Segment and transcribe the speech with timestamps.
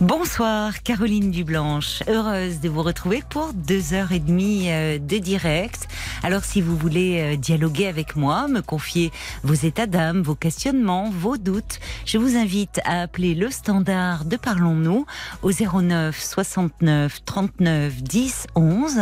[0.00, 5.88] Bonsoir Caroline Dublanche, heureuse de vous retrouver pour deux heures et demie euh, de direct.
[6.22, 9.10] Alors si vous voulez euh, dialoguer avec moi, me confier
[9.42, 14.38] vos états d'âme, vos questionnements, vos doutes, je vous invite à appeler le standard de
[14.38, 15.04] Parlons-nous
[15.42, 19.00] au 09 69 39 10 11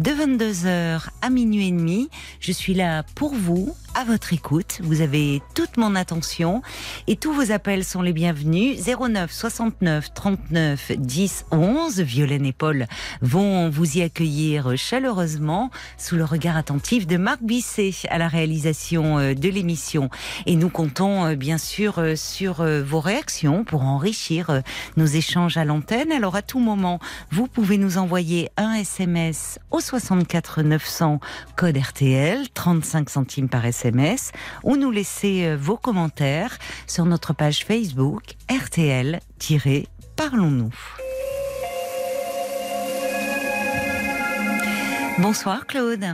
[0.00, 2.10] de 22h à minuit et demi.
[2.40, 4.78] Je suis là pour vous, à votre écoute.
[4.82, 6.62] Vous avez toute mon attention
[7.06, 8.78] et tous vos appels sont les bienvenus.
[8.84, 12.00] 09 69 39 10 11.
[12.00, 12.86] Violaine et Paul
[13.20, 19.18] vont vous y accueillir chaleureusement sous le regard attentif de Marc Bisset à la réalisation
[19.18, 20.10] euh, de l'émission.
[20.46, 24.62] Et nous comptons euh, bien sûr euh, sur vos réactions pour enrichir
[24.96, 26.12] nos échanges à l'antenne.
[26.12, 31.20] Alors à tout moment, vous pouvez nous envoyer un SMS au 64 900
[31.56, 37.32] code RTL, 35 centimes par SMS SMS ou nous laisser euh, vos commentaires sur notre
[37.32, 40.74] page Facebook RTL-Parlons-nous.
[45.18, 46.04] Bonsoir Claude.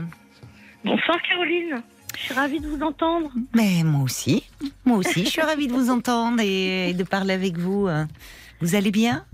[0.85, 1.83] Bonsoir Caroline.
[2.17, 3.33] Je suis ravie de vous entendre.
[3.55, 4.49] Mais moi aussi,
[4.85, 7.89] moi aussi, je suis ravie de vous entendre et de parler avec vous.
[8.61, 9.25] Vous allez bien?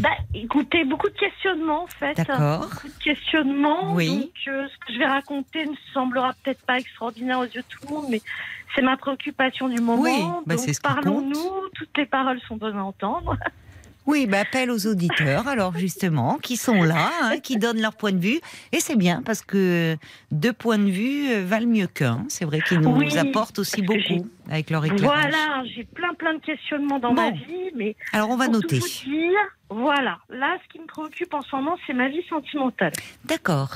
[0.00, 2.14] Bah, écoutez, beaucoup de questionnements en fait.
[2.14, 2.60] D'accord.
[2.60, 3.94] Beaucoup de questionnements.
[3.94, 4.18] Oui.
[4.20, 7.66] Donc, euh, ce que je vais raconter ne semblera peut-être pas extraordinaire aux yeux de
[7.68, 8.20] tout le monde, mais
[8.74, 10.02] c'est ma préoccupation du moment.
[10.02, 11.68] Oui, bah, Donc, parlons-nous.
[11.74, 13.36] Toutes les paroles sont bonnes à entendre.
[14.06, 18.12] Oui, bah, appel aux auditeurs, alors justement, qui sont là, hein, qui donnent leur point
[18.12, 18.40] de vue.
[18.72, 19.96] Et c'est bien parce que
[20.30, 22.24] deux points de vue euh, valent mieux qu'un.
[22.28, 25.22] C'est vrai qu'ils nous Oui, apportent aussi beaucoup avec leur éclairage.
[25.32, 27.22] Voilà, j'ai plein plein de questionnements dans Bon.
[27.22, 28.78] ma vie, mais Alors on va noter.
[28.78, 29.38] tout vous dire,
[29.70, 32.92] voilà, là, ce qui me préoccupe en ce moment, c'est ma vie sentimentale.
[33.24, 33.70] D'accord.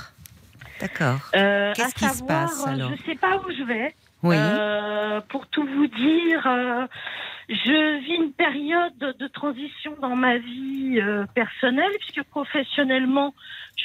[0.80, 1.18] D'accord.
[1.36, 2.90] Euh, Qu'est-ce qui se passe, euh, alors?
[2.96, 3.94] Je sais pas où je vais.
[4.24, 6.86] Euh, pour tout vous dire, euh,
[7.48, 13.34] je vis une période de transition dans ma vie euh, personnelle, puisque professionnellement,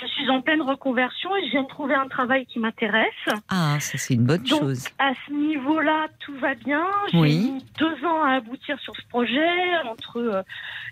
[0.02, 3.06] je suis en pleine reconversion et je viens de trouver un travail qui m'intéresse.
[3.50, 4.88] Ah, ça c'est une bonne Donc, chose.
[5.00, 6.86] à ce niveau-là, tout va bien.
[7.12, 7.52] J'ai Oui.
[7.54, 10.42] mis deux ans à aboutir sur ce projet, entre euh,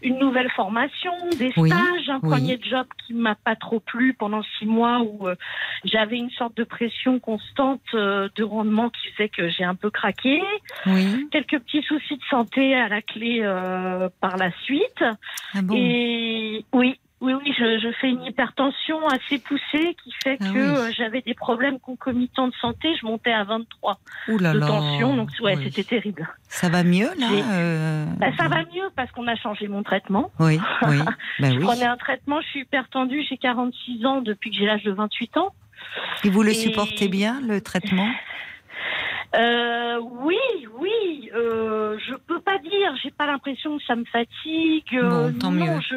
[0.01, 2.29] une nouvelle formation, des Oui, stages, un oui.
[2.29, 5.35] premier job qui m'a pas trop plu pendant six mois où euh,
[5.83, 9.89] j'avais une sorte de pression constante euh, de rendement qui faisait que j'ai un peu
[9.89, 10.41] craqué.
[10.85, 11.27] Oui.
[11.31, 13.41] Quelques petits soucis de santé à la clé
[14.21, 15.03] par la suite.
[15.53, 15.75] Ah bon?
[15.77, 20.59] Et oui, oui, oui, je, je fais une hypertension assez poussée qui fait Ah que
[20.59, 20.59] oui.
[20.59, 22.93] euh, j'avais des problèmes concomitants de santé.
[22.99, 25.63] Je montais à 23 Ouh là de tension, donc ouais, Oui.
[25.63, 26.27] c'était terrible.
[26.47, 30.31] Ça va mieux là euh, Bah, ça va mieux parce qu'on a changé mon traitement.
[30.39, 30.99] Oui, oui.
[31.39, 31.63] Ben Je oui.
[31.63, 34.91] prenais un traitement, je suis hyper tendue, j'ai 46 ans depuis que j'ai l'âge de
[34.91, 35.53] 28 ans.
[36.23, 38.07] Et vous le et- supportez bien le traitement?
[39.35, 40.37] Euh, oui,
[40.79, 44.85] oui, euh, je peux pas dire, j'ai pas l'impression que ça me fatigue.
[44.93, 45.81] Bon, tant non, mieux.
[45.89, 45.95] je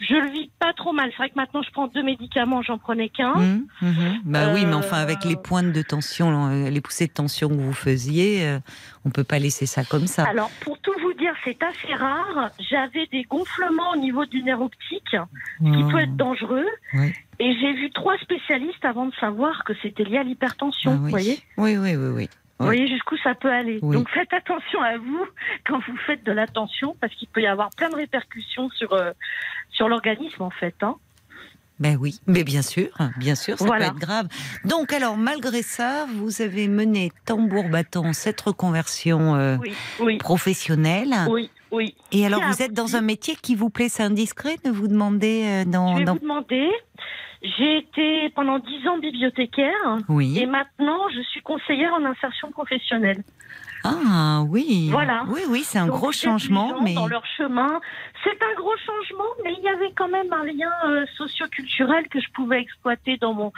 [0.00, 1.10] je le vis pas trop mal.
[1.10, 3.32] C'est vrai que maintenant je prends deux médicaments, j'en prenais qu'un.
[3.32, 4.20] Hum, mhm.
[4.24, 7.48] Bah oui, mais Euh, enfin avec les pointes de tension, euh, les poussées de tension
[7.48, 8.58] que vous faisiez, euh,
[9.04, 10.24] on peut pas laisser ça comme ça.
[10.28, 12.50] Alors, pour tout vous dire, c'est assez rare.
[12.70, 16.66] J'avais des gonflements au niveau du nerf optique, ce qui peut être dangereux.
[17.40, 20.92] Et j'ai vu trois spécialistes avant de savoir que c'était lié à l'hypertension.
[20.94, 22.28] Ah Vous voyez Oui, oui, oui, oui.
[22.58, 23.78] Vous voyez jusqu'où ça peut aller.
[23.82, 23.94] Oui.
[23.94, 25.24] Donc faites attention à vous
[25.64, 28.92] quand vous faites de la tension, parce qu'il peut y avoir plein de répercussions sur,
[28.94, 29.12] euh,
[29.78, 30.74] sur l'organisme, en fait.
[30.82, 30.96] Hein.
[31.78, 33.90] Ben oui, mais bien sûr, bien sûr, ça Voilà.
[33.90, 34.26] peut être grave.
[34.64, 41.14] Donc alors, malgré ça, vous avez mené tambour battant cette reconversion euh, Oui, oui, professionnelle.
[41.30, 41.94] oui, oui.
[42.10, 45.44] Et alors, vous êtes dans un métier qui vous plaît, c'est indiscret de vous demander
[45.46, 45.94] euh, Je dans...
[45.94, 46.68] vais dans- vous demander.
[47.42, 49.98] J'ai été pendant dix ans bibliothécaire.
[50.08, 50.36] Oui.
[50.40, 53.22] Et maintenant, je suis conseillère en insertion professionnelle.
[53.84, 54.88] Ah oui.
[54.90, 55.24] Voilà.
[55.28, 57.80] Oui, oui, c'est un Donc, gros changement, mais dans leur chemin.
[58.24, 62.20] C'est un gros changement, mais il y avait quand même un lien euh, socio-culturel que
[62.20, 63.52] je pouvais exploiter dans mon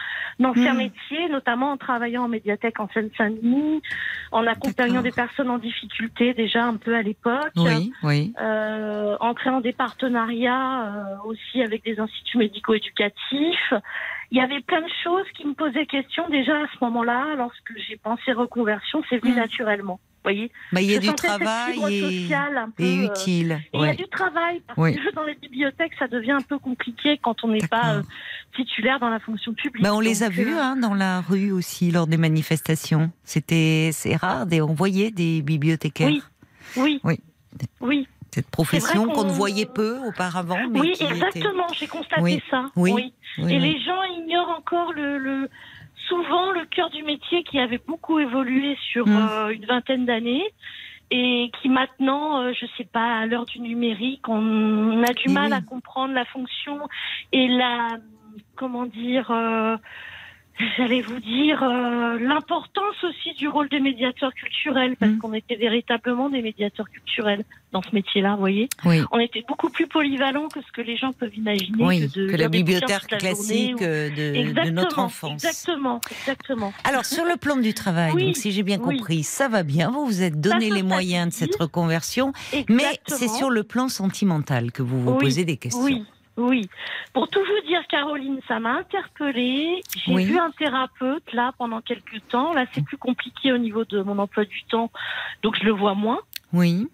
[0.45, 0.79] ancien Hmm.
[0.79, 3.81] métier, notamment en travaillant en médiathèque en Seine-Saint-Denis,
[4.33, 7.53] en accompagnant des personnes en difficulté déjà un peu à l'époque.
[7.57, 8.33] oui, oui.
[8.41, 13.73] Euh, en créant des partenariats euh, aussi avec des instituts médico-éducatifs.
[14.33, 17.73] Il y avait plein de choses qui me posaient question déjà à ce moment-là, lorsque
[17.89, 19.37] j'ai pensé reconversion, c'est venu Mm.
[19.37, 19.99] naturellement.
[20.23, 22.29] Voyez Bah, il y a du travail et,
[22.77, 23.61] peu, euh, utile.
[23.73, 24.95] il y a du travail, parce Oui.
[24.95, 28.03] que dans les bibliothèques, ça devient un peu compliqué quand on n'est pas euh,
[28.55, 29.83] titulaire dans la fonction publique.
[29.83, 33.11] Bah, on les a vus euh, hein, dans la rue aussi lors des manifestations.
[33.25, 36.09] C'était c'est rare, des, on voyait des bibliothécaires.
[36.09, 36.23] Oui.
[36.77, 37.01] Oui.
[37.03, 37.21] Oui.
[37.81, 38.09] Oui.
[38.33, 41.67] Cette profession qu'on- ne voyait peu auparavant, mais Oui, était- exactement.
[41.73, 42.43] J'ai constaté Oui.
[42.51, 42.67] ça.
[42.77, 43.13] Oui.
[43.39, 45.49] Et les gens ignorent encore le, le-
[46.11, 49.17] souvent le cœur du métier qui avait beaucoup évolué sur Mm.
[49.17, 50.53] euh, une vingtaine d'années
[51.11, 55.33] et qui maintenant, euh, je sais pas, à l'heure du numérique, on a du Et
[55.33, 55.59] mal oui.
[55.59, 56.81] à comprendre la fonction
[57.33, 57.97] et la,
[58.57, 59.77] comment dire, euh,
[60.77, 65.19] j'allais vous dire euh, l'importance aussi du rôle des médiateurs culturels parce Mm.
[65.19, 68.69] qu'on était véritablement des médiateurs culturels dans ce métier-là, vous voyez.
[68.85, 69.01] Oui.
[69.13, 71.85] On était beaucoup plus polyvalents que ce que les gens peuvent imaginer.
[71.85, 75.33] Oui, que, de que la bibliothèque la classique ou- euh, de, notre enfance.
[75.45, 76.73] Exactement, exactement.
[76.85, 78.97] Alors, sur le plan du travail, Oui, donc, si j'ai bien oui.
[78.99, 82.33] compris, ça va bien, vous vous êtes donné Ça les moyens de cette reconversion,
[82.69, 85.83] mais c'est sur le plan sentimental que vous vous posez des questions.
[85.83, 86.05] Oui,
[86.49, 86.69] oui.
[87.13, 89.81] Pour tout vous dire, Caroline, ça m'a interpellée.
[90.05, 90.25] J'ai Oui.
[90.25, 92.53] vu un thérapeute là pendant quelques temps.
[92.55, 94.91] Là, c'est plus compliqué au niveau de mon emploi du temps,
[95.43, 96.21] donc je le vois moins.
[96.53, 96.89] Oui,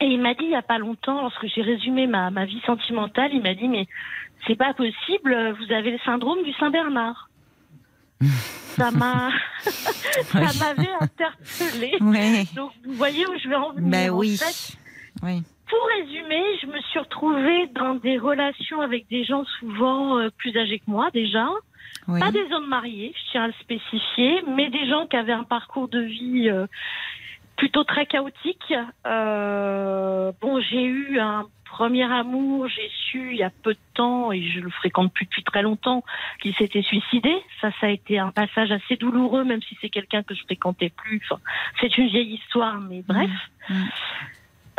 [0.00, 2.60] Et il m'a dit il y a pas longtemps, lorsque j'ai résumé ma, ma vie
[2.66, 3.86] sentimentale, il m'a dit mais
[4.46, 7.28] c'est pas possible, vous avez le syndrome du Saint Bernard.
[8.76, 9.30] ça m'a,
[9.62, 11.96] ça m'avait interpellée.
[12.00, 13.90] oui, Donc vous voyez où je vais en venir.
[13.90, 14.36] ben En oui.
[14.36, 14.76] fait,
[15.22, 15.42] oui.
[15.72, 20.54] Pour résumer, je me suis retrouvée dans des relations avec des gens souvent euh, plus
[20.58, 21.48] âgés que moi déjà.
[22.08, 22.20] oui.
[22.20, 25.44] Pas des hommes mariés, je tiens à le spécifier, mais des gens qui avaient un
[25.44, 26.66] parcours de vie euh,
[27.56, 28.74] plutôt très chaotique.
[29.06, 34.30] Euh, bon, j'ai eu un premier amour, j'ai su il y a peu de temps,
[34.30, 36.04] et je le fréquente plus depuis très longtemps,
[36.42, 37.34] qu'il s'était suicidé.
[37.62, 40.90] Ça, ça a été un passage assez douloureux, même si c'est quelqu'un que je fréquentais
[40.90, 41.22] plus.
[41.24, 41.40] Enfin,
[41.80, 43.30] c'est une vieille histoire, mais bref.
[43.70, 43.84] Mm.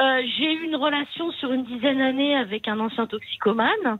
[0.01, 3.99] Euh, j'ai eu une relation sur une dizaine d'années avec un ancien toxicomane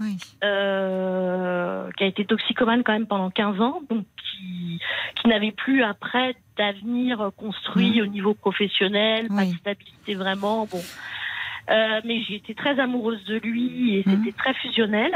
[0.00, 0.16] oui.
[0.44, 4.80] euh, qui a été toxicomane quand même pendant 15 ans, donc qui,
[5.20, 9.52] qui n'avait plus après d'avenir construit au niveau professionnel, pas Oui.
[9.52, 10.66] de stabilité vraiment.
[10.66, 10.80] Bon,
[11.70, 14.24] Euh, mais j'ai été très amoureuse de lui et Mhm.
[14.24, 15.12] c'était très fusionnel.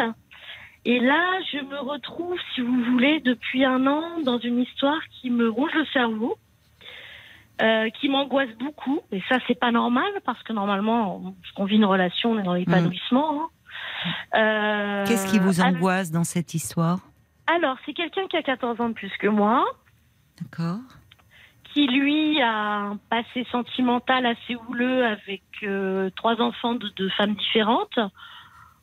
[0.85, 5.31] Et là, je me retrouve, si vous voulez, depuis un an dans une histoire qui
[5.31, 6.39] me ronge le cerveau.
[7.63, 11.85] Euh, qui m'angoisse beaucoup et ça c'est pas normal parce que normalement on vit une
[11.85, 13.49] relation on est dans l'épanouissement hein.
[14.35, 16.99] Euh, Qu'est-ce qui vous angoisse dans cette histoire?
[17.47, 19.65] Alors, c'est quelqu'un qui a 14 ans de plus que moi,
[20.41, 20.79] D'accord.
[21.73, 27.35] qui lui a un passé sentimental assez houleux avec euh, trois enfants de, de femmes
[27.35, 27.99] différentes.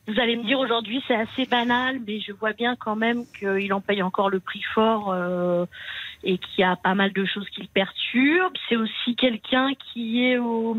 [0.07, 3.73] Vous allez me dire aujourd'hui c'est assez banal, mais je vois bien quand même qu'il
[3.73, 5.65] en paye encore le prix fort euh,
[6.23, 8.57] et qu'il y a pas mal de choses qui le perturbent.
[8.69, 10.77] C'est aussi quelqu'un qui est au,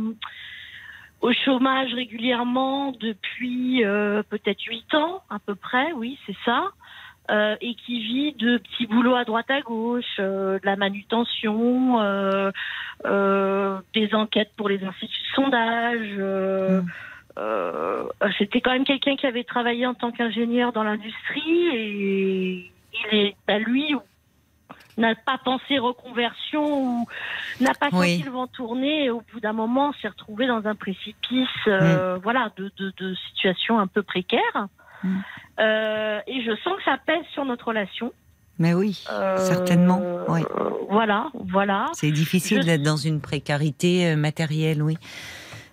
[1.20, 6.70] au chômage régulièrement depuis euh, peut-être huit ans à peu près, oui c'est ça.
[7.30, 11.98] Euh, et qui vit de petits boulots à droite à gauche, euh, de la manutention,
[13.02, 16.18] des enquêtes pour les instituts de sondage.
[16.18, 16.86] Mm.
[17.38, 18.04] euh,
[18.36, 23.36] C'était quand même quelqu'un qui avait travaillé en tant qu'ingénieur dans l'industrie et il est,
[23.46, 23.94] bah, lui,
[24.96, 27.06] n'a pas pensé reconversion ou
[27.60, 28.12] n'a pas Oui.
[28.18, 32.18] senti le vent tourner et au bout d'un moment s'est retrouvé dans un précipice euh,
[32.22, 34.68] voilà de, de, de situation un peu précaire
[35.02, 35.18] Mm.
[35.60, 38.10] Euh, et je sens que ça pèse sur notre relation
[38.58, 40.00] Mais oui, Euh, certainement.
[40.28, 40.40] Oui.
[40.88, 44.96] voilà voilà C'est difficile Je- d'être dans une précarité matérielle, oui.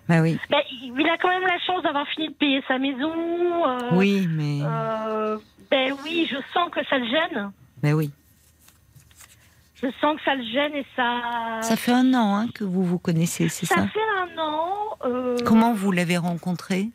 [0.06, 0.38] Ben oui.
[0.50, 3.10] Ben, il a quand même la chance d'avoir fini de payer sa maison
[3.92, 4.58] Oui, mais,
[5.70, 7.52] ben oui je sens que ça le gêne
[7.82, 8.10] mais oui.
[9.82, 11.20] Je sens que ça le gêne et ça
[11.62, 14.68] Ça fait un an hein, que vous vous connaissez, c'est ça ça fait un an
[15.04, 16.88] euh, Comment vous l'avez rencontré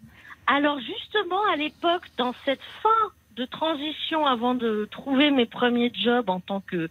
[0.48, 2.90] Alors justement, à l'époque, dans cette fin
[3.36, 6.90] de transition avant de trouver mes premiers jobs en tant que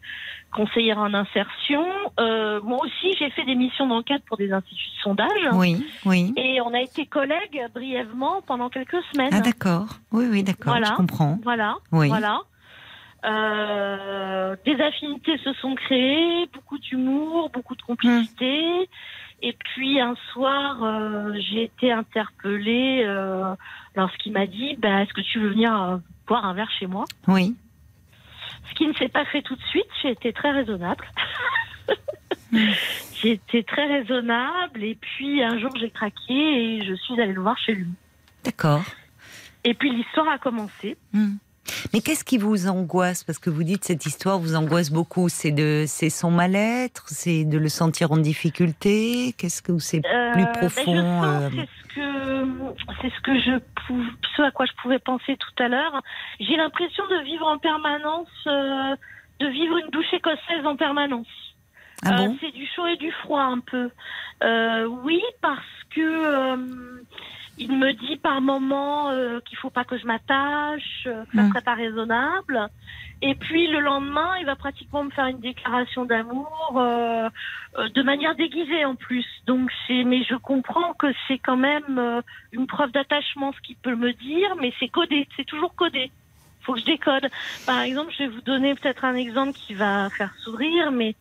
[0.54, 1.84] conseillère en insertion,
[2.20, 5.28] euh, moi aussi j'ai fait des missions d'enquête pour des instituts de sondage.
[5.54, 6.32] Oui, oui.
[6.36, 9.30] Et on a été collègues brièvement pendant quelques semaines.
[9.32, 9.86] Ah d'accord.
[10.12, 10.74] Oui, oui, d'accord.
[10.74, 10.90] Voilà.
[10.90, 11.38] Je comprends.
[11.42, 12.06] Voilà, Oui.
[12.08, 12.42] voilà.
[13.26, 18.88] Euh, des affinités se sont créées, beaucoup d'humour, beaucoup de complicité.
[19.42, 23.54] Et puis un soir, euh, j'ai été interpellée euh,
[23.94, 27.04] lorsqu'il m'a dit bah, Est-ce que tu veux venir boire un verre chez moi?
[27.26, 27.56] Oui.
[28.70, 31.04] Ce qui ne s'est pas fait tout de suite, j'ai été très raisonnable.
[32.52, 36.32] j'ai été très raisonnable et puis un jour j'ai craqué
[36.78, 37.90] et je suis allée le voir chez lui.
[38.44, 38.82] D'accord.
[39.64, 40.96] Et puis l'histoire a commencé.
[41.12, 41.36] Hmm.
[41.92, 43.24] Mais qu'est-ce qui vous angoisse?
[43.24, 45.28] Parce que vous dites cette histoire vous angoisse beaucoup.
[45.28, 49.34] C'est de, c'est son mal-être, c'est de le sentir en difficulté?
[49.38, 52.46] Qu'est-ce que c'est Euh, plus ben, profond euh, c'est ce que
[53.02, 54.04] c'est ce que je pou-
[54.36, 56.02] ce à quoi je pouvais penser tout à l'heure.
[56.40, 58.94] J'ai l'impression de vivre en permanence, euh,
[59.40, 61.26] de vivre une douche écossaise en permanence.
[62.04, 62.36] Ah bon?
[62.40, 63.90] c'est du chaud et du froid un peu.
[65.04, 65.60] Oui, parce
[65.94, 66.56] que
[67.58, 71.42] il me dit par moment euh, qu'il faut pas que je m'attache, euh, que ça
[71.42, 71.48] Mm.
[71.50, 72.68] serait pas raisonnable.
[73.22, 77.28] Et puis le lendemain, il va pratiquement me faire une déclaration d'amour euh,
[77.78, 79.24] euh, de manière déguisée en plus.
[79.46, 82.20] Donc c'est, mais je comprends que c'est quand même euh,
[82.52, 86.12] une preuve d'attachement ce qu'il peut me dire, mais c'est codé, c'est toujours codé.
[86.60, 87.26] Faut que je décode.
[87.64, 91.14] Par exemple, je vais vous donner peut-être un exemple qui va faire sourire, mais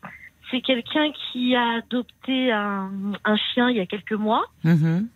[0.52, 2.92] c'est quelqu'un qui a adopté un,
[3.24, 4.44] un chien il y a quelques mois.
[4.64, 5.08] Mhm.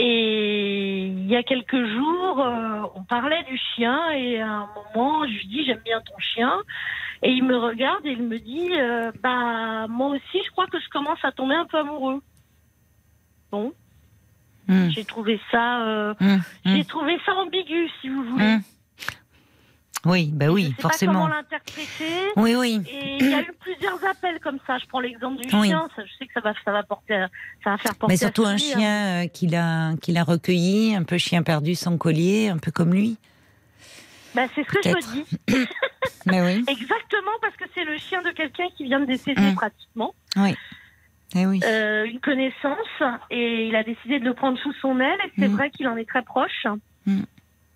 [0.00, 5.24] Et il y a quelques jours, euh, on parlait du chien et à un moment,
[5.26, 6.52] je lui dis j'aime bien ton chien.
[7.22, 10.80] Et il me regarde et il me dit euh, bah moi aussi, je crois que
[10.80, 12.20] je commence à tomber un peu amoureux.
[13.52, 13.72] Bon,
[14.66, 14.88] Mm.
[14.90, 16.26] j'ai trouvé ça, euh, Mm.
[16.36, 16.40] Mm.
[16.64, 18.56] j'ai trouvé ça ambigu, si vous voulez.
[20.06, 21.12] Oui, bah je oui, sais pas forcément.
[21.12, 22.14] comment l'interpréter.
[22.36, 22.82] Oui, oui.
[22.90, 24.76] Et il y a eu plusieurs appels comme ça.
[24.78, 25.68] Je prends l'exemple du Oui.
[25.68, 25.88] chien.
[25.96, 27.28] Ça, je sais que ça va, ça va porter, à-
[27.62, 28.12] ça va faire porter.
[28.12, 28.76] Mais surtout un sourire.
[28.78, 32.70] chien euh, qu'il a, qu'il a recueilli, un peu chien perdu sans collier, un peu
[32.70, 33.16] comme lui.
[34.34, 35.24] Bah, c'est ce que je me dis.
[36.26, 39.54] Mais oui, Exactement parce que c'est le chien de quelqu'un qui vient de décéder Mm.
[39.54, 40.14] pratiquement,
[41.36, 41.60] eh oui.
[41.64, 45.18] euh, une connaissance, et il a décidé de le prendre sous son aile.
[45.26, 45.52] Et c'est Mm.
[45.56, 46.66] vrai qu'il en est très proche.
[47.06, 47.22] Mm.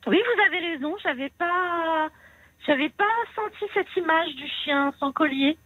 [0.08, 0.94] Oui, vous avez raison.
[1.02, 2.08] J'avais pas,
[2.66, 3.04] j'avais pas
[3.36, 5.56] senti cette image du chien sans collier.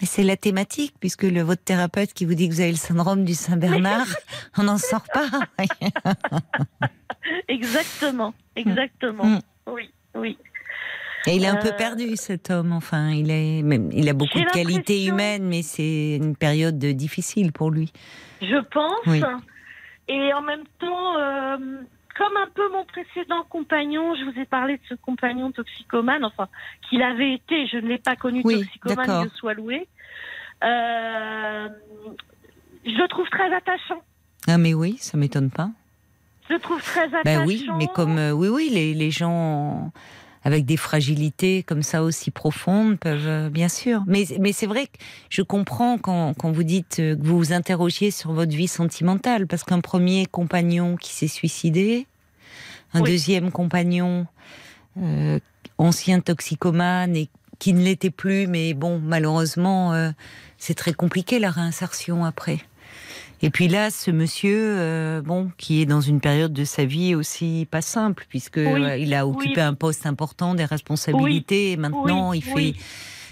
[0.00, 2.76] Mais c'est la thématique, puisque le, votre thérapeute qui vous dit que vous avez le
[2.76, 4.06] syndrome du Saint-Bernard,
[4.58, 5.26] on n'en sort pas.
[7.48, 9.24] Exactement, exactement.
[9.24, 9.40] Mm.
[9.66, 10.38] Oui, oui.
[11.26, 12.72] Et il est un peu Euh, perdu, cet homme.
[12.72, 17.52] Enfin, il, est, même, il a beaucoup de qualités humaines, mais c'est une période difficile
[17.52, 17.92] pour lui.
[18.40, 19.06] Je pense.
[19.06, 19.20] Oui.
[20.08, 21.56] Et en même temps, euh,
[22.18, 26.48] comme un peu mon précédent compagnon, je vous ai parlé de ce compagnon toxicomane, enfin,
[26.88, 29.22] qu'il avait été, je ne l'ai pas connu Oui, toxicomane.
[29.22, 29.86] Dieu soit loué.
[30.64, 31.68] Euh,
[32.84, 34.02] je le trouve très attachant.
[34.48, 35.70] Ah, mais oui, ça m'étonne pas.
[36.48, 37.22] Je le trouve très attachant.
[37.24, 39.92] Ben oui, mais comme euh, oui, oui, les, les gens
[40.44, 44.02] avec des fragilités comme ça aussi profondes peuvent, euh, bien sûr.
[44.06, 44.98] Mais, mais c'est vrai que
[45.30, 49.46] je comprends quand, quand vous dites euh, que vous vous interrogiez sur votre vie sentimentale,
[49.46, 52.06] parce qu'un premier compagnon qui s'est suicidé,
[52.94, 53.10] un Oui.
[53.10, 54.26] deuxième compagnon
[55.00, 55.38] euh,
[55.76, 57.28] ancien toxicomane et
[57.58, 60.10] qui ne l'était plus, mais bon, malheureusement, euh,
[60.58, 62.60] c'est très compliqué la réinsertion après.
[63.40, 67.14] Et puis là, ce monsieur, euh, bon, qui est dans une période de sa vie
[67.14, 69.60] aussi pas simple, puisque Oui, euh, il a occupé oui.
[69.62, 72.76] un poste important, des responsabilités, et maintenant oui, il fait oui.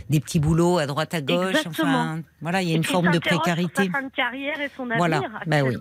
[0.08, 1.48] des petits boulots à droite à gauche.
[1.56, 1.88] Exactement.
[1.90, 3.84] Enfin, voilà, il y a Et une forme de précarité.
[3.84, 5.76] Sur sa fin de carrière et son avenir Voilà, bah oui.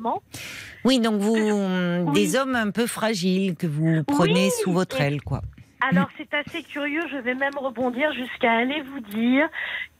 [0.85, 2.13] Oui, donc vous, hum, Oui.
[2.13, 5.41] des hommes un peu fragiles que vous prenez sous votre aile, quoi.
[5.87, 9.47] Alors c'est assez curieux, je vais même rebondir jusqu'à aller vous dire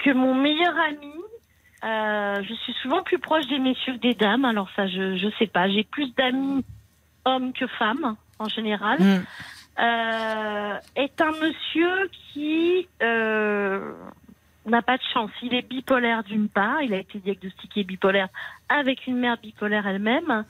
[0.03, 1.13] que mon meilleur ami,
[1.86, 5.27] euh, je suis souvent plus proche des messieurs que des dames, alors ça je je
[5.38, 6.65] sais pas, j'ai plus d'amis
[7.25, 9.24] hommes que femmes en général, Hum.
[9.80, 13.94] euh, est un monsieur qui euh,
[14.65, 15.32] n'a pas de chance.
[15.42, 18.27] Il est bipolaire d'une part, il a été diagnostiqué bipolaire
[18.68, 20.44] avec une mère bipolaire elle-même.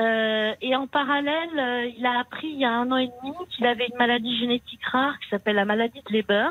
[0.00, 3.64] Euh, et en parallèle, il a appris il y a un an et demi qu'il
[3.66, 6.48] avait une maladie génétique rare qui s'appelle la maladie de Leber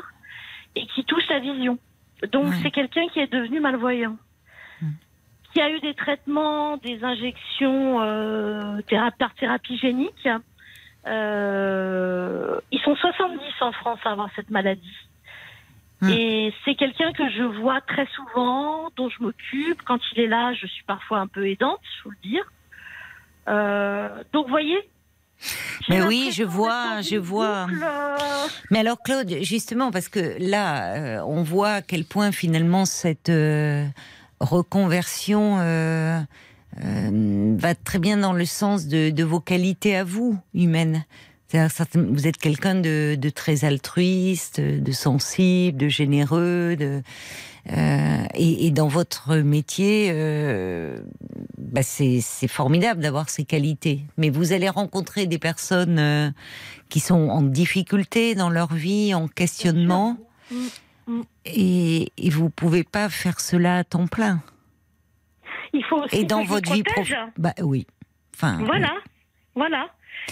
[0.76, 1.78] et qui touche la vision.
[2.30, 2.56] Donc Ouais.
[2.62, 4.16] c'est quelqu'un qui est devenu malvoyant,
[4.80, 4.88] Mm.
[5.52, 10.28] qui a eu des traitements, des injections euh, théra- par thérapie génique.
[11.06, 14.96] Euh, ils sont 70 en France à avoir cette maladie.
[16.00, 16.08] Mm.
[16.10, 19.82] Et c'est quelqu'un que je vois très souvent, dont je m'occupe.
[19.82, 22.44] Quand il est là, je suis parfois un peu aidante, il faut le dire.
[23.48, 24.78] Euh, donc, vous voyez
[25.88, 27.66] Mais oui, je vois, je vois.
[28.70, 33.28] Mais alors Claude, justement, parce que là, euh, on voit à quel point finalement cette
[33.28, 33.86] euh,
[34.40, 36.20] reconversion euh,
[36.76, 41.04] va très bien dans le sens de, de vos qualités à vous, humaines.
[41.94, 47.00] Vous êtes quelqu'un de, de très altruiste, de sensible, de généreux, de,
[47.66, 50.98] et, et dans votre métier, euh,
[51.58, 54.00] bah c'est formidable d'avoir ces qualités.
[54.16, 56.30] Mais vous allez rencontrer des personnes euh,
[56.88, 60.18] qui sont en difficulté dans leur vie, en questionnement,
[60.50, 60.66] Mm,
[61.06, 61.22] mm.
[61.46, 64.42] et, et vous pouvez pas faire cela à temps plein.
[65.72, 67.86] il faut aussi Et dans votre vie professionnelle, bah oui.
[68.34, 68.92] Enfin, Voilà,
[69.54, 69.88] voilà.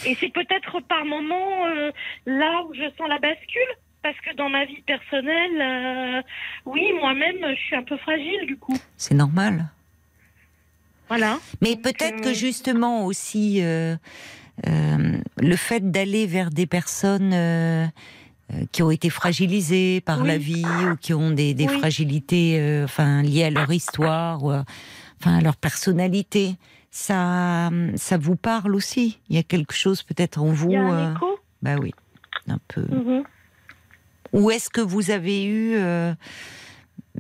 [0.07, 1.91] Et c'est peut-être par moment euh,
[2.27, 3.63] là où je sens la bascule.
[4.03, 6.23] Parce que dans ma vie personnelle, euh,
[6.67, 8.77] oui, moi-même, je suis un peu fragile du coup.
[8.97, 9.69] c'est normal.
[11.09, 11.39] Voilà.
[11.61, 13.97] Mais peut-être euh, que justement aussi euh,
[14.67, 17.91] le fait d'aller vers des personnes
[18.73, 20.29] qui ont été fragilisés par Oui.
[20.29, 21.79] la vie ou qui ont des, des Oui.
[21.79, 24.65] fragilités enfin, liées à leur histoire ou à,
[25.21, 26.57] enfin, à leur personnalité.
[26.91, 29.19] Ça, ça vous parle aussi?
[29.31, 31.39] Il y a quelque chose peut-être en vous Il y a un écho?
[31.63, 31.93] Bah oui,
[32.49, 32.83] un peu.
[32.83, 33.23] Mhm.
[34.33, 36.13] Ou est-ce que vous avez eu, euh,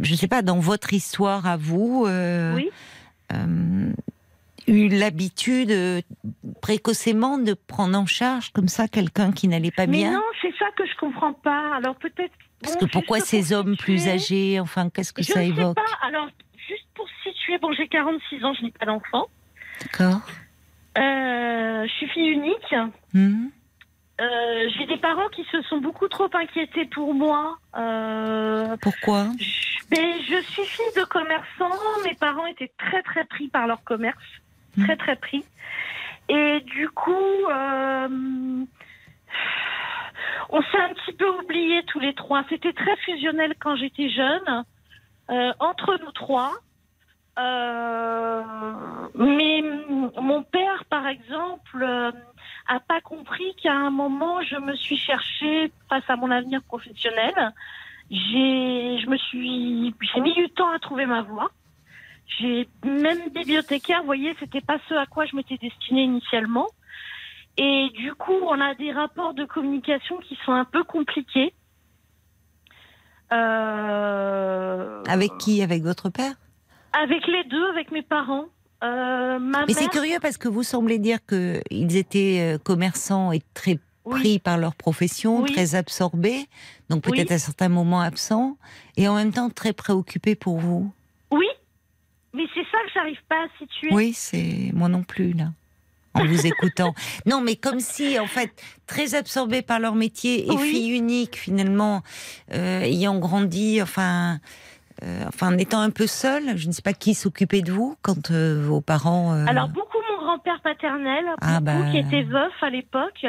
[0.00, 2.70] je ne sais pas, dans votre histoire à vous, euh, Oui.
[3.32, 3.92] euh,
[4.66, 6.02] eu l'habitude
[6.62, 10.54] précocement de prendre en charge comme ça quelqu'un qui n'allait pas Mais bien non, c'est
[10.58, 11.74] ça que je comprends pas.
[11.76, 12.32] Alors peut-être.
[12.62, 15.74] Parce bon, que pourquoi ces hommes plus âgés, enfin, qu'est-ce que Je ça sais évoque
[15.76, 16.06] pas.
[16.06, 16.28] Alors
[16.68, 19.26] juste pour situer, bon, j'ai 46 ans, je n'ai pas d'enfant.
[19.82, 20.20] D'accord.
[20.96, 22.74] Je suis fille unique.
[23.12, 23.48] Hmm
[24.20, 27.56] Euh, j'ai des parents qui se sont beaucoup trop inquiétés pour moi.
[27.76, 31.70] Euh, Pourquoi je, mais je suis fille de commerçant.
[32.04, 34.22] Mes parents étaient très très pris par leur commerce,
[34.76, 34.84] Mhm.
[34.84, 35.44] très très pris.
[36.28, 37.10] Et du coup,
[37.50, 38.08] euh,
[40.50, 42.44] on s'est un petit peu oubliés tous les trois.
[42.48, 44.64] C'était très fusionnel quand j'étais jeune,
[45.58, 46.52] entre nous trois.
[49.14, 49.62] Mais
[50.20, 51.84] mon père, par exemple,
[52.66, 57.34] a pas compris qu'à un moment, je me suis cherchée face à mon avenir professionnel.
[58.10, 61.50] J'ai, je me suis, j'ai mis du temps à trouver ma voie.
[62.38, 66.68] J'ai même bibliothécaire, vous voyez, c'était pas ce à quoi je m'étais destinée initialement.
[67.56, 71.52] Et du coup, on a des rapports de communication qui sont un peu compliqués.
[73.32, 75.62] Euh, Avec qui?
[75.62, 76.34] Avec votre père?
[76.92, 78.46] Avec les deux, avec mes parents.
[78.82, 83.40] Euh, ma Mais c'est curieux parce que vous semblez dire qu'ils étaient euh, commerçants et
[83.54, 85.52] très oui, pris par leur profession, Oui.
[85.52, 86.46] très absorbés,
[86.88, 87.34] donc peut-être Oui.
[87.36, 88.56] à certains moments absents,
[88.96, 90.92] et en même temps très préoccupés pour vous.
[91.30, 91.46] oui,
[92.34, 93.90] mais c'est ça que j'arrive pas à situer.
[93.92, 95.52] Oui, c'est moi non plus là.
[96.14, 96.94] En vous écoutant.
[97.26, 98.50] Non, mais comme si, en fait,
[98.86, 100.70] très absorbés par leur métier et Oui.
[100.70, 102.02] fille unique, finalement,
[102.52, 104.38] euh, ayant grandi, enfin,
[105.02, 107.96] euh, enfin, en étant un peu seule, je ne sais pas qui s'occupait de vous
[108.02, 109.34] quand euh, vos parents.
[109.34, 111.90] euh, Alors beaucoup mon grand-père paternel, Ah, bah.
[111.90, 113.26] qui était veuf à l'époque.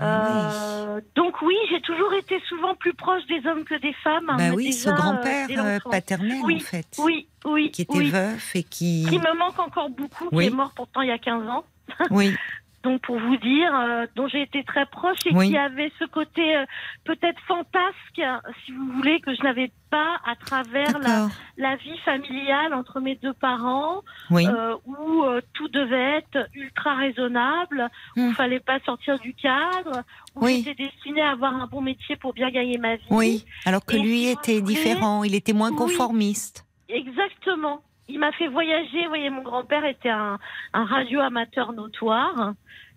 [0.00, 4.26] ah donc oui, j'ai toujours été souvent plus proche des hommes que des femmes.
[4.30, 5.48] oui, bah oui, déjà, ce grand-père
[5.90, 8.10] paternel, Oui, en fait, Oui, oui, qui était oui.
[8.10, 9.06] veuf et qui.
[9.08, 10.46] Qui me manque encore beaucoup, Oui.
[10.48, 11.64] qui est mort pourtant il y a 15 ans.
[12.10, 12.34] Oui,
[12.82, 15.50] Donc pour vous dire, euh, dont j'ai été très proche et Oui.
[15.50, 16.64] qui avait ce côté euh,
[17.04, 18.20] peut-être fantasque,
[18.64, 23.34] si vous voulez, que je n'avais pas à travers la, vie familiale entre mes deux
[23.34, 24.00] parents.
[24.30, 28.32] Oui, euh, où euh, tout devait être ultra raisonnable, où il Hmm.
[28.34, 30.02] fallait pas sortir du cadre,
[30.34, 30.62] où Oui.
[30.64, 33.04] j'étais destinée à avoir un bon métier pour bien gagner ma vie.
[33.10, 33.44] oui.
[33.64, 36.64] Alors que Et lui était différent, il était moins conformiste.
[36.88, 37.80] Exactement.
[38.12, 39.02] Il m'a fait voyager.
[39.04, 40.38] Vous voyez, mon grand-père était un,
[40.72, 42.52] un radio amateur notoire.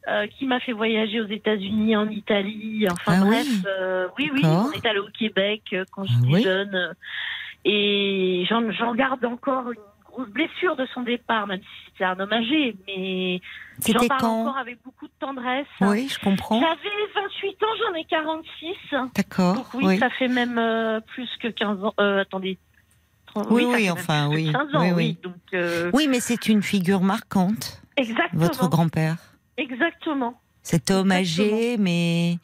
[0.07, 3.63] euh, qui m'a fait voyager aux États-Unis, en Italie, enfin Ah bref, oui.
[3.65, 6.43] euh, oui, on est allé au Québec euh, quand Ah j'étais oui.
[6.43, 6.93] jeune,
[7.65, 12.31] et j'en garde encore une grosse blessure de son départ, même si c'était un homme
[12.31, 13.41] âgé, mais
[13.87, 15.65] J'en parle encore avec beaucoup de tendresse.
[15.81, 16.59] Oui, je comprends.
[16.61, 18.75] J'avais 28 ans, j'en ai 46.
[19.15, 19.55] D'accord.
[19.55, 19.97] Donc oui, oui.
[19.97, 21.93] ça fait même euh, plus que 15 ans.
[21.97, 22.59] Attendez.
[23.49, 24.51] Oui, oui, enfin, oui.
[24.51, 25.17] 15 ans, Oui.
[25.21, 28.41] Donc, euh, Oui, mais c'est une figure marquante, exactement.
[28.43, 29.17] votre grand-père.
[29.57, 30.39] Exactement.
[30.61, 31.55] Cet homme Exactement.
[31.57, 32.37] âgé, mais,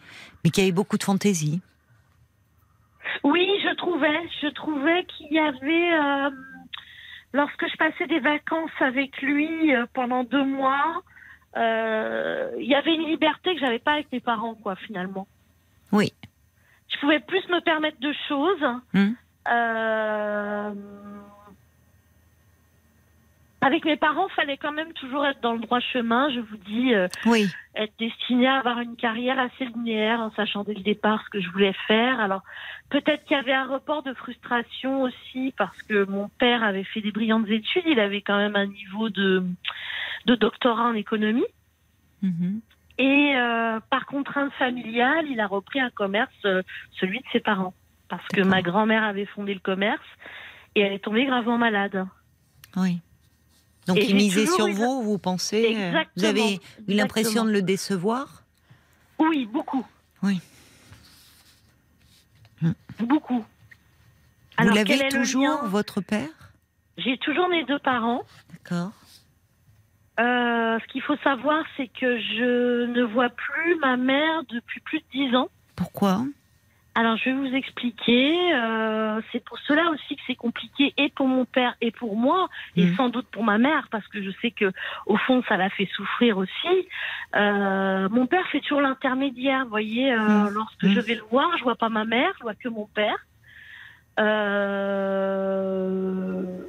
[0.43, 1.61] mais qui avait beaucoup de fantaisie.
[3.23, 6.29] Oui, je trouvais, je trouvais qu'il y avait, euh,
[7.33, 11.01] lorsque je passais des vacances avec lui euh, pendant deux mois,
[11.55, 15.27] il y avait une liberté que j'avais pas avec mes parents, quoi, finalement.
[15.91, 16.13] Oui.
[16.93, 18.65] Je pouvais plus me permettre de choses.
[18.93, 19.13] Hmm.
[19.47, 20.73] Euh,
[23.61, 26.31] Avec mes parents, fallait quand même toujours être dans le droit chemin.
[26.31, 30.63] Je vous dis, euh, Oui, être destinée à avoir une carrière assez linéaire en sachant
[30.63, 32.19] dès le départ ce que je voulais faire.
[32.19, 32.43] Alors
[32.89, 37.01] peut-être qu'il y avait un report de frustration aussi parce que mon père avait fait
[37.01, 37.83] des brillantes études.
[37.85, 39.43] Il avait quand même un niveau de,
[40.25, 41.45] de doctorat en économie.
[42.21, 42.61] Mhm.
[42.97, 46.45] Et euh, par contrainte familiale, il a repris un commerce,
[46.99, 47.73] celui de ses parents.
[48.11, 50.03] Parce que ma grand-mère avait fondé le commerce
[50.75, 52.05] et elle est tombée gravement malade.
[52.77, 52.99] oui.
[53.87, 56.05] Donc Et il misait sur eu- vous, vous pensez euh, Exactement.
[56.15, 56.53] Vous avez
[56.87, 58.43] eu l'impression de le décevoir?
[59.17, 59.83] Oui, beaucoup.
[60.21, 60.39] Oui.
[62.61, 62.73] Hmm.
[62.99, 63.39] Beaucoup.
[63.39, 63.45] Vous
[64.57, 66.29] quel l'avez est le toujours, votre père?
[66.97, 68.21] J'ai toujours mes deux parents.
[68.51, 68.91] D'accord.
[70.19, 74.99] Euh, ce qu'il faut savoir, c'est que je ne vois plus ma mère depuis plus
[74.99, 75.49] de dix ans.
[75.75, 76.23] Pourquoi?
[76.93, 78.53] Alors, je vais vous expliquer.
[78.53, 82.49] Euh, c'est pour cela aussi que c'est compliqué, et pour mon père et pour moi,
[82.75, 82.95] et Mhm.
[82.97, 84.71] sans doute pour ma mère, parce que je sais que
[85.05, 86.87] au fond, ça l'a fait souffrir aussi.
[87.35, 89.63] Euh, mon père fait toujours l'intermédiaire.
[89.63, 90.49] Vous voyez, euh, Mhm.
[90.53, 93.17] lorsque je vais le voir, je vois pas ma mère, je vois que mon père.
[95.31, 96.67] Euh,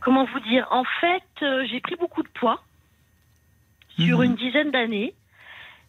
[0.00, 0.66] comment vous dire?
[0.70, 2.62] En fait, euh, j'ai pris beaucoup de poids
[3.98, 4.24] sur Mhm.
[4.24, 5.14] une dizaine d'années.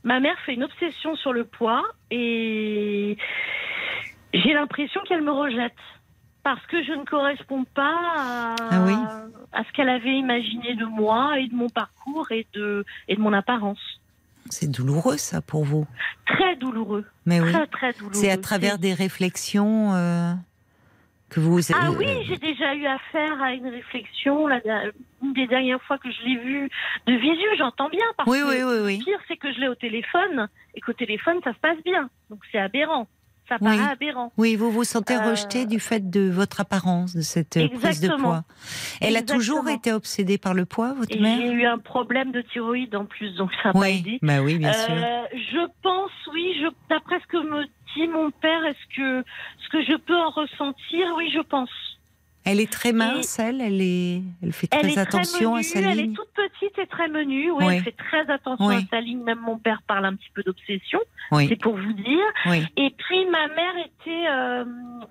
[0.06, 3.18] Ma mère fait une obsession sur le poids et
[4.34, 5.74] j'ai l'impression qu'elle me rejette
[6.44, 8.94] parce que je ne corresponds pas à, Ah oui
[9.52, 13.22] à ce qu'elle avait imaginé de moi et de mon parcours et de, et de
[13.22, 13.80] mon apparence.
[14.52, 15.88] C'est douloureux ça pour vous?
[16.28, 17.52] Très douloureux, Mais oui.
[17.52, 18.14] très très douloureux.
[18.14, 20.34] C'est à travers des réflexions euh,
[21.36, 21.60] que vous.
[21.74, 24.48] Ah oui, j'ai déjà eu affaire à une réflexion.
[24.48, 24.60] La,
[25.24, 26.70] une des dernières fois que je l'ai vue
[27.08, 28.06] de visu, j'entends bien.
[28.18, 28.98] Parce Oui, que oui, oui, oui.
[29.00, 32.10] Le pire, c'est que je l'ai au téléphone et qu'au téléphone, ça se passe bien.
[32.30, 33.08] Donc c'est aberrant.
[33.48, 33.78] Ça Oui.
[33.78, 34.34] paraît aberrant.
[34.38, 38.02] Oui, vous vous sentez Euh, rejeté du fait de votre apparence, de cette euh, prise
[38.02, 38.44] de poids.
[39.02, 42.32] Elle a toujours été obsédée par le poids, votre Et mère j'ai eu un problème
[42.32, 44.20] de thyroïde en plus, donc ça n'a pas Oui, aidé.
[44.24, 44.96] bah oui, bien sûr.
[44.96, 49.24] Euh, je pense, oui, je, d'après ce que me dit mon père, est-ce que
[49.64, 51.70] ce que je peux en ressentir, oui, je pense.
[52.48, 55.80] Elle est très mince, elle, elle est, elle fait très Elle attention très à sa
[55.82, 56.12] menue, elle ligne.
[56.12, 57.50] est toute petite et très menue.
[57.50, 57.74] Oui, Oui.
[57.78, 58.76] elle fait très attention Oui.
[58.76, 59.24] à sa ligne.
[59.24, 61.00] Même mon père parle un petit peu d'obsession.
[61.32, 62.24] Oui, C'est pour vous dire.
[62.46, 64.64] oui, Et puis ma mère était euh,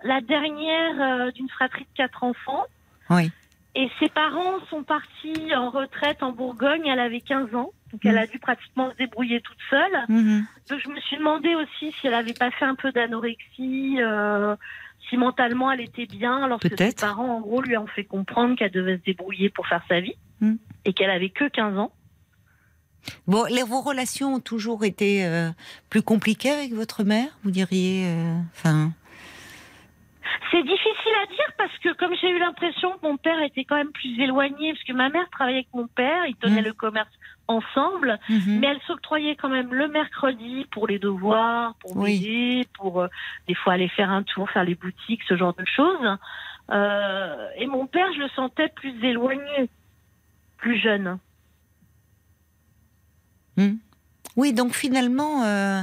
[0.05, 2.65] la dernière euh, d'une fratrie de quatre enfants.
[3.11, 3.31] oui.
[3.77, 6.87] Et ses parents sont partis en retraite en Bourgogne.
[6.87, 7.71] Elle avait 15 ans.
[7.93, 8.19] Donc elle Mm.
[8.19, 10.05] a dû pratiquement se débrouiller toute seule.
[10.09, 10.47] Mhm.
[10.71, 14.55] Donc je me suis demandé aussi si elle avait pas fait un peu d'anorexie, euh,
[15.09, 17.01] si mentalement elle était bien, lorsque ses Peut-être.
[17.01, 20.17] parents en gros lui ont fait comprendre qu'elle devait se débrouiller pour faire sa vie
[20.41, 20.55] Mm.
[20.85, 21.93] et qu'elle avait que 15 ans.
[23.27, 25.51] Bon, les, vos relations ont toujours été euh,
[25.91, 28.93] plus compliquées avec votre mère, vous diriez euh, Enfin,
[30.51, 33.77] C'est difficile à dire parce que comme j'ai eu l'impression que mon père était quand
[33.77, 36.67] même plus éloigné, parce que ma mère travaillait avec mon père, ils tenaient Mm.
[36.67, 37.11] le commerce
[37.47, 38.59] ensemble, mhm.
[38.61, 42.21] mais elle s'octroyait quand même le mercredi pour les devoirs, pour Oui.
[42.21, 43.09] m'aider, pour euh,
[43.49, 46.19] des fois aller faire un tour, faire les boutiques, ce genre de choses.
[46.71, 49.69] Euh, et mon père, je le sentais plus éloigné,
[50.57, 51.19] plus jeune.
[53.57, 53.75] Hmm.
[54.37, 55.83] Oui, donc finalement, euh,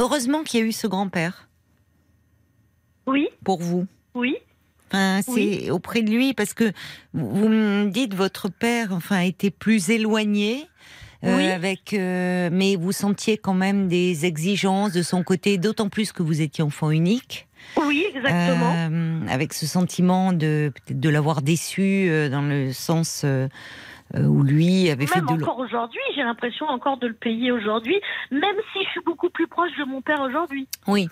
[0.00, 1.48] heureusement qu'il y a eu ce grand-père
[3.06, 3.86] Oui, pour vous.
[4.14, 4.36] oui,
[4.92, 5.70] Enfin, c'est Oui.
[5.70, 6.72] auprès de lui parce que
[7.14, 10.66] vous me dites votre père, enfin, était plus éloigné.
[11.22, 11.50] euh, Oui.
[11.50, 16.22] avec, euh, mais vous sentiez quand même des exigences de son côté, d'autant plus que
[16.22, 17.46] vous étiez enfant unique.
[17.76, 18.72] oui, exactement.
[18.74, 23.24] Euh, avec ce sentiment de de l'avoir déçu dans le sens
[24.16, 27.52] où lui avait fait Même de l- encore aujourd'hui, j'ai l'impression encore de le payer
[27.52, 30.66] aujourd'hui, même si je suis beaucoup plus proche de mon père aujourd'hui.
[30.86, 31.08] Oui.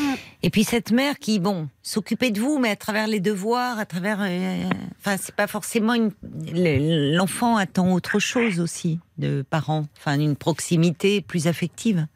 [0.00, 0.14] Mm.
[0.42, 3.86] Et puis cette mère qui, bon, s'occupait de vous, mais à travers les devoirs, à
[3.86, 4.64] travers, euh,
[4.98, 6.10] enfin, c'est pas forcément une.
[6.52, 12.06] le- L'enfant attend autre chose aussi de parents, enfin, une proximité plus affective.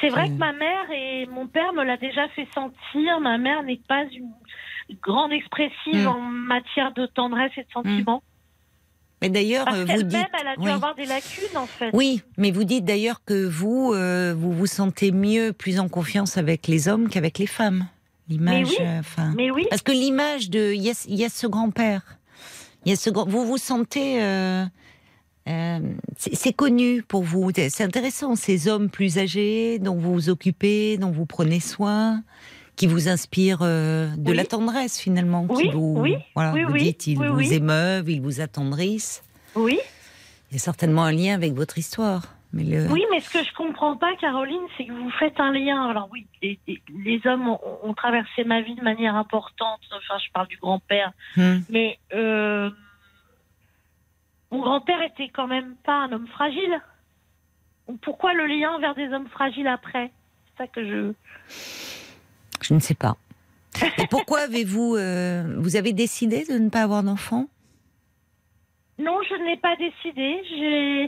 [0.00, 0.32] C'est vrai Mm.
[0.34, 3.20] que ma mère et mon père me l'a déjà fait sentir.
[3.20, 4.30] Ma mère n'est pas une
[5.02, 6.08] grande expressive Mm.
[6.08, 8.22] en matière de tendresse et de sentiments.
[9.20, 10.26] Mais d'ailleurs, euh, vous dites.
[10.40, 10.70] elle a dû oui.
[10.70, 11.90] avoir des lacunes en fait.
[11.92, 16.36] Oui, mais vous dites d'ailleurs que vous, euh, vous vous sentez mieux, plus en confiance
[16.36, 17.86] avec les hommes qu'avec les femmes.
[18.28, 18.76] L'image, oui.
[18.80, 19.32] euh, enfin.
[19.36, 22.18] Mais oui, Parce que l'image de, il y a, y ce grand-père,
[22.84, 24.64] il y a ce grand, vous vous sentez, euh,
[25.48, 25.78] euh,
[26.16, 27.50] c'est connu pour vous.
[27.54, 32.22] C'est intéressant ces hommes plus âgés dont vous vous occupez, dont vous prenez soin,
[32.78, 34.36] qui vous inspirent euh, de Oui.
[34.36, 35.46] la tendresse finalement.
[35.48, 39.22] qui Oui, vous, oui, voilà, vous dites, ils vous émeuvent, ils vous attendrissent.
[39.54, 39.78] oui.
[40.50, 42.22] Il y a certainement un lien avec votre histoire.
[42.54, 42.86] Mais le...
[42.90, 45.90] Oui, mais ce que je comprends pas, Caroline, c'est que vous faites un lien.
[45.90, 49.80] Alors oui, les, hommes ont, ont traversé ma vie de manière importante.
[49.94, 51.12] Enfin, je parle du grand-père.
[51.36, 51.58] Hmm.
[51.68, 52.70] Mais euh,
[54.50, 56.80] mon grand-père était quand même pas un homme fragile.
[58.00, 60.10] Pourquoi le lien vers des hommes fragiles après?
[60.46, 61.12] C'est ça que je.
[62.68, 63.16] Je ne sais pas.
[63.98, 67.46] Et pourquoi avez-vous, euh, vous avez décidé de ne pas avoir d'enfant?
[68.98, 70.42] Non, je ne l'ai pas décidé.
[70.50, 71.04] J'ai.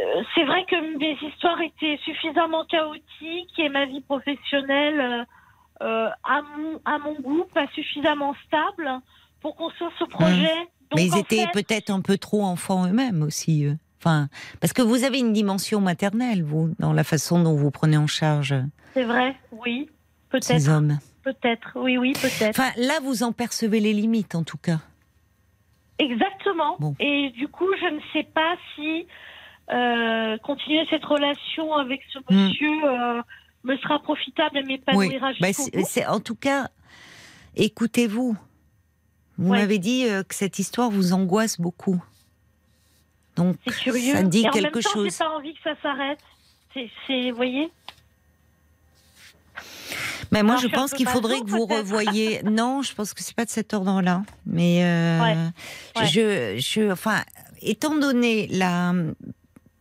[0.00, 5.24] euh, c'est vrai que mes histoires étaient suffisamment chaotiques et ma vie professionnelle, euh,
[5.82, 8.90] euh, à, mon, à mon goût, pas suffisamment stable
[9.40, 10.56] pour construire ce projet.
[10.90, 13.64] Donc, Mais ils en étaient fait, peut-être un peu trop enfants eux-mêmes aussi.
[13.64, 13.76] eux.
[14.00, 14.28] Enfin,
[14.60, 18.08] parce que vous avez une dimension maternelle, vous, dans la façon dont vous prenez en
[18.08, 18.54] charge
[18.94, 19.88] C'est vrai, oui.
[20.40, 20.98] Ces Peut-être, hommes.
[21.22, 22.58] peut-être, oui, oui, peut-être.
[22.58, 24.78] Enfin, là, vous en percevez les limites, en tout cas.
[25.98, 26.76] Exactement.
[26.80, 26.94] Bon.
[26.98, 29.06] Et du coup, je ne sais pas si
[29.72, 32.22] euh, continuer cette relation avec ce Hmm.
[32.48, 33.22] monsieur euh,
[33.64, 34.66] me sera profitable et Oui.
[34.66, 35.84] m'épanouira Bah, c'est- bout.
[35.86, 36.68] c'est- en tout cas,
[37.56, 38.36] écoutez-vous.
[39.38, 39.58] Vous Ouais.
[39.60, 42.02] m'avez dit euh, que cette histoire vous angoisse beaucoup.
[43.36, 44.14] Donc, C'est curieux.
[44.14, 45.12] ça dit et en quelque même temps, chose.
[45.12, 46.20] J'ai pas envie que ça s'arrête.
[46.74, 47.70] C'est, c'est, vous voyez?
[50.30, 52.42] Mais moi, Alors, je pense qu'il faudrait que vous revoyiez.
[52.44, 54.22] non, je pense que c'est pas de cet ordre-là.
[54.46, 55.36] Mais euh, Ouais,
[56.00, 56.06] ouais.
[56.06, 57.22] je, je, enfin,
[57.60, 58.94] étant donné la,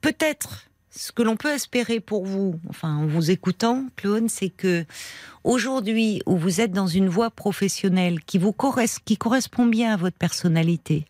[0.02, 4.84] peut-être ce que l'on peut espérer pour vous, enfin, en vous écoutant, Claude, c'est que
[5.46, 9.98] aujourd'hui, où vous êtes dans une voie professionnelle qui vous corres- qui correspond bien à
[9.98, 11.06] votre personnalité,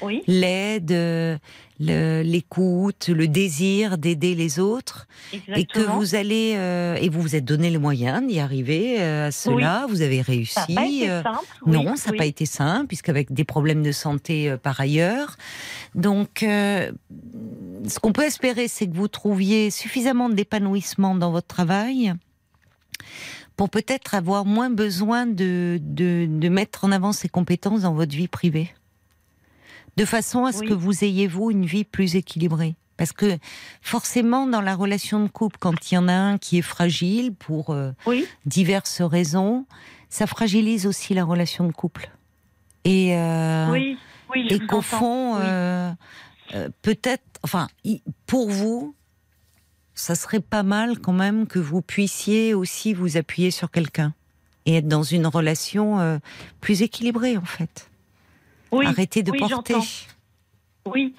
[0.00, 0.22] Oui.
[0.26, 1.38] l'aide,
[1.80, 5.56] euh, le- l'écoute, le désir d'aider les autres, Exactement.
[5.58, 6.56] et que vous allez
[7.00, 10.20] et et vous vous êtes donné les moyens d'y arriver euh, à cela, vous avez
[10.20, 10.54] réussi.
[10.54, 11.38] Ça pas été euh, simple.
[11.66, 12.18] oui, non, ça n'a oui.
[12.18, 15.36] pas été simple, puisqu'avec des problèmes de santé euh, par ailleurs.
[15.94, 16.90] Donc, euh,
[17.86, 22.12] ce qu'on peut espérer, c'est que vous trouviez suffisamment d'épanouissement dans votre travail
[23.56, 28.14] pour peut-être avoir moins besoin de, de, de mettre en avant ces compétences dans votre
[28.14, 28.70] vie privée.
[29.98, 30.68] De façon à ce Oui.
[30.68, 32.76] que vous ayez, vous, une vie plus équilibrée.
[32.96, 33.38] Parce que
[33.82, 37.32] forcément, dans la relation de couple, quand il y en a un qui est fragile
[37.34, 38.26] pour euh, Oui.
[38.46, 39.66] diverses raisons,
[40.08, 42.10] ça fragilise aussi la relation de couple.
[42.84, 43.98] Et, euh, Oui.
[44.34, 44.46] Oui.
[44.50, 45.92] je et vous qu'au fond, euh,
[46.82, 47.68] peut-être, enfin,
[48.26, 48.94] pour vous,
[49.94, 54.12] ça serait pas mal quand même que vous puissiez aussi vous appuyer sur quelqu'un
[54.66, 56.20] et être dans une relation
[56.60, 57.90] plus équilibrée en fait.
[58.72, 58.86] Oui.
[58.86, 59.78] Arrêtez de oui, porter.
[60.86, 61.14] Oui,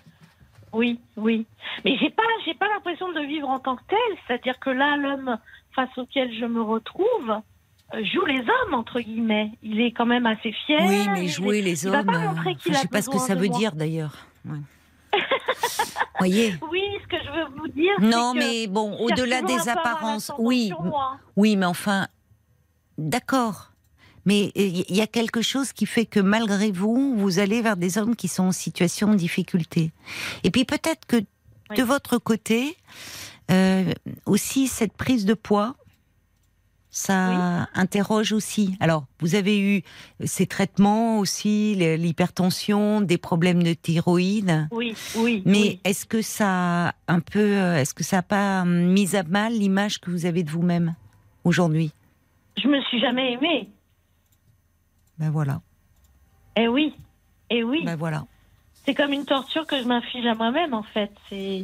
[0.73, 1.45] oui, oui.
[1.85, 4.17] Mais j'ai pas, j'ai pas l'impression de vivre en tant que tel.
[4.27, 5.37] C'est-à-dire que là, l'homme
[5.75, 7.41] face auquel je me retrouve
[7.93, 9.51] euh, joue les hommes entre guillemets.
[9.63, 10.79] Il est quand même assez fier.
[10.81, 13.57] Oui, mais jouer les hommes, euh, je a sais pas ce que ça veut moi.
[13.57, 14.15] dire d'ailleurs.
[14.45, 14.59] Ouais.
[16.19, 16.53] Voyez.
[16.71, 17.93] Oui, ce que je veux vous dire.
[17.99, 20.71] Non, que mais bon, au-delà des apparences, oui.
[21.35, 22.07] Oui, mais enfin,
[22.97, 23.68] d'accord.
[24.29, 27.97] Mais il y a quelque chose qui fait que malgré vous, vous allez vers des
[27.97, 29.91] hommes qui sont en situation de difficulté.
[30.43, 31.15] Et puis peut-être que
[31.75, 32.77] de votre côté,
[33.49, 33.91] euh,
[34.27, 35.75] aussi cette prise de poids,
[36.91, 38.77] ça interroge aussi.
[38.79, 39.81] Alors, vous avez eu
[40.23, 44.67] ces traitements aussi, l'hypertension, des problèmes de thyroïde.
[44.69, 45.41] Oui, oui.
[45.47, 45.79] Mais oui.
[45.85, 49.23] est-ce que ça a un peu, euh, est-ce que ça n'a pas hum, mis à
[49.23, 50.93] mal l'image que vous avez de vous-même
[51.43, 51.93] aujourd'hui?
[52.61, 53.69] Je me suis jamais aimée.
[55.19, 55.61] Ben voilà,
[56.55, 56.95] Eh oui,
[57.49, 57.83] eh oui.
[57.83, 58.25] ben voilà.
[58.85, 61.11] C'est comme une torture que je m'inflige à moi-même, en fait.
[61.29, 61.63] C'est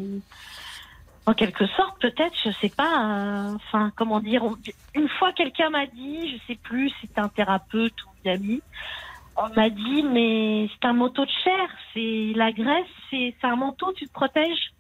[1.26, 3.50] en quelque sorte, peut-être, je sais pas.
[3.50, 4.58] euh, Enfin, comment dire on-
[4.94, 8.62] Une fois, quelqu'un m'a dit, je sais plus, c'était un thérapeute ou une amie.
[9.38, 11.70] On m'a dit, mais c'est un manteau de chair.
[11.94, 14.74] C'est la graisse, c'est un manteau, tu te protèges?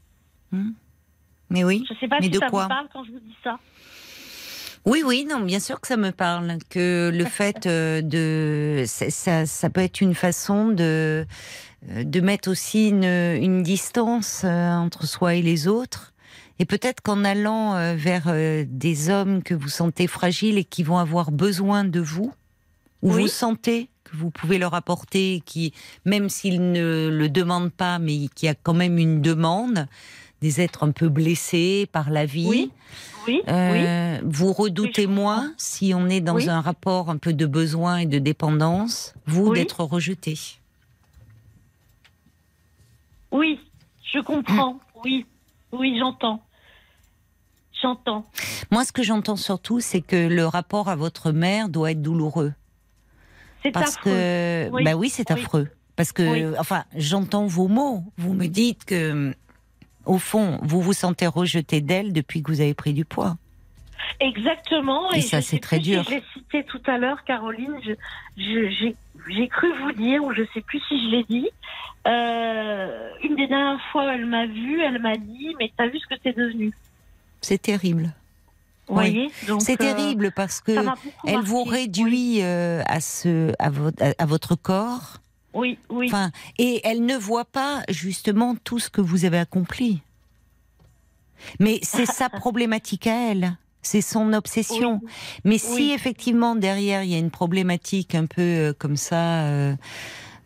[1.49, 2.63] Mais oui, Je sais pas Mais si de ça quoi?
[2.63, 3.57] vous parle quand je vous dis ça.
[4.85, 6.57] Oui, oui, non, bien sûr que ça me parle.
[6.69, 11.25] Que le fait euh, de, ça, ça peut être une façon de
[11.91, 16.13] euh, de mettre aussi une, une distance euh, entre soi et les autres.
[16.57, 18.33] Et peut-être qu'en allant vers
[18.65, 22.31] des hommes que vous sentez fragiles et qui vont avoir besoin de vous,
[23.01, 23.23] ou Oui.
[23.23, 25.73] vous sentez que vous pouvez leur apporter, qui,
[26.05, 29.87] même s'ils ne le demandent pas, mais qui a quand même une demande,
[30.41, 32.47] des êtres un peu blessés par la vie.
[32.47, 32.71] Oui,
[33.27, 33.53] oui, oui.
[33.53, 37.97] Euh, Vous redoutez Oui, moins, si on est dans un rapport un peu de besoin
[37.97, 40.37] et de dépendance, vous d'être rejeté.
[43.31, 43.59] Oui,
[44.13, 44.79] je comprends.
[45.03, 45.25] Oui,
[45.71, 46.41] oui, j'entends.
[47.81, 48.25] J'entends.
[48.71, 52.53] Moi, ce que j'entends surtout, c'est que le rapport à votre mère doit être douloureux.
[53.63, 54.11] C'est Parce affreux.
[54.11, 54.83] que, Oui.
[54.83, 55.41] bah oui, c'est Oui.
[55.41, 55.67] affreux.
[55.95, 56.57] Parce que, Oui.
[56.59, 58.03] enfin, j'entends vos mots.
[58.17, 59.33] Vous me dites que,
[60.05, 63.37] au fond, vous vous sentez rejeté d'elle depuis que vous avez pris du poids.
[64.19, 65.11] Exactement.
[65.13, 66.03] Et Et, ça, c'est très plus si dur.
[66.03, 67.73] je l'ai cité tout à l'heure, Caroline.
[68.37, 71.49] J'ai cru vous dire, ou je sais plus si je l'ai dit.
[72.07, 76.07] euh, une des dernières fois, elle m'a vue, elle m'a dit, mais t'as vu ce
[76.07, 76.71] que t'es devenu.
[77.41, 78.11] C'est terrible.
[78.87, 79.29] Vous Oui.
[79.47, 80.85] voyez C'est euh, terrible parce que
[81.25, 85.17] elle vous réduit euh, à ce, à votre, à- à votre corps.
[85.55, 86.07] Oui, oui.
[86.07, 90.01] Enfin, et elle ne voit pas justement tout ce que vous avez accompli.
[91.59, 93.57] Mais c'est sa problématique à elle.
[93.81, 94.99] C'est son obsession.
[95.01, 95.09] Oui.
[95.45, 95.91] Mais si Oui.
[95.93, 99.75] effectivement derrière il y a une problématique un peu euh, comme ça euh,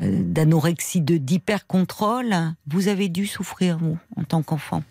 [0.01, 2.35] euh, d'anorexie, de d'hyper-contrôle,
[2.67, 4.83] vous avez dû souffrir vous en tant qu'enfant.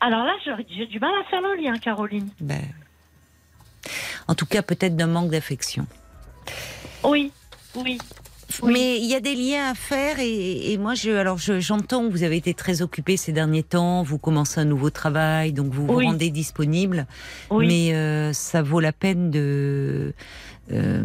[0.00, 2.28] Alors là, j'ai j'ai du mal à faire le lien, Caroline.
[2.40, 2.62] Ben,
[4.28, 5.86] en tout cas peut-être d'un manque d'affection.
[7.02, 7.32] Oui,
[7.74, 7.98] oui.
[8.62, 8.72] Oui.
[8.72, 12.06] Mais il y a des liens à faire et, et moi, je, alors je- j'entends
[12.06, 15.72] que vous avez été très occupé ces derniers temps, vous commencez un nouveau travail, donc
[15.72, 17.06] vous vous rendez disponible.
[17.50, 17.66] Oui.
[17.66, 20.12] Mais euh, ça vaut la peine de
[20.72, 21.02] euh,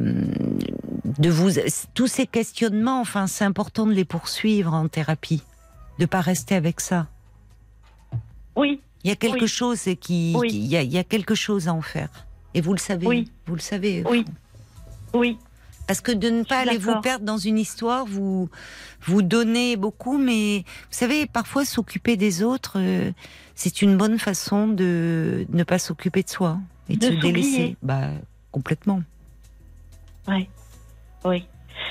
[1.18, 1.52] de vous
[1.94, 3.02] tous ces questionnements.
[3.02, 5.44] Enfin, c'est important de les poursuivre en thérapie,
[6.00, 7.08] de pas rester avec ça.
[8.56, 8.82] Oui.
[9.04, 10.50] Il y a quelque chose qui, Oui.
[10.50, 12.10] qui- il y, a, il y a quelque chose à en faire.
[12.54, 13.08] Et vous le savez.
[13.08, 13.32] Oui.
[13.48, 14.04] Vous le savez.
[14.10, 14.26] Oui.
[15.14, 15.38] Oui.
[15.90, 18.48] Parce que de ne pas aller vous perdre dans une histoire, vous
[19.02, 23.12] vous donnez beaucoup, mais vous savez, parfois s'occuper des autres, euh,
[23.56, 27.76] c'est une bonne façon de ne pas s'occuper de soi et de, De se délaisser.
[27.82, 28.10] Bah
[28.52, 29.02] complètement.
[30.28, 30.48] Oui.
[31.26, 31.48] Oui.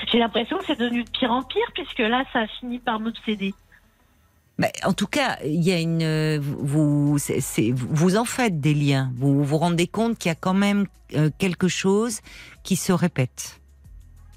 [0.09, 3.01] J'ai l'impression que c'est devenu de pire en pire, puisque là, ça a fini par
[3.01, 3.53] m'obséder.
[4.57, 7.17] Bah, en tout cas, il y a une, euh, vous,
[7.67, 9.11] vous en faites des liens.
[9.17, 10.85] Vous vous rendez compte qu'il y a quand même
[11.15, 12.21] euh, quelque chose
[12.63, 13.58] qui se répète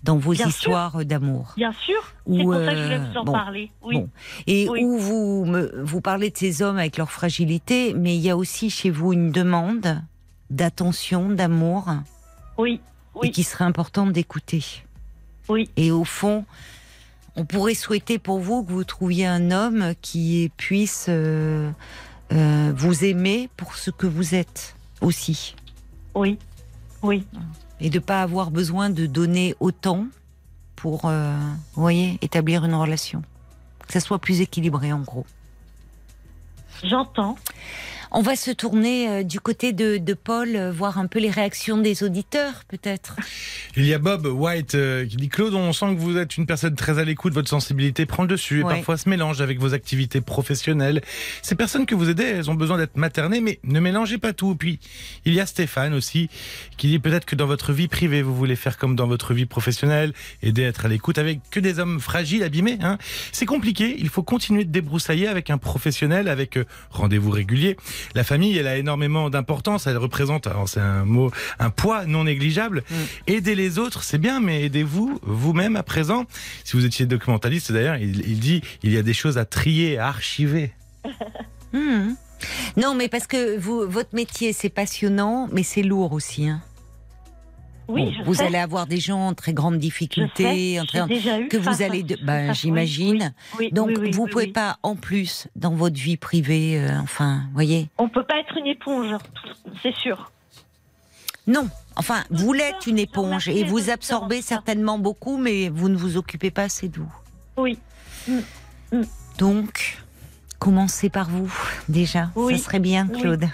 [0.02, 1.52] dans vos Bien histoires d'amour.
[1.56, 2.00] Bien sûr.
[2.26, 3.32] C'est pour ça que je voulais euh, vous en bon.
[3.32, 3.70] parler.
[3.82, 3.94] Oui.
[3.96, 4.08] Bon.
[4.46, 4.82] Et Oui.
[4.84, 8.36] où vous me, vous parlez de ces hommes avec leur fragilité, mais il y a
[8.36, 10.02] aussi chez vous une demande
[10.50, 11.86] d'attention, d'amour,
[12.58, 12.74] Oui.
[12.74, 13.30] et Oui.
[13.30, 14.64] qui serait importante d'écouter.
[15.48, 15.70] Oui.
[15.76, 16.44] Et au fond,
[17.36, 21.70] on pourrait souhaiter pour vous que vous trouviez un homme qui puisse euh,
[22.32, 25.54] euh, vous aimer pour ce que vous êtes aussi,
[26.14, 26.38] Oui.
[27.02, 27.24] Oui.
[27.82, 30.06] Et de pas avoir besoin de donner autant
[30.76, 31.36] pour, euh,
[31.74, 33.22] voyez, établir une relation,
[33.86, 35.26] que ça soit plus équilibré en gros.
[36.84, 37.36] J'entends.
[38.14, 41.30] On va se tourner euh, du côté de, de Paul, euh, voir un peu les
[41.30, 43.16] réactions des auditeurs, peut-être.
[43.74, 46.44] Il y a Bob White euh, qui dit Claude, on sent que vous êtes une
[46.44, 48.74] personne très à l'écoute, votre sensibilité prend le dessus et Ouais.
[48.74, 51.00] parfois se mélange avec vos activités professionnelles.
[51.40, 54.54] Ces personnes que vous aidez, elles ont besoin d'être maternées, mais ne mélangez pas tout.
[54.56, 54.78] Puis
[55.24, 56.28] il y a Stéphane aussi
[56.76, 59.46] qui dit peut-être que dans votre vie privée, vous voulez faire comme dans votre vie
[59.46, 62.76] professionnelle, aider à être à l'écoute avec que des hommes fragiles, abîmés.
[62.82, 62.98] Hein.
[63.32, 66.58] C'est compliqué, il faut continuer de débroussailler avec un professionnel, avec
[66.90, 67.78] rendez-vous réguliers.
[68.14, 72.24] La famille, elle a énormément d'importance, elle représente, alors c'est un mot, un poids non
[72.24, 72.84] négligeable.
[73.26, 76.24] Aider les autres, c'est bien, mais aidez-vous vous-même à présent.
[76.64, 79.98] Si vous étiez documentaliste, d'ailleurs, il, il dit il y a des choses à trier,
[79.98, 80.72] à archiver.
[81.74, 82.16] Hmm.
[82.76, 86.48] Non, mais parce que vous, votre métier, c'est passionnant, mais c'est lourd aussi.
[86.48, 86.60] hein.
[87.92, 88.44] Oui, Bon, je vous sais.
[88.46, 91.06] allez avoir des gens en très grande difficulté, en très-
[91.48, 92.16] que vous allez, de...
[92.24, 93.34] ben, j'imagine.
[93.58, 97.42] oui, oui, Donc, vous oui, pouvez pas, en plus, dans votre vie privée, euh, enfin,
[97.52, 97.88] voyez.
[97.98, 99.14] On peut pas être une éponge,
[99.82, 100.30] c'est sûr.
[101.46, 106.16] Non, enfin, vous l'êtes une éponge et vous absorbez certainement beaucoup, mais vous ne vous
[106.16, 107.12] occupez pas assez de vous.
[107.56, 107.78] Oui.
[109.38, 109.98] Donc,
[110.58, 111.52] commencez par vous,
[111.88, 112.30] déjà.
[112.36, 112.58] Oui.
[112.58, 113.20] Ça serait bien, Oui.
[113.20, 113.46] Claude.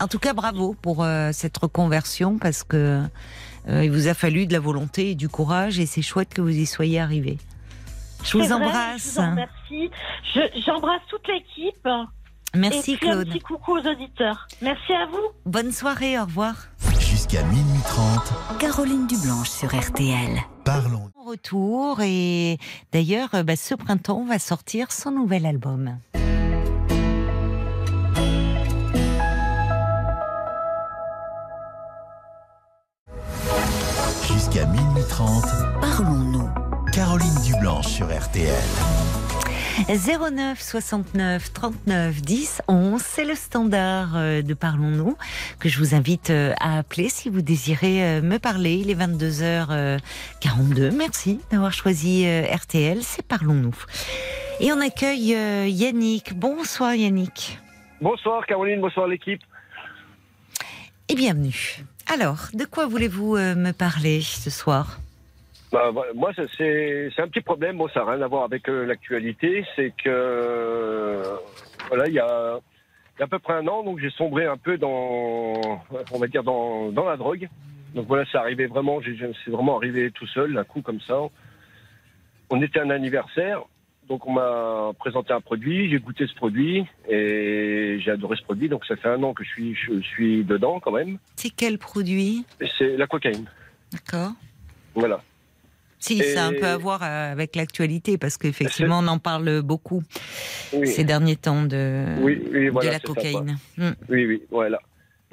[0.00, 3.02] En tout cas, bravo pour euh, cette reconversion parce que
[3.68, 6.40] euh, il vous a fallu de la volonté et du courage et c'est chouette que
[6.40, 7.38] vous y soyez arrivé.
[8.24, 9.18] Je vous vrai, embrasse.
[9.18, 9.90] Je vous.
[10.34, 11.88] Je- J'embrasse toute l'équipe.
[12.54, 13.28] Merci, Et puis un Claude.
[13.28, 14.46] petit coucou aux auditeurs.
[14.62, 15.20] Merci à vous.
[15.44, 16.54] Bonne soirée, au revoir.
[16.98, 20.38] Jusqu'à minuit 30, Caroline Dublanche sur RTL.
[20.64, 21.10] parlons.
[21.26, 22.58] Retour et
[22.92, 25.98] d'ailleurs, euh, bah, ce printemps va sortir son nouvel album.
[35.16, 36.48] Jusqu'à minuit 30, Parlons-nous.
[36.92, 38.52] Caroline Dublanche sur RTL.
[39.88, 45.16] 09 69 39 10 11, c'est le standard euh, de Parlons-nous
[45.58, 48.74] que je vous invite euh, à appeler si vous désirez euh, me parler.
[48.74, 50.94] Il est 22h42.
[50.96, 53.76] Merci d'avoir choisi RTL, c'est Parlons-nous.
[54.60, 55.36] Et on accueille
[55.70, 56.38] Yannick.
[56.38, 57.58] Bonsoir Yannick.
[58.00, 59.42] Bonsoir Caroline, bonsoir l'équipe.
[61.08, 61.84] Et bienvenue.
[62.12, 64.98] Alors, de quoi voulez-vous me parler ce soir?
[65.76, 67.76] Bah, moi, c'est un petit problème.
[67.76, 69.62] Bon, ça n'a rien à voir avec euh, l'actualité.
[69.76, 71.36] C'est que euh,
[71.88, 72.58] voilà, il y a,
[73.18, 75.52] y a à peu près un an, donc j'ai sombré un peu dans,
[76.12, 77.46] on va dire dans, dans la drogue.
[77.94, 79.00] Donc voilà, c'est arrivé vraiment.
[79.02, 81.18] C'est vraiment arrivé tout seul, d'un coup comme ça.
[82.48, 83.62] On était à un anniversaire.
[84.08, 88.70] Donc on m'a présenté un produit, j'ai goûté ce produit et j'ai adoré ce produit.
[88.70, 91.18] Donc ça fait un an que je suis, je suis dedans quand même.
[91.34, 92.46] C'est quel produit?
[92.78, 93.50] C'est la cocaïne.
[93.92, 94.30] D'accord.
[94.94, 95.20] Voilà.
[96.06, 99.18] Si, Et- ça a un peu à voir euh, avec l'actualité, parce qu'effectivement, on en
[99.18, 100.04] parle beaucoup
[100.72, 100.86] Oui.
[100.86, 103.58] ces derniers temps de, Oui, oui, voilà, de la cocaïne.
[103.76, 103.90] Hmm.
[104.08, 104.78] Oui, oui, voilà.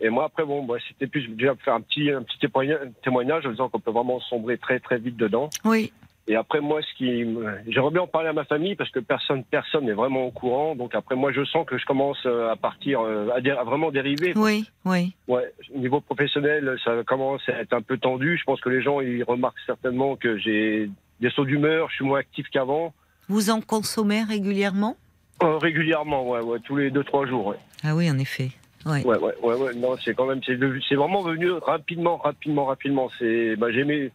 [0.02, 3.46] Et moi, après, bon, bah, c'était plus déjà faire un petit, un petit témoignage, témoignage
[3.46, 5.52] en disant qu'on peut vraiment sombrer très, très vite dedans.
[5.64, 5.94] Oui,
[6.28, 9.00] Et après, moi, ce qui, me- j'aimerais bien en parler à ma famille parce que
[9.00, 10.74] personne, personne n'est vraiment au courant.
[10.76, 13.64] Donc après, moi, je sens que je commence euh, à partir, euh, à, dé- à
[13.66, 14.32] vraiment dériver.
[14.38, 15.14] oui, oui.
[15.28, 18.38] Ouais, au niveau professionnel, ça commence à être un peu tendu.
[18.38, 22.06] Je pense que les gens, ils remarquent certainement que j'ai des sauts d'humeur, je suis
[22.06, 22.94] moins actif qu'avant.
[23.28, 24.96] Vous en consommez régulièrement?
[25.42, 27.48] Euh, régulièrement, ouais, ouais, tous les deux trois jours.
[27.48, 28.50] Ouais, Ah oui, en effet.
[28.86, 29.04] Ouais.
[29.06, 29.74] ouais, ouais, ouais, ouais.
[29.76, 33.10] Non, c'est quand même, c'est vraiment venu rapidement, rapidement, rapidement.
[33.20, 34.12] C'est, bah, j'ai aimé,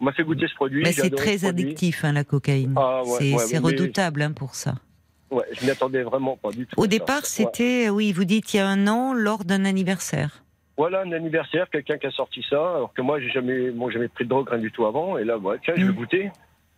[0.00, 0.82] on m'a fait goûter ce produit.
[0.82, 2.74] Mais j'ai c'est très ce addictif, hein, la cocaïne.
[2.76, 4.74] Ah, ouais, c'est ouais, redoutable hein, pour ça.
[5.30, 6.80] Ouais, je m'y attendais vraiment pas du tout.
[6.80, 10.42] Au départ, c'était, oui, vous dites il y a un an, lors d'un anniversaire.
[10.76, 14.06] Voilà un anniversaire, quelqu'un qui a sorti ça, alors que moi j'ai jamais, bon, jamais
[14.08, 15.94] pris de drogue rien du tout avant, et là, tiens, je vais Mm.
[15.94, 16.30] goûter.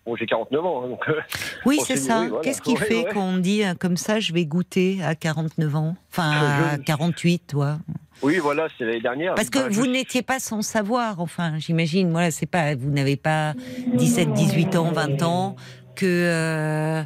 [0.06, 1.08] Bon, j'ai 49 ans, hein, donc.
[1.08, 1.20] euh,
[1.66, 2.22] Oui, c'est ça.
[2.22, 2.42] oui, voilà.
[2.42, 3.12] Qu'est-ce qui Ouais, fait ouais.
[3.12, 5.96] qu'on dit euh, comme ça, je vais goûter à 49 ans?
[6.10, 7.78] Enfin, à Je- 48, toi.
[8.22, 9.34] oui, voilà, c'est l'année dernière.
[9.34, 12.90] Parce que Bah, vous je- n'étiez pas sans savoir, enfin, j'imagine, voilà, c'est pas, vous
[12.90, 13.54] n'avez pas
[13.94, 15.56] 17, 18 ans, 20 ans,
[15.96, 17.02] que, euh,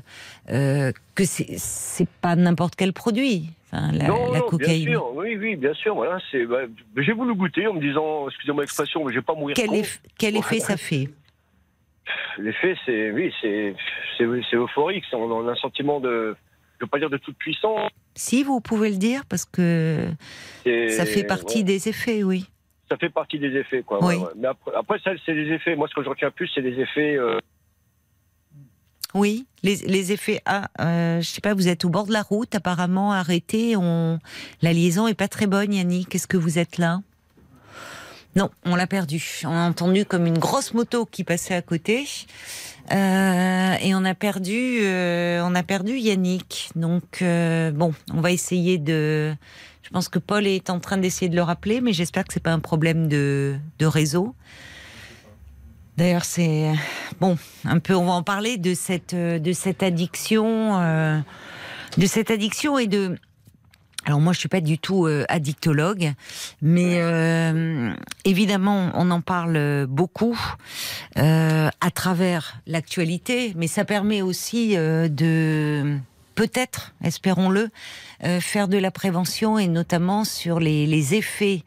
[0.50, 4.84] euh, que c'est pas n'importe quel produit, la, non, la non, cocaïne.
[4.84, 5.96] Bien sûr, oui, oui, bien sûr.
[5.96, 6.18] Voilà,
[6.48, 6.58] bah,
[6.98, 9.56] j'ai voulu goûter en me disant, excusez-moi l'expression, mais je vais pas mourir.
[9.56, 11.08] Quel, eff- quel effet ça fait?
[12.38, 13.74] L'effet, c'est, oui, c'est,
[14.54, 15.04] euphorique.
[15.12, 16.36] On a un sentiment de,
[16.78, 17.90] je veux pas dire de toute puissance.
[18.14, 20.08] Si, vous pouvez le dire, parce que
[20.64, 22.46] ça fait partie ouais, des effets, oui.
[22.88, 23.98] ça fait partie des effets, quoi.
[24.04, 24.16] Oui.
[24.16, 24.28] ouais, ouais.
[24.36, 25.74] Mais après, après, ça, c'est les effets.
[25.76, 27.16] Moi, ce que je retiens plus, c'est les effets.
[27.16, 27.38] euh,
[29.14, 30.40] Oui, les, les effets.
[30.44, 33.76] Ah, euh, je sais pas, vous êtes au bord de la route, apparemment arrêté.
[33.76, 34.18] On...
[34.62, 36.14] La liaison est pas très bonne, Yannick.
[36.14, 37.00] Est-ce que vous êtes là?
[38.36, 39.42] Non, on l'a perdu.
[39.44, 42.06] On a entendu comme une grosse moto qui passait à côté.
[42.92, 46.70] Euh, et on a perdu, euh, on a perdu Yannick.
[46.74, 49.34] Donc euh, bon, on va essayer de.
[49.82, 52.42] Je pense que Paul est en train d'essayer de le rappeler, mais j'espère que c'est
[52.42, 54.34] pas un problème de, de réseau.
[55.96, 56.72] D'ailleurs, c'est
[57.20, 57.94] bon, un peu.
[57.94, 61.20] On va en parler de cette de cette addiction, euh,
[61.96, 63.16] de cette addiction et de.
[64.06, 66.12] Alors moi, je suis pas du tout euh, addictologue,
[66.60, 67.94] mais euh,
[68.26, 70.38] évidemment, on en parle beaucoup
[71.16, 75.96] euh, à travers l'actualité, mais ça permet aussi euh, de
[76.34, 77.70] peut-être, espérons-le,
[78.24, 81.62] euh, faire de la prévention et notamment sur les, les effets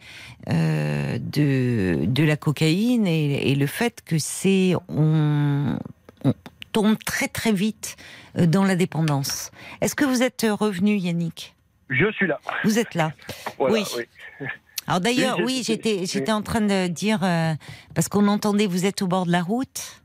[0.50, 5.80] euh, de, de la cocaïne et, et le fait que c'est on,
[6.24, 6.34] on
[6.72, 7.96] tombe très très vite
[8.36, 9.52] dans la dépendance.
[9.82, 11.57] Est-ce que vous êtes revenu, Yannick?
[11.90, 12.40] Je suis là.
[12.64, 13.12] Vous êtes là.
[13.58, 13.84] Voilà, Oui.
[13.98, 14.48] oui.
[14.88, 17.54] Alors d'ailleurs, Oui, j'étais j'étais en train de dire euh,
[17.94, 20.02] parce qu'on entendait vous êtes au bord de la route.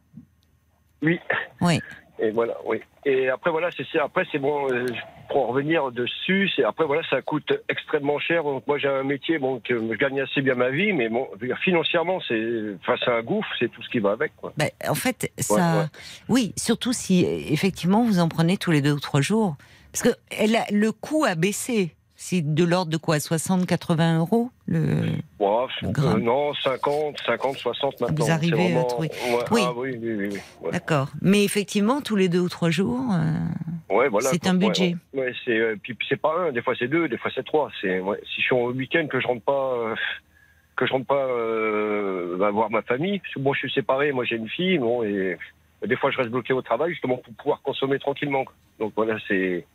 [1.03, 1.21] Oui.
[1.61, 1.81] Oui.
[2.19, 2.81] Et voilà, oui.
[3.05, 3.99] Et après, voilà, c'est.
[3.99, 4.87] Après, c'est bon, euh,
[5.29, 8.45] pour en revenir dessus, c'est après, voilà, ça coûte extrêmement cher.
[8.45, 11.27] Donc, moi, j'ai un métier, bon, que je gagne assez bien ma vie, mais bon,
[11.65, 14.53] financièrement, c'est, enfin, c'est un gouffre, c'est tout ce qui va avec, quoi.
[14.57, 15.85] Ben, en fait, ça, ouais.
[16.29, 19.57] oui, surtout si effectivement vous en prenez tous les deux ou trois jours,
[19.93, 21.95] parce que elle a- le coût a baissé.
[22.15, 24.79] C'est de l'ordre de quoi 60, 80 euros le...
[26.15, 28.25] Euh, non, 50, 50, 60 maintenant.
[28.25, 29.11] Vous arrivez à trouver.
[29.11, 29.61] ouais, Oui.
[29.67, 30.29] Ah, oui, oui, oui.
[30.33, 30.71] oui, ouais.
[30.71, 31.09] D'accord.
[31.21, 33.01] Mais effectivement, tous les deux ou trois jours.
[33.13, 33.35] euh,
[33.93, 34.95] Ouais, voilà, C'est un budget.
[35.45, 37.71] C'est, euh, puis c'est pas un, des fois c'est deux, des fois c'est trois.
[37.81, 38.01] C'est,
[38.33, 39.95] si je suis au week-end que je rentre pas, euh,
[40.77, 41.27] que je rentre pas
[42.39, 45.03] bah, voir ma famille, parce que bon, je suis séparé, moi j'ai une fille, bon,
[45.03, 45.37] et
[45.87, 48.45] des fois je reste bloqué au travail justement pour pouvoir consommer tranquillement.
[48.79, 49.67] Donc voilà, c'est.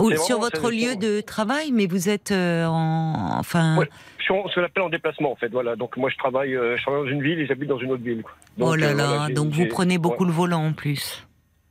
[0.00, 3.76] Ou C'est sur votre lieu de travail, mais vous êtes euh, en, enfin.
[3.78, 3.88] Ouais.
[4.18, 5.48] Je suis en- ce qu'on appelle en déplacement en fait.
[5.48, 7.92] Voilà, donc moi je travaille, euh, je travaille dans une ville et j'habite dans une
[7.92, 8.22] autre ville.
[8.22, 8.32] quoi.
[8.58, 10.30] Donc, oh là euh, là, voilà, donc vous prenez beaucoup ouais.
[10.30, 11.25] le volant en plus.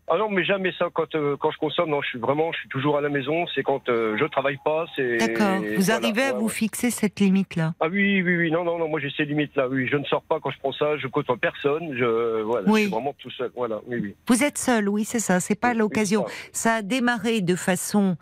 [0.08, 1.90] Ah non, mais jamais ça quand euh, quand je consomme.
[1.90, 3.46] Non, je suis vraiment, je suis toujours à la maison.
[3.56, 4.86] C'est quand euh, je travaille pas.
[4.96, 5.18] C'est.
[5.18, 5.58] D'accord.
[5.62, 6.52] Vous voilà, arrivez à ouais, vous ouais.
[6.52, 7.74] fixer cette limite-là?
[7.80, 10.22] Ah oui, oui, oui, non, non, non, moi j'ai ces limites-là, oui, je ne sors
[10.22, 12.82] pas quand je prends ça, je côtoie personne, je, voilà, Oui.
[12.82, 14.16] je suis vraiment tout seul, voilà, oui, oui.
[14.28, 15.40] Vous êtes seul, oui, c'est ça.
[15.40, 16.26] C'est pas Oui, l'occasion.
[16.52, 18.16] Ça a démarré de façon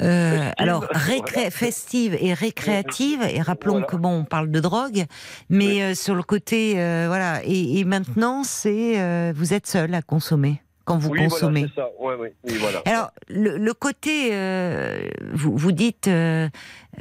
[0.00, 3.20] euh, Festive, alors récré- festive et récréative.
[3.34, 3.86] Et rappelons Voilà.
[3.86, 5.04] que bon, on parle de drogue,
[5.50, 7.44] mais euh, sur le côté, euh, voilà.
[7.44, 11.66] Et, et maintenant, c'est euh, vous êtes seul à consommer quand vous oui, consommez.
[11.74, 12.82] voilà, ça, ouais, oui, oui, voilà.
[12.86, 16.48] Alors, le, le côté, euh, vous, vous dites euh,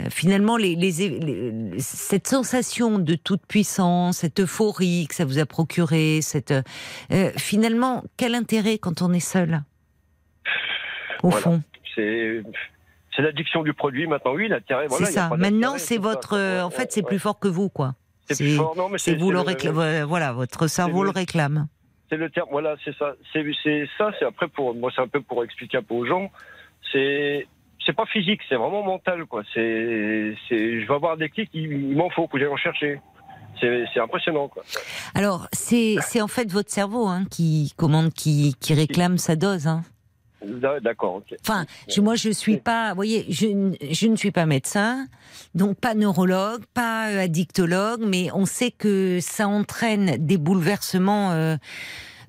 [0.10, 5.46] finalement les, les- les- cette sensation de toute puissance, cette euphorie que ça vous a
[5.46, 6.52] procuré, cette
[7.12, 9.62] euh, finalement quel intérêt quand on est seul?
[11.24, 11.42] Au Voilà.
[11.44, 11.62] fond
[11.96, 12.42] C'est,
[13.20, 15.06] l'addiction du produit maintenant, oui, l'intérêt, voilà.
[15.06, 15.30] C'est ça.
[15.38, 16.38] Maintenant, c'est votre.
[16.64, 17.96] en fait, c'est ouais, plus fort que vous, quoi.
[18.30, 20.04] C'est plus fort, non, mais c'est vous le le- réclame.
[20.04, 21.68] Voilà, votre cerveau le- le réclame.
[22.12, 23.14] C'est le terme, voilà, c'est ça.
[23.32, 26.30] C'est, ça, c'est après pour, moi, c'est un peu pour expliquer un peu aux gens.
[26.91, 27.47] C'est,
[27.86, 29.43] c'est pas physique, c'est vraiment mental, quoi.
[29.53, 32.99] C'est, je vais avoir des clics, il, m'en faut, que j'aille en chercher.
[33.62, 34.64] C'est, impressionnant, quoi.
[35.16, 39.68] Alors, c'est c'est en fait votre cerveau hein, qui commande, qui, qui réclame sa dose.
[39.68, 39.84] Hein.
[40.82, 41.22] D'accord.
[41.42, 42.89] Enfin, je, moi, je suis pas.
[42.89, 45.08] Vous voyez, je, ne- je ne suis pas médecin,
[45.56, 51.32] donc pas neurologue, pas euh, addictologue, mais on sait que ça entraîne des bouleversements.
[51.32, 51.58] euh,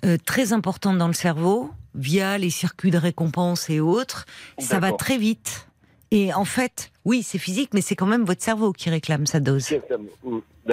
[0.04, 4.26] euh, très importante dans le cerveau, via les circuits de récompense et autres.
[4.58, 5.68] Ça va très vite.
[6.10, 9.40] Et en fait, oui, c'est physique, mais c'est quand même votre cerveau qui réclame sa
[9.40, 9.72] dose.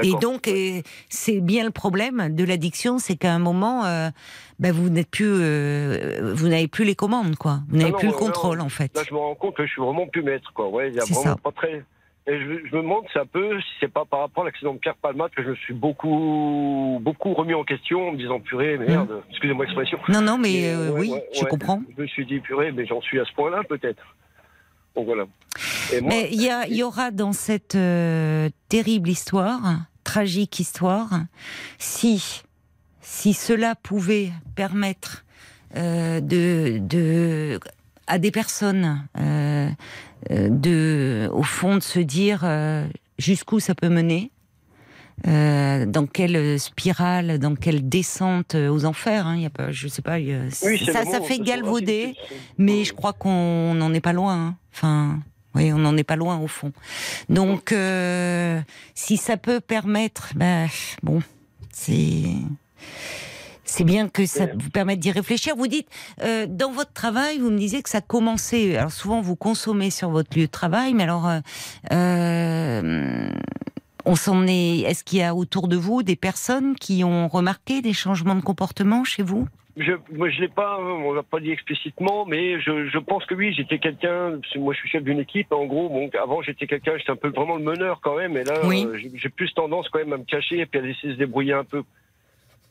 [0.03, 4.09] Et donc, euh, c'est bien le problème de l'addiction, c'est qu'à un moment, euh,
[4.59, 7.61] bah, vous n'êtes plus, euh, vous n'avez plus les commandes, quoi.
[7.69, 8.65] Vous n'avez non, plus le contrôle, non.
[8.65, 8.95] en fait.
[8.95, 10.69] Là, je me rends compte que je suis vraiment plus maître, quoi.
[10.69, 11.35] Ouais, y a vraiment ça.
[11.43, 11.83] pas très.
[12.27, 14.75] Et je, je me demande, c'est un peu, si c'est pas par rapport à l'accident
[14.75, 18.39] de Pierre Palmate que je me suis beaucoup, beaucoup remis en question en me disant
[18.39, 19.97] purée, merde, excusez-moi l'expression.
[20.09, 21.81] Non, non, mais Mais, euh, ouais, oui, ouais, je comprends.
[21.97, 24.03] Je me suis dit purée, mais j'en suis à ce point-là peut-être.
[25.91, 31.21] Il y, aura dans cette euh, terrible histoire, tragique histoire,
[31.77, 32.43] si,
[33.01, 35.25] si cela pouvait permettre
[35.75, 37.59] euh, de,
[38.07, 39.69] à des personnes euh,
[40.29, 42.45] de, au fond, de se dire
[43.17, 44.31] jusqu'où ça peut mener.
[45.27, 49.87] Euh, dans quelle spirale, dans quelle descente euh, aux enfers, hein, y a pas, je
[49.87, 52.15] sais pas, a- oui, ça, ça fait galvauder,
[52.57, 54.33] mais je crois qu'on n'en est pas loin.
[54.47, 54.55] hein.
[54.73, 55.19] Enfin,
[55.55, 56.71] oui, on n'en est pas loin au fond.
[57.27, 58.61] Donc, euh,
[58.95, 60.67] si ça peut permettre, ben,
[61.03, 61.21] bon,
[61.73, 62.23] c'est.
[63.71, 65.55] C'est bien que ça vous permette d'y réfléchir.
[65.55, 65.87] Vous dites,
[66.23, 68.75] euh, dans votre travail, vous me disiez que ça commençait.
[68.75, 71.39] Alors souvent, vous consommez sur votre lieu de travail, mais alors, euh,
[71.91, 73.29] euh,
[74.09, 74.79] on s'en est.
[74.81, 78.41] Est-ce qu'il y a autour de vous des personnes qui ont remarqué des changements de
[78.41, 79.47] comportement chez vous?
[79.77, 83.23] Je, moi, je l'ai pas, euh, on l'a pas dit explicitement, mais je, je pense
[83.25, 84.39] que oui, j'étais quelqu'un.
[84.55, 85.53] Moi, je suis chef d'une équipe.
[85.53, 88.35] En gros, bon, avant, j'étais quelqu'un, j'étais un peu vraiment le meneur quand même.
[88.35, 88.83] Et là, Oui.
[88.85, 91.53] euh, j'ai- plus tendance quand même à me cacher et puis à laisser se débrouiller
[91.53, 91.83] un peu.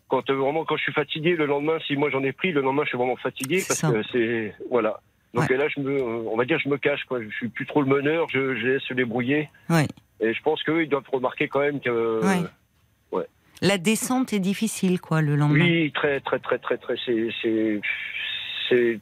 [0.08, 2.60] Quand euh, vraiment, quand je suis fatigué, le lendemain, si moi j'en ai pris, le
[2.62, 3.90] lendemain, je suis vraiment fatigué parce ça.
[3.90, 5.00] que c'est voilà.
[5.34, 5.56] Donc Ouais.
[5.56, 7.04] là, je me, euh, on va dire, je me cache.
[7.04, 7.22] Quoi.
[7.22, 8.26] Je suis plus trop le meneur.
[8.30, 9.48] Je, je laisse se débrouiller.
[9.68, 9.82] Oui.
[10.20, 12.20] Et je pense qu'eux, ils doivent remarquer quand même que.
[12.24, 12.46] Ouais.
[13.60, 15.64] La descente est difficile, quoi, le lendemain.
[15.64, 16.94] Oui, très, très, très, très, très.
[17.04, 17.80] C'est, c'est,
[18.68, 19.00] c'est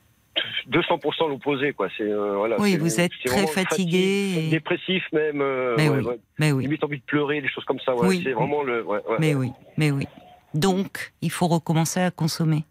[0.70, 1.89] 200% l'opposé, quoi.
[1.99, 2.57] C'est, euh, voilà.
[2.59, 5.43] Oui, vous êtes très fatigué et- dépressif même.
[5.43, 6.05] euh, Mais ouais, oui.
[6.07, 6.18] ouais.
[6.39, 7.95] Mais oui, Limite envie de pleurer, des choses comme ça.
[7.95, 8.09] Ouais.
[8.09, 8.20] Oui.
[8.24, 8.83] C'est vraiment le.
[9.18, 10.07] Mais oui, mais oui.
[10.55, 12.64] Donc, il faut recommencer à consommer.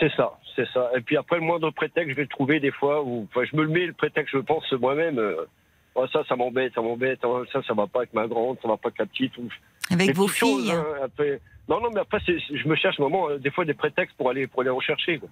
[0.00, 0.90] C'est ça, c'est ça.
[0.94, 3.56] Et puis après, le moindre prétexte, je vais le trouver des fois où, enfin, je
[3.56, 5.18] me le mets le prétexte, je pense moi-même.
[5.18, 5.46] euh,
[5.94, 7.18] Oh, ça, ça m'embête, ça m'embête.
[7.24, 9.36] Oh, ça, ça va pas avec ma grande, ça va pas avec la petite.
[9.38, 9.48] Ou...
[9.90, 10.72] Avec Des vos petites choses, filles.
[10.72, 11.40] hein, après.
[11.68, 14.30] Non, non, mais après, c'est- je me cherche vraiment euh, des fois des prétextes pour
[14.30, 15.18] aller pour aller rechercher.
[15.18, 15.28] Quoi.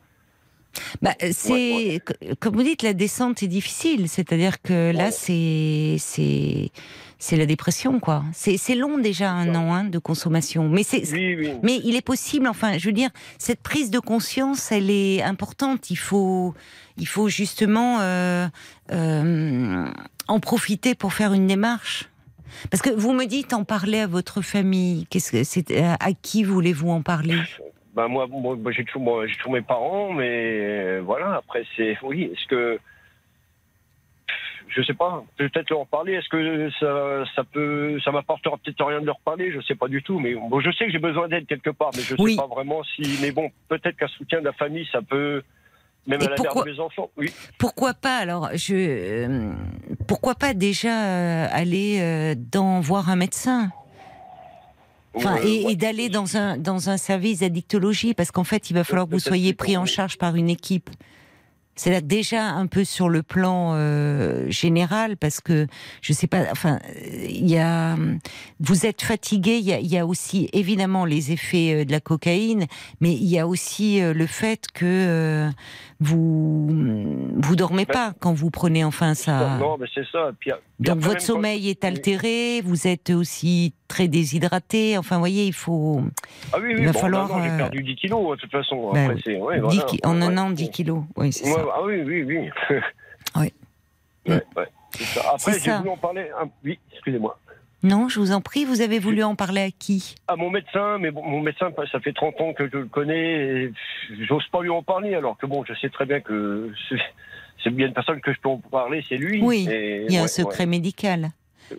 [1.03, 4.09] Bah, c'est Ouais, c- comme vous dites, la descente est difficile.
[4.09, 6.71] C'est-à-dire que là, c'est
[7.19, 8.25] c'est la dépression, quoi.
[8.33, 11.53] C'est long déjà un an hein, de consommation, mais c'est Oui, oui.
[11.63, 12.47] mais il est possible.
[12.47, 15.91] Enfin, je veux dire, cette prise de conscience, elle est importante.
[15.91, 16.55] Il faut
[16.99, 18.47] il faut justement euh,
[18.93, 19.87] euh,
[20.29, 22.09] en profiter pour faire une démarche.
[22.71, 25.07] Parce que vous me dites en parler à votre famille.
[25.11, 27.39] Qu'est-ce que c'est à à qui voulez-vous en parler?
[27.95, 31.37] Ben moi, moi, moi, j'ai toujours, toujours mes parents, mais voilà.
[31.37, 32.31] Après, c'est oui.
[32.33, 32.79] Est-ce que
[34.69, 35.25] je sais pas.
[35.37, 36.15] Peut-être leur parler.
[36.15, 39.53] Est-ce que ça, ça peut, ça m'apportera peut-être rien de leur parler?
[39.53, 40.19] Je sais pas du tout.
[40.19, 42.33] Mais bon, je sais que j'ai besoin d'aide quelque part, mais je Oui.
[42.33, 43.19] sais pas vraiment si.
[43.23, 45.43] Mais bon, peut-être qu'un soutien de la famille, ça peut.
[46.07, 47.11] Même Et à la pourquoi- mère de mes enfants.
[47.17, 47.33] Oui.
[47.59, 48.17] Pourquoi pas?
[48.19, 49.53] Alors je euh,
[50.07, 53.71] pourquoi pas déjà euh, aller euh, dans voir un médecin?
[55.15, 55.73] Enfin, et, ouais.
[55.73, 59.13] et d'aller dans un dans un service d'addictologie parce qu'en fait il va falloir que
[59.13, 60.91] vous soyez pris en charge par une équipe.
[61.77, 65.67] C'est là déjà un peu sur le plan euh, général parce que
[66.01, 66.45] je sais pas.
[66.51, 66.79] Enfin,
[67.29, 67.97] il y a
[68.61, 69.59] vous êtes fatigué.
[69.59, 72.67] Il y y a aussi évidemment les effets euh, de la cocaïne,
[73.01, 75.51] mais il y a aussi euh, le fait que
[76.01, 76.67] vous
[77.39, 79.57] vous dormez Ben, pas quand vous prenez enfin ça.
[79.59, 80.31] Non, mais c'est ça.
[80.39, 84.99] Puis, puis Donc votre quand- sommeil est altéré, vous êtes aussi très déshydraté.
[84.99, 86.01] Enfin, vous voyez, il faut
[86.53, 86.75] Ah oui, oui.
[86.81, 88.93] il va bon, falloir, non, euh, j'ai perdu 10 kilos de toute façon.
[88.93, 89.23] Ben Après, oui.
[89.25, 89.83] c'est ouais, 10 voilà.
[89.85, 90.55] ki- en un Ouais, an ouais.
[90.55, 91.03] 10 kilos.
[91.17, 91.65] Oui, c'est Ouais, ça.
[91.75, 92.51] ah oui, oui, oui.
[93.37, 93.53] Oui.
[94.99, 95.21] Ça.
[95.35, 96.27] Après, j'ai voulu en parler.
[96.41, 97.39] un- Oui, excusez-moi.
[97.87, 100.17] Non, je vous en prie, vous avez voulu en parler à qui?
[100.27, 103.65] À mon médecin, mais bon, mon médecin, ça fait 30 ans que je le connais
[103.65, 103.73] et
[104.29, 107.87] j'ose pas lui en parler, alors que bon, je sais très bien que c'est- bien
[107.89, 109.41] une personne que je peux en parler, c'est lui.
[109.43, 111.31] Oui, Et Il y a un ouais, secret médical.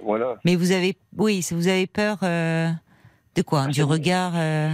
[0.03, 0.35] voilà.
[0.45, 2.69] Mais vous avez, oui, vous avez peur euh,
[3.35, 3.63] de quoi?
[3.67, 4.69] Ah, Du regard euh,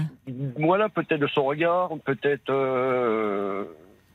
[0.57, 2.49] Voilà, peut-être de son regard, peut-être.
[2.49, 3.63] euh,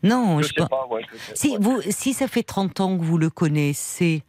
[0.02, 1.02] Non, je je sais pas, ouais.
[1.34, 4.22] Si, vous, si ça fait 30 ans que vous le connaissez,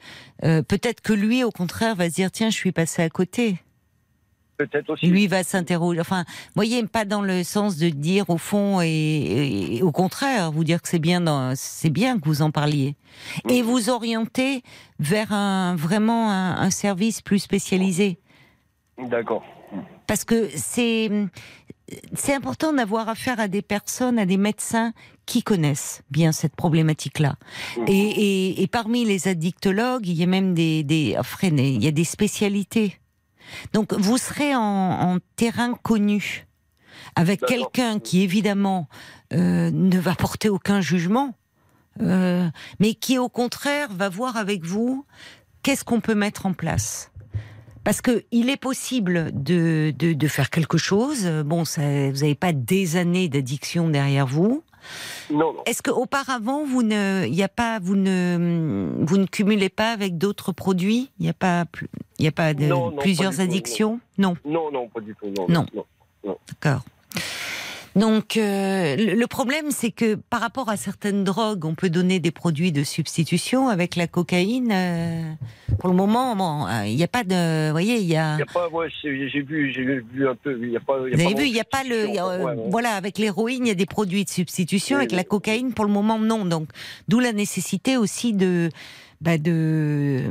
[0.44, 3.58] euh, peut-être que lui, au contraire, va se dire tiens, je suis passé à côté.
[4.58, 5.08] Peut-être aussi.
[5.08, 6.02] Lui va s'interroger.
[6.02, 10.52] Enfin, vous voyez, pas dans le sens de dire au fond et, et au contraire,
[10.52, 12.96] vous dire que c'est bien, dans- c'est bien que vous en parliez
[13.48, 14.64] et vous orienter
[15.00, 18.20] vers un vraiment un, un service plus spécialisé.
[18.98, 19.46] D'accord.
[20.08, 21.10] parce que c'est
[22.14, 24.92] c'est important d'avoir affaire à des personnes, à des médecins
[25.30, 27.36] qui connaissent bien cette problématique-là.
[27.78, 27.86] Mhm.
[27.88, 31.92] Et, et, et parmi les addictologues, il y a même des, des il y a
[31.92, 33.00] des spécialités.
[33.74, 36.48] Donc vous serez en, en terrain connu
[37.16, 38.90] avec quelqu'un qui évidemment
[39.34, 41.36] euh, ne va porter aucun jugement,
[42.02, 42.50] euh,
[42.80, 45.06] mais qui au contraire va voir avec vous
[45.62, 47.12] qu'est-ce qu'on peut mettre en place.
[47.84, 51.26] Parce que il est possible de, de, de faire quelque chose.
[51.46, 54.64] Bon, ça, vous n'avez pas des années d'addiction derrière vous.
[55.32, 55.64] Non, non.
[55.66, 60.52] Est-ce qu'auparavant, vous ne, y a pas, vous ne, vous ne cumulez pas avec d'autres
[60.52, 61.12] produits?
[61.20, 61.66] Il n'y a pas,
[62.18, 64.00] il a pas de Non, plusieurs du tout, addictions?
[64.18, 65.28] Non, Non, non, pas du tout.
[65.50, 65.66] Non.
[65.74, 66.38] non.
[66.48, 66.84] d'accord.
[68.00, 72.32] Donc, euh, le problème, c'est que par rapport à certaines drogues, on peut donner des
[72.32, 73.68] produits de substitution.
[73.68, 75.34] Avec la cocaïne, euh,
[75.80, 78.36] pour le moment, bon, euh, il n'y a pas de, vous voyez, il y a.
[78.36, 79.10] A pas, ouais, j'ai
[79.42, 80.58] vu, j'ai vu un peu.
[80.62, 80.94] Il y a pas.
[81.10, 82.08] y a Vous avez pas vu, il n'y a pas le.
[82.08, 82.70] il y a, euh, Ouais, ouais.
[82.70, 84.96] Voilà, avec l'héroïne, il y a des produits de substitution.
[84.96, 85.18] Oui, avec oui.
[85.18, 86.46] la cocaïne, pour le moment, non.
[86.46, 86.70] Donc,
[87.10, 88.70] d'où la nécessité aussi de,
[89.20, 90.22] bah, de,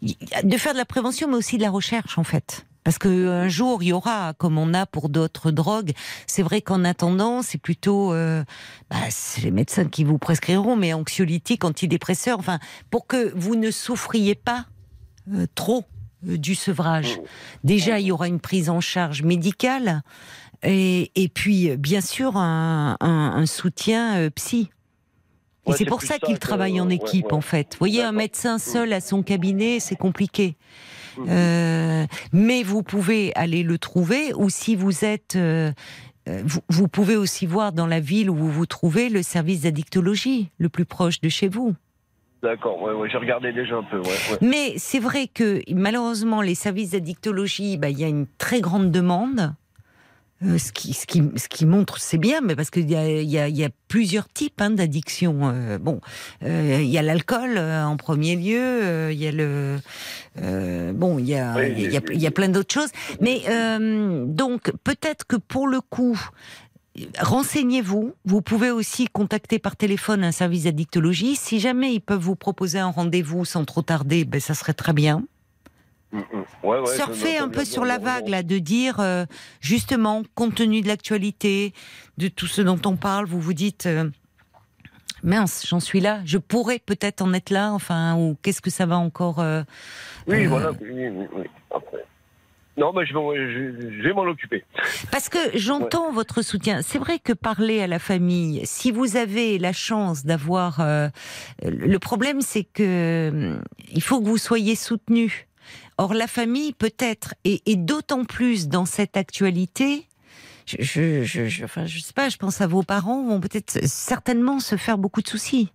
[0.00, 2.64] de faire de la prévention, mais aussi de la recherche, en fait.
[2.84, 5.92] Parce que un jour, il y aura, comme on a pour d'autres drogues.
[6.26, 8.42] C'est vrai qu'en attendant, c'est plutôt, euh,
[8.90, 12.58] bah, c'est les médecins qui vous prescriront, mais anxiolytiques, antidépresseurs, enfin,
[12.90, 14.66] pour que vous ne souffriez pas
[15.32, 15.84] euh, trop
[16.28, 17.20] euh, du sevrage.
[17.62, 20.02] Déjà, il y aura une prise en charge médicale
[20.64, 24.70] et, et puis, euh, bien sûr, un, un- un soutien euh, psy.
[25.66, 27.34] Et Ouais, c'est pour ça ça qu'il que- travaille en ouais, équipe, ouais.
[27.34, 27.74] en fait.
[27.74, 30.56] Vous voyez, un médecin seul à son cabinet, c'est compliqué.
[31.18, 31.26] Mhm.
[31.28, 35.36] Euh, mais vous pouvez aller le trouver, ou si vous êtes...
[35.36, 35.72] euh,
[36.28, 39.62] euh, vous, vous pouvez aussi voir dans la ville où vous vous trouvez le service
[39.62, 41.74] d'addictologie le plus proche de chez vous.
[42.42, 44.38] D'accord, ouais, ouais, j'ai regardé déjà un peu, ouais, ouais.
[44.40, 48.90] Mais c'est vrai que malheureusement, les services d'addictologie, bah, il y a une très grande
[48.90, 49.54] demande.
[50.44, 53.06] Euh, ce, qui, ce, qui, ce qui montre, c'est bien, mais parce qu'il y a,
[53.22, 55.40] y, a, y a plusieurs types hein, d'addiction.
[55.42, 56.00] Euh, bon,
[56.42, 59.78] euh, il y a l'alcool euh, en premier lieu, euh, il y a le,
[60.40, 62.90] euh, bon, il y a, Oui, y a, il y a plein d'autres choses.
[63.20, 66.18] Mais euh, donc peut-être que pour le coup,
[67.20, 68.12] renseignez-vous.
[68.24, 71.36] Vous pouvez aussi contacter par téléphone un service d'addictologie.
[71.36, 74.92] Si jamais ils peuvent vous proposer un rendez-vous sans trop tarder, ben ça serait très
[74.92, 75.22] bien.
[76.12, 79.24] Ouais, ouais, Surfez je- un peu sur la vague là, de dire euh,
[79.60, 81.72] justement, compte tenu de l'actualité,
[82.18, 83.86] de tout ce dont on parle, vous vous dites.
[83.86, 84.08] euh,
[85.24, 86.20] Mince, j'en suis là.
[86.24, 87.72] Je pourrais peut-être en être là.
[87.72, 89.62] Enfin, ou qu'est-ce que ça va encore euh,
[90.26, 91.44] Oui, Euh, voilà, oui, oui, oui.
[91.70, 92.04] Après.
[92.76, 94.64] Non, mais je vais, je, je vais m'en occuper.
[95.12, 96.80] Parce que j'entends votre soutien.
[96.82, 101.08] C'est vrai que parler à la famille, si vous avez la chance d'avoir, euh,
[101.62, 105.46] le problème c'est que hum, il faut que vous soyez soutenu.
[106.02, 110.06] Or la famille peut-être, et, et d'autant plus dans cette actualité.
[110.66, 112.28] Je, je, je, je- enfin, je sais pas.
[112.28, 115.70] Je pense à vos parents vont peut-être certainement se faire beaucoup de soucis.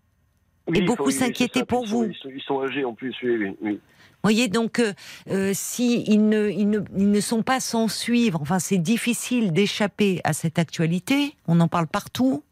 [0.68, 2.04] Oui, il beaucoup oui, s'inquiéter pour ils sont- vous.
[2.12, 3.56] Ils sont, ils sont âgés en plus, oui, oui.
[3.62, 3.80] oui.
[4.22, 4.92] voyez, donc euh,
[5.30, 9.54] euh, si ils ne, ils ne, ils ne sont pas sans suivre, enfin c'est difficile
[9.54, 11.36] d'échapper à cette actualité.
[11.48, 12.44] On en parle partout.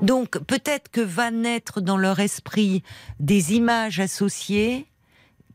[0.00, 0.06] Mhm.
[0.06, 2.82] Donc peut-être que va naître dans leur esprit
[3.18, 4.86] des images associées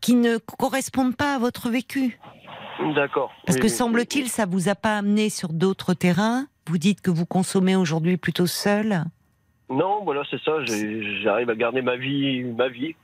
[0.01, 2.19] qui ne correspondent pas à votre vécu.
[2.95, 3.31] D'accord.
[3.45, 6.47] Parce oui, que oui, semble-t-il, ça vous a pas amené sur d'autres terrains.
[6.67, 9.03] Vous dites que vous consommez aujourd'hui plutôt seul.
[9.69, 9.77] oui.
[9.77, 10.63] Non, voilà, c'est ça.
[11.23, 12.95] J'arrive à garder ma vie, ma vie.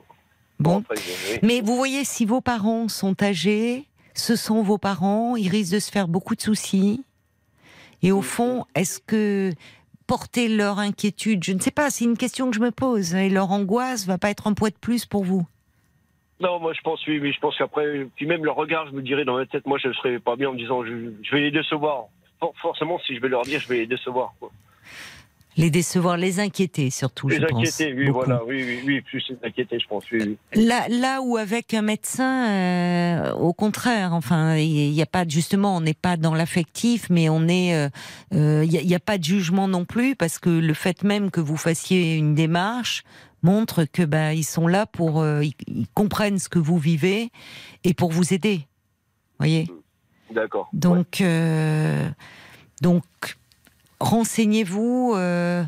[0.60, 0.80] Bon.
[0.80, 1.40] après, oui.
[1.42, 5.80] Mais vous voyez, si vos parents sont âgés, ce sont vos parents, ils risquent de
[5.80, 7.04] se faire beaucoup de soucis.
[8.04, 9.52] Et au fond, est-ce que
[10.06, 13.30] porter leur inquiétude, je ne sais pas, c'est une question que je me pose, et
[13.30, 15.46] leur angoisse va pas être un poids de plus pour vous
[16.42, 19.02] Non, moi je pense, oui, oui, je pense qu'après, puis même leur regard, je me
[19.04, 21.42] dirais dans ma tête, moi je ne serais pas bien en me disant, je, vais
[21.42, 22.06] les décevoir.
[22.40, 24.34] For- forcément, si je vais leur dire, je vais les décevoir.
[24.40, 24.50] Quoi.
[25.58, 27.60] Les décevoir, les inquiéter surtout, Les je pense.
[27.60, 28.20] inquiéter, oui, beaucoup.
[28.20, 30.20] voilà, oui, oui, oui, plus les inquiéter, je pense, oui,
[30.56, 30.66] oui.
[30.66, 35.76] Là, là où avec un médecin, euh, au contraire, enfin, il n'y a pas justement,
[35.76, 37.90] on n'est pas dans l'affectif, mais on est, euh,
[38.34, 41.42] euh, il n'y a, pas de jugement non plus, parce que le fait même que
[41.42, 43.04] vous fassiez une démarche
[43.44, 47.30] montre que bah ils sont là pour, euh, ils, ils comprennent ce que vous vivez
[47.84, 48.68] et pour vous aider.
[49.40, 49.68] Voyez?
[50.34, 50.70] D'accord.
[50.74, 52.08] Donc, euh,
[52.82, 53.04] donc,
[54.02, 55.64] renseignez-vous, euh,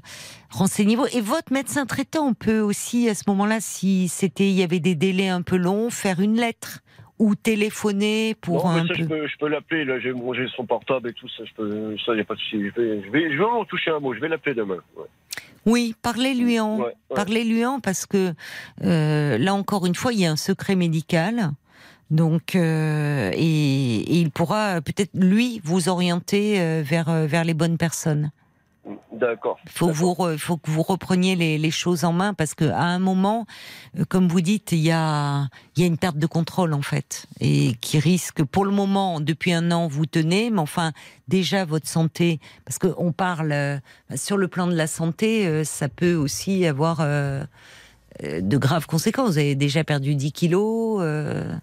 [0.49, 1.05] renseignez-vous.
[1.13, 4.95] Et votre médecin traitant peut aussi, à ce moment-là, si c'était, il y avait des
[4.95, 6.79] délais un peu longs, faire une lettre
[7.19, 8.99] ou téléphoner pour Non, mais un ça, peu.
[8.99, 11.95] je peux, je peux l'appeler, là, j'ai bon, son portable et tout, ça, je peux,
[12.05, 12.57] ça, y a pas de souci.
[12.75, 14.79] Je vais, je vais, je vais en toucher un mot, je vais l'appeler demain.
[14.97, 15.05] Ouais.
[15.65, 16.93] Oui, parlez-lui en, Ouais, ouais.
[17.15, 18.33] parlez-lui en, parce que
[18.83, 21.51] euh, là encore une fois, il y a un secret médical.
[22.13, 23.37] Donc, euh, et,
[24.01, 28.29] et il pourra peut-être lui vous orienter euh, vers euh, vers les bonnes personnes.
[29.13, 29.57] D'accord.
[29.65, 32.65] Il faut, vous re- faut que vous repreniez les, les choses en main parce que
[32.65, 33.45] à un moment,
[34.09, 37.25] comme vous dites, il y a, il y a une perte de contrôle en fait
[37.39, 40.91] et qui risque, pour le moment, depuis un an, vous tenez, mais enfin
[41.29, 43.79] déjà votre santé, parce que on parle
[44.15, 47.45] sur le plan de la santé, ça peut aussi avoir euh,
[48.21, 49.31] de graves conséquences.
[49.31, 50.99] Vous avez déjà perdu 10 kilos.
[51.01, 51.55] euh,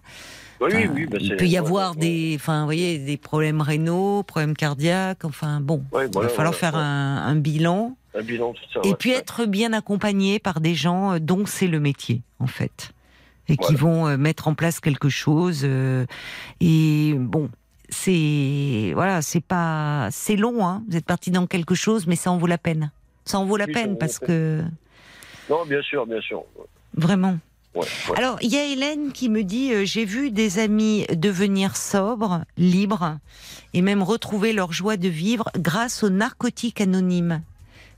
[0.61, 1.05] Oui, enfin, oui.
[1.07, 5.25] bah, il peut y avoir ouais, des, enfin, vous voyez, des problèmes rénaux, problèmes cardiaques.
[5.25, 7.97] Enfin, bon, ouais, il va falloir faire un, un bilan.
[8.13, 8.81] Un bilan, tout ça.
[8.87, 12.91] Et puis être bien accompagné par des gens euh, dont c'est le métier, en fait.
[13.47, 15.61] Et qui vont euh, mettre en place quelque chose.
[15.63, 16.05] euh,
[16.61, 17.49] et bon,
[17.89, 18.91] c'est.
[18.93, 20.09] Voilà, c'est pas.
[20.11, 20.83] C'est long, hein.
[20.87, 22.91] Vous êtes parti dans quelque chose, mais ça en vaut la peine.
[23.25, 24.63] Ça en vaut la Oui, peine parce que.
[25.49, 26.43] Non, bien sûr, bien sûr.
[26.95, 27.37] Vraiment.
[27.73, 28.17] Ouais, ouais.
[28.17, 32.43] Alors, il y a Hélène qui me dit euh, J'ai vu des amis devenir sobres,
[32.57, 33.17] libres,
[33.73, 37.41] et même retrouver leur joie de vivre grâce aux narcotiques anonymes.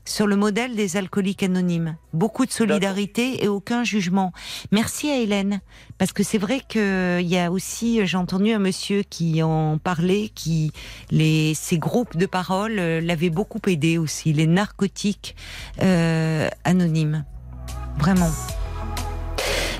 [0.06, 1.96] Sur le modèle des alcooliques anonymes.
[2.12, 4.32] Beaucoup de solidarité et aucun jugement.
[4.70, 5.62] Merci à Hélène.
[5.96, 10.30] Parce que c'est vrai qu'il y a aussi, j'ai entendu un monsieur qui en parlait,
[10.34, 10.72] qui,
[11.10, 15.36] les, ces groupes de parole euh, l'avaient beaucoup aidé aussi, les narcotiques
[15.82, 17.24] euh, anonymes.
[17.96, 18.30] Vraiment.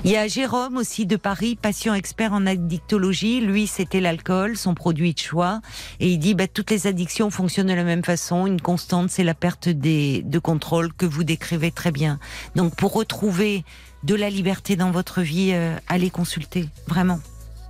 [0.03, 3.41] Il y a Jérôme aussi de Paris, patient expert en addictologie.
[3.41, 5.61] Lui, c'était l'alcool, son produit de choix.
[5.99, 8.45] Et il dit, bah, toutes les addictions fonctionnent de la même façon.
[8.45, 12.19] Une constante, c'est la perte des, de contrôle que vous décrivez très bien.
[12.55, 13.63] Donc, pour retrouver
[14.03, 16.69] de la liberté dans votre vie, euh, allez consulter.
[16.87, 17.19] Vraiment.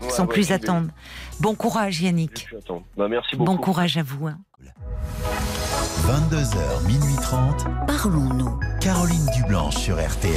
[0.01, 0.89] Ouais, sans ouais, plus vais- attendre.
[1.39, 2.47] Bon courage, Yannick.
[2.97, 3.51] Bah, merci beaucoup.
[3.53, 4.28] Bon courage à vous.
[4.28, 4.38] hein.
[6.05, 7.65] 22h, minuit 30.
[7.88, 8.59] Parlons-nous.
[8.82, 10.34] Caroline Dublanche sur RTL.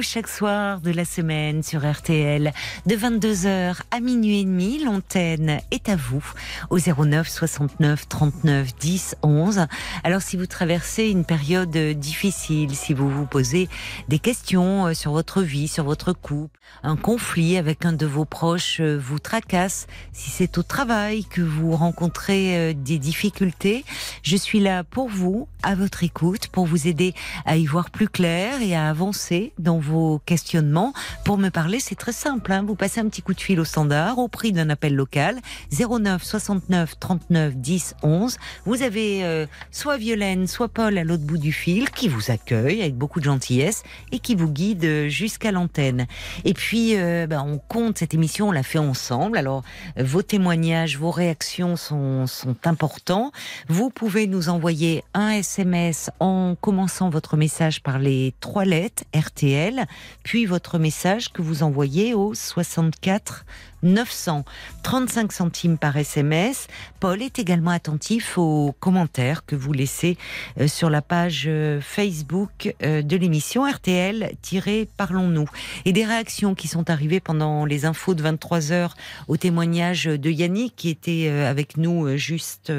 [0.00, 2.52] Chaque soir de la semaine sur RTL
[2.86, 4.82] de 22h à minuit et demi.
[4.84, 6.24] L'antenne est à vous
[6.70, 9.66] au 09 69 39 10 11.
[10.04, 13.68] Alors si vous traversez une période difficile, si vous vous posez
[14.08, 18.24] des questions euh, sur votre vie, sur votre couple, un conflit avec un de vos
[18.24, 23.84] proches euh, vous tracasse, si c'est au travail que vous rencontrez euh, des difficultés,
[24.22, 28.08] je suis là pour vous, à votre écoute, pour vous aider à y voir plus
[28.08, 30.92] clair et à avancer dans vos questionnements.
[31.24, 32.52] Pour me parler, c'est très simple.
[32.52, 32.64] hein.
[32.66, 35.38] Vous passez un petit coup de fil au standard au prix d'un appel local
[35.72, 38.38] 09 69 39 10 11.
[38.66, 42.80] Vous avez euh, soit Violaine, soit Paul à l'autre bout du fil qui vous accueille
[42.80, 43.82] avec beaucoup de gentillesse
[44.12, 46.06] et qui vous guide jusqu'à l'antenne.
[46.44, 49.38] Et puis, euh, ben, on compte cette émission, on l'a fait ensemble.
[49.38, 49.62] Alors,
[49.96, 53.32] vos témoignages, vos réactions sont, sont importants.
[53.68, 59.86] Vous pouvez nous envoyer un SMS en commençant votre message par les trois lettres RTL,
[60.22, 63.46] puis votre message que vous envoyez au 64
[63.82, 64.44] 900
[64.82, 66.66] 35 centimes par SMS.
[67.00, 70.18] Paul est également attentif aux commentaires que vous laissez
[70.60, 75.48] euh, sur la page euh, Facebook euh, de l'émission RTL-Parlons-nous.
[75.86, 78.96] Et des réactions qui sont arrivées pendant les infos de 23 heures
[79.28, 82.70] au témoignage de Yannick qui était avec nous juste,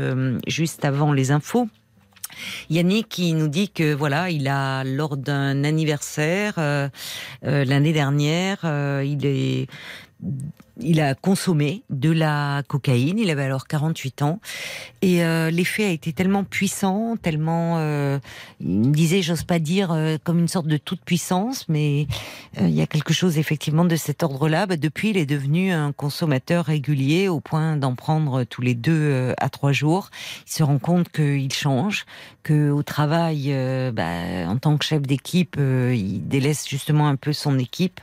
[0.46, 1.68] juste avant les infos.
[2.70, 6.90] Yannick qui nous dit que voilà, il a lors d'un anniversaire euh,
[7.46, 9.68] euh, l'année dernière, euh, il est
[10.80, 14.40] il a consommé de la cocaïne, il avait alors 48 ans,
[15.02, 18.20] et euh, l'effet a été tellement puissant, tellement, euh,
[18.60, 22.08] il me disait, j'ose pas dire euh, comme une sorte de toute puissance, mais
[22.60, 24.66] euh, il y a quelque chose effectivement de cet ordre-là.
[24.66, 29.34] Bah, depuis, il est devenu un consommateur régulier au point d'en prendre tous les deux
[29.38, 30.10] à trois jours.
[30.48, 32.06] Il se rend compte qu'il change,
[32.44, 33.54] que au travail,
[33.94, 38.00] bah, en tant que chef d'équipe, il délaisse justement un peu son équipe.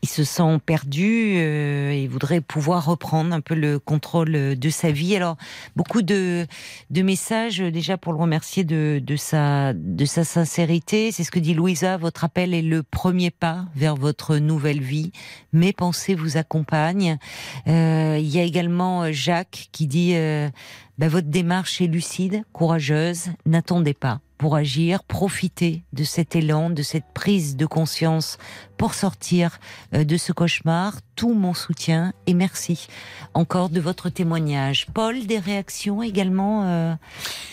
[0.00, 4.70] Euh, il se sent perdu euh, et voudrait pouvoir reprendre un peu le contrôle de
[4.70, 5.16] sa vie.
[5.16, 5.36] Alors
[5.76, 6.46] beaucoup de,
[6.90, 9.74] messages euh, déjà pour le remercier de, sa
[10.06, 11.12] sincérité.
[11.12, 11.96] C'est ce que dit Louisa.
[11.96, 15.12] Votre appel est le premier pas vers votre nouvelle vie.
[15.52, 17.18] Mes pensées vous accompagnent.
[17.66, 20.48] Euh, il y a également Jacques qui dit euh,
[20.98, 23.26] bah, votre démarche est lucide, courageuse.
[23.46, 28.38] N'attendez pas pour agir, profitez de cet élan, de cette prise de conscience
[28.78, 29.58] pour sortir
[29.94, 30.96] euh, de ce cauchemar.
[31.20, 32.86] Tout mon soutien et merci
[33.34, 34.86] encore de votre témoignage.
[34.94, 36.94] Paul, des réactions également euh,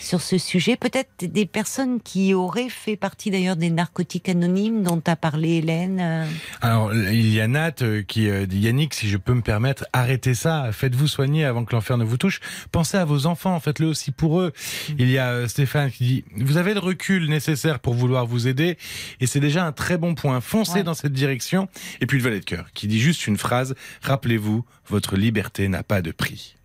[0.00, 0.76] sur ce sujet?
[0.76, 5.98] Peut-être des personnes qui auraient fait partie d'ailleurs des narcotiques anonymes dont a parlé Hélène
[6.00, 6.26] euh?
[6.62, 9.84] Alors, il y a Nat euh, qui euh, dit Yannick, si je peux me permettre,
[9.92, 12.40] arrêtez ça, faites-vous soigner avant que l'enfer ne vous touche.
[12.72, 13.60] Pensez à vos enfants.
[13.60, 14.54] faites-le aussi pour eux.
[14.98, 18.48] Il y a euh, Stéphane qui dit, vous avez le recul nécessaire pour vouloir vous
[18.48, 18.78] aider,
[19.20, 20.40] et c'est déjà un très bon point.
[20.40, 20.82] Foncez Ouais.
[20.82, 21.68] dans cette direction.
[22.00, 23.57] Et puis le valet de cœur qui dit juste une phrase,
[24.02, 26.56] rappelez-vous, votre liberté n'a pas de prix.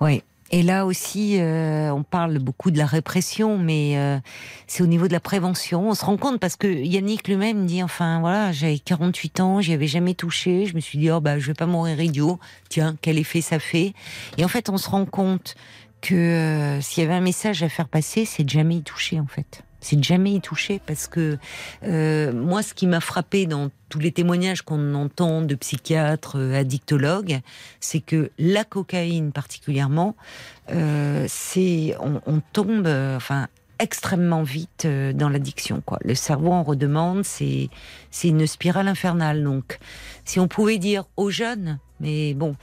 [0.00, 0.22] Oui.
[0.50, 4.18] Et là aussi, euh, on parle beaucoup de la répression, mais euh,
[4.68, 5.88] c'est au niveau de la prévention.
[5.88, 9.72] On se rend compte parce que Yannick lui-même dit, enfin voilà, j'avais 48 ans, j'y
[9.72, 10.66] avais jamais touché.
[10.66, 12.38] Je me suis dit, oh bah je vais pas mourir idiot.
[12.68, 13.94] Tiens, quel effet ça fait?
[14.38, 15.56] Et en fait, on se rend compte
[16.02, 19.18] que euh, s'il y avait un message à faire passer, c'est de jamais y toucher
[19.18, 19.63] en fait.
[19.84, 21.36] C'est de jamais y toucher parce que
[21.82, 26.58] euh, moi, ce qui m'a frappé dans tous les témoignages qu'on entend de psychiatres, euh,
[26.58, 27.40] addictologues,
[27.80, 30.16] c'est que la cocaïne particulièrement,
[30.70, 35.82] euh, c'est on, tombe, enfin extrêmement vite dans l'addiction.
[35.84, 35.98] Quoi.
[36.02, 37.68] Le cerveau en redemande, c'est
[38.10, 39.44] c'est une spirale infernale.
[39.44, 39.78] Donc,
[40.24, 42.54] si on pouvait dire aux jeunes, mais bon,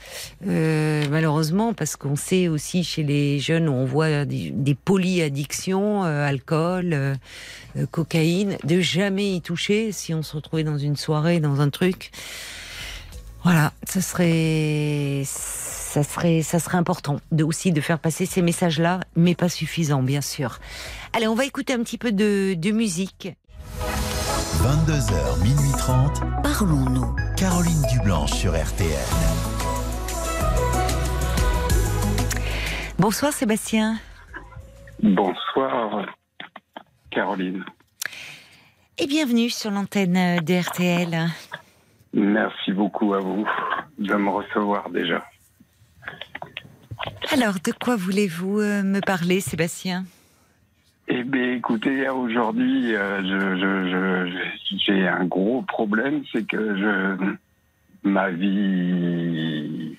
[0.48, 6.28] euh, malheureusement, parce qu'on sait aussi chez les jeunes, on voit des, des polyaddictions, euh,
[6.28, 7.16] alcool, euh,
[7.90, 12.12] cocaïne, de jamais y toucher si on se retrouvait dans une soirée, dans un truc.
[13.44, 15.24] Voilà, ça serait,
[16.78, 20.60] important aussi de faire passer ces messages-là, mais pas suffisant, bien sûr.
[21.14, 23.34] Allez, on va écouter un petit peu de musique.
[24.62, 26.22] 22h, minuit 30.
[26.44, 27.16] Parlons-nous.
[27.36, 28.92] Caroline Dublanche sur RTL.
[33.00, 33.96] Bonsoir Sébastien.
[35.02, 36.06] Bonsoir,
[37.10, 37.66] Caroline.
[39.00, 41.28] Et bienvenue sur l'antenne de RTL.
[42.14, 43.48] Merci beaucoup à vous
[43.98, 45.24] de me recevoir déjà.
[47.32, 50.06] Alors, de quoi voulez-vous euh, me parler, Sébastien?
[51.14, 54.32] Eh bien, écoutez, aujourd'hui, euh,
[54.86, 57.18] j'ai un gros problème, c'est que
[58.02, 59.98] ma vie,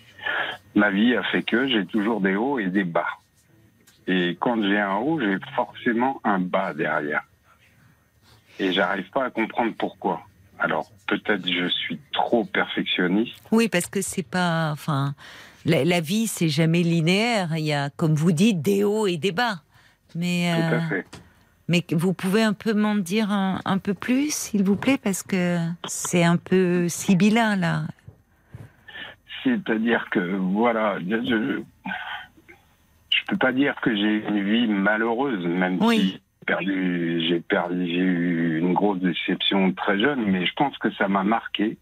[0.75, 3.19] ma vie a fait que j'ai toujours des hauts et des bas.
[4.07, 7.25] Et quand j'ai un haut, j'ai forcément un bas derrière.
[8.59, 10.23] Et j'arrive pas à comprendre pourquoi.
[10.59, 13.35] Alors, peut-être je suis trop perfectionniste.
[13.51, 15.15] Oui, parce que c'est pas, enfin,
[15.67, 17.51] la, la vie c'est jamais linéaire.
[17.59, 19.61] Il y a, comme vous dites, des hauts et des bas.
[20.15, 21.07] Mais, Tout euh, à fait.
[21.69, 25.23] mais vous pouvez un peu m'en dire un, un peu plus, s'il vous plaît, parce
[25.23, 27.83] que c'est un peu sibyllin là.
[29.45, 31.63] C'est-à-dire que, voilà, je,
[33.11, 35.99] je peux pas dire que j'ai une vie malheureuse, même Oui.
[35.99, 40.77] si j'ai perdu, j'ai perdu, j'ai eu une grosse déception très jeune, mais je pense
[40.79, 41.77] que ça m'a marqué.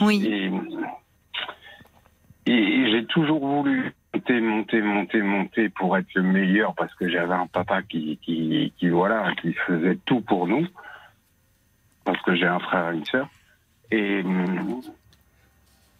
[0.00, 0.52] Oui, Et,
[2.52, 7.34] et j'ai toujours voulu monter, monter, monter, monter pour être le meilleur parce que j'avais
[7.34, 10.66] un papa qui, qui, qui, voilà, qui faisait tout pour nous.
[12.04, 13.28] Parce que j'ai un frère et une sœur.
[13.90, 14.80] Et hum,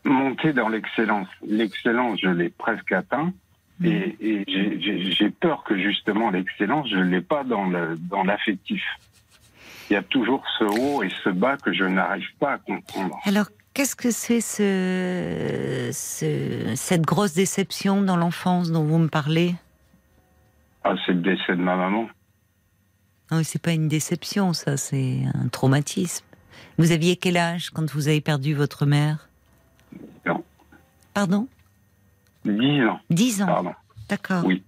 [0.04, 1.28] monter dans l'excellence.
[1.46, 3.32] L'excellence, je l'ai presque atteint.
[3.82, 8.82] Et, et j'ai- peur que justement l'excellence, je l'ai pas dans le dans l'affectif.
[9.88, 13.18] Il y a toujours ce haut et ce bas que je n'arrive pas à comprendre.
[13.24, 19.54] Alors, qu'est-ce que c'est ce, ce- cette grosse déception dans l'enfance dont vous me parlez?
[20.84, 22.08] Ah, c'est le décès de ma maman.
[23.30, 26.24] Non, c'est pas une déception, ça, c'est un traumatisme.
[26.78, 29.28] Vous aviez quel âge quand vous avez perdu votre mère?
[30.26, 30.42] Non.
[31.14, 31.46] Pardon?
[32.44, 33.46] 10 ans, 10 ans.
[33.46, 33.74] pardon.
[34.08, 34.44] D'accord.
[34.46, 34.62] Oui.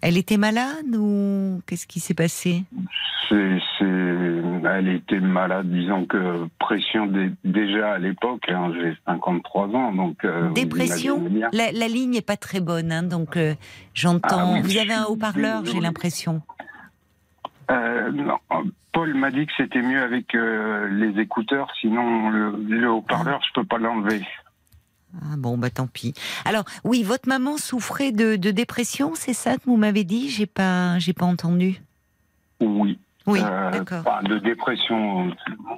[0.00, 2.64] Elle était malade ou qu'est-ce qui s'est passé?
[3.28, 9.68] C'est, c'est, elle était malade, disons que pression dé- déjà à l'époque, hein, j'ai 53
[9.74, 10.24] ans, donc...
[10.24, 11.22] euh, Dépression?
[11.52, 13.54] la, la ligne n'est pas très bonne, hein, donc euh,
[13.92, 14.54] j'entends.
[14.56, 16.42] Ah vous je avez un haut-parleur, j'ai l'impression.
[17.70, 18.38] Euh, non,
[18.92, 23.66] Paul m'a dit que c'était mieux avec les écouteurs, sinon le, le haut-parleur, je peux
[23.66, 24.22] pas l'enlever.
[25.22, 26.14] Ah bon, bah tant pis.
[26.44, 30.28] Alors, oui, votre maman souffrait de, de dépression, c'est ça que vous m'avez dit?
[30.30, 31.80] J'ai pas, j'ai pas entendu.
[32.60, 32.98] Oui.
[33.26, 34.02] Oui, Euh, d'accord.
[34.06, 35.30] enfin, de dépression,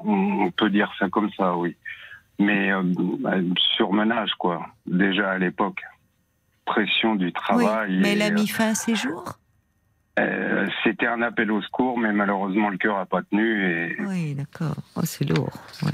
[0.04, 1.76] on, peut dire ça comme ça, oui.
[2.38, 2.82] Mais euh,
[3.26, 3.42] euh,
[3.76, 4.66] surmenage, quoi.
[4.86, 5.82] Déjà à l'époque.
[6.64, 7.98] Pression du Oui, travail.
[8.00, 9.38] mais elle a mis fin à ses jours?
[10.20, 13.64] euh, C'était un appel au secours, mais malheureusement le cœur a pas tenu.
[13.64, 14.76] Et, Oui, d'accord.
[14.94, 15.50] Oh, c'est lourd.
[15.82, 15.90] ouais.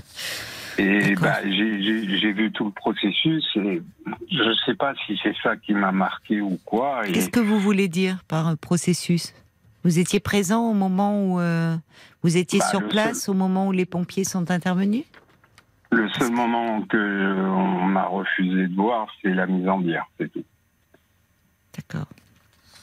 [0.78, 3.44] Et bah, j'ai- vu tout le processus.
[3.56, 3.82] Et
[4.30, 7.06] je sais pas si c'est ça qui m'a marqué ou quoi.
[7.08, 9.32] Et Qu'est-ce que vous voulez dire par euh, processus?
[9.84, 11.76] Vous étiez présent au moment où euh,
[12.22, 15.04] vous étiez Bah, sur place, au moment où les pompiers sont intervenus?
[15.92, 20.06] Le seul moment que euh, on m'a refusé de voir, c'est la mise en bière,
[20.18, 20.44] c'est tout.
[21.76, 22.08] D'accord.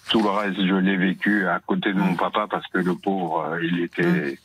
[0.09, 3.45] Tout le reste, je l'ai vécu à côté de mon papa parce que le pauvre,
[3.51, 4.37] euh, il était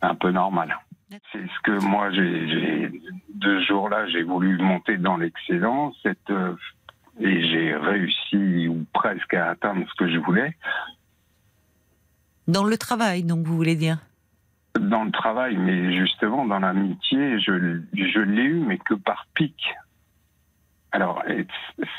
[0.00, 0.78] un peu normal.
[1.10, 2.90] C'est ce que moi, j'ai,
[3.34, 5.96] de ce jour-là, j'ai voulu monter dans l'excellence,
[6.30, 6.56] euh,
[7.20, 10.56] et j'ai réussi ou presque à atteindre ce que je voulais.
[12.48, 13.98] Dans le travail, donc vous voulez dire?
[14.78, 19.56] Dans le travail, mais justement dans l'amitié, je, je l'ai eu, mais que par pic.
[20.92, 21.22] Alors,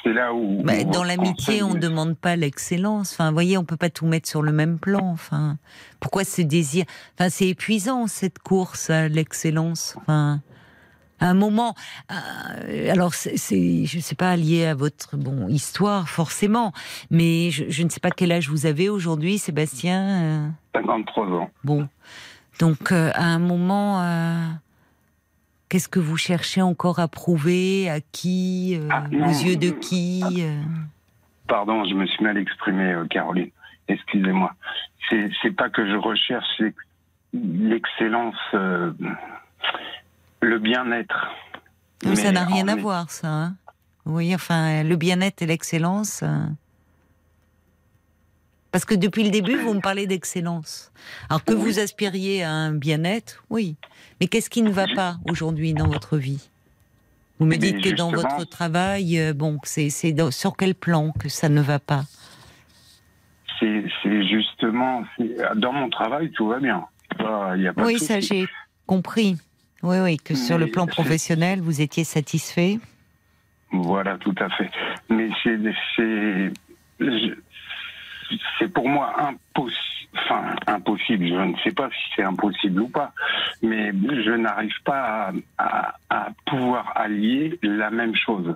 [0.04, 0.64] c'est là où.
[0.64, 3.14] Bah, Dans l'amitié, on ne demande pas l'excellence.
[3.14, 5.06] Enfin, vous voyez, on peut pas tout mettre sur le même plan.
[5.12, 5.58] Enfin,
[6.00, 6.86] pourquoi ce désir?
[7.14, 9.96] Enfin, c'est épuisant cette course à l'excellence.
[9.98, 10.42] Enfin,
[11.20, 11.74] à un moment,
[12.12, 16.74] euh, alors c'est, je sais pas lié à votre bon histoire forcément,
[17.10, 20.46] mais je, je ne sais pas quel âge vous avez aujourd'hui, Sébastien.
[20.46, 21.50] euh, 53 ans.
[21.64, 21.88] Bon,
[22.60, 24.46] donc euh, à un moment, euh,
[25.70, 27.90] qu'est-ce que vous cherchez encore à prouver?
[27.90, 28.78] À qui?
[28.82, 30.24] Euh, Ah, Aux yeux de qui?
[30.42, 30.62] Euh
[31.48, 33.50] Pardon, je me suis mal exprimé, euh, Caroline.
[33.88, 34.54] Excusez-moi.
[35.10, 36.84] C'est, c'est pas que je recherche l'ex-
[37.34, 38.92] l'excellence, euh,
[40.42, 41.28] le bien-être.
[42.06, 43.28] Mais ça n'a en rien à voir, ça.
[43.30, 43.56] hein.
[44.06, 46.24] Voyez, enfin, le bien-être et l'excellence.
[48.72, 50.92] Parce que depuis le début, vous me parlez d'excellence.
[51.30, 53.76] Alors que vous aspiriez à un bien-être, oui.
[54.20, 56.50] Mais qu'est-ce qui ne va pas aujourd'hui dans votre vie?
[57.40, 59.90] Vous me Eh dites que dans votre travail, euh, bon, c'est
[60.32, 62.04] sur quel plan que ça ne va pas?
[63.60, 63.84] C'est,
[64.28, 65.04] justement,
[65.56, 66.86] dans mon travail, tout va bien.
[67.18, 68.48] Pas- Il y a pas de Oui, ça j'ai
[68.86, 69.38] compris.
[69.84, 72.80] Oui, oui, que sur le plan professionnel, vous étiez satisfait?
[73.72, 74.70] Voilà, tout à fait.
[75.10, 75.58] Mais c'est,
[78.60, 79.84] c'est, pour moi impossible.
[80.24, 81.28] Enfin, impossible.
[81.28, 83.12] Je ne sais pas si c'est impossible ou pas,
[83.62, 88.56] mais je n'arrive pas à, à- à pouvoir allier la même chose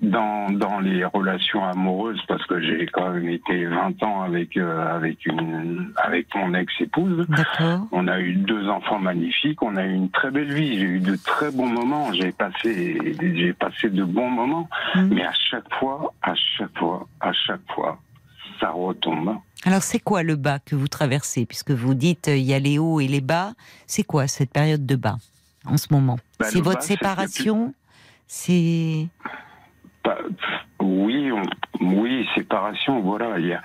[0.00, 4.96] dans, dans les relations amoureuses, parce que j'ai quand même été 20 ans avec euh,
[4.96, 7.26] avec une avec mon ex-épouse.
[7.92, 11.00] On a eu deux enfants magnifiques, on a eu une très belle vie, j'ai eu
[11.00, 15.14] de très bons moments, j'ai passé, j'ai passé de bons moments, Mhm.
[15.14, 17.98] mais à chaque fois, à chaque fois, à chaque fois,
[18.60, 19.36] ça retombe.
[19.64, 21.46] Alors c'est quoi le bas que vous traversez?
[21.46, 23.52] Puisque vous dites euh, il y a les hauts et les bas,
[23.86, 25.16] c'est quoi cette période de bas
[25.66, 26.18] en ce moment?
[26.38, 27.74] Bah, C'est votre bas, séparation?
[28.26, 29.08] C'est
[30.02, 30.18] Pas-
[30.80, 31.42] oui, on-
[32.00, 33.38] oui, séparation, voilà.
[33.38, 33.62] Il y a,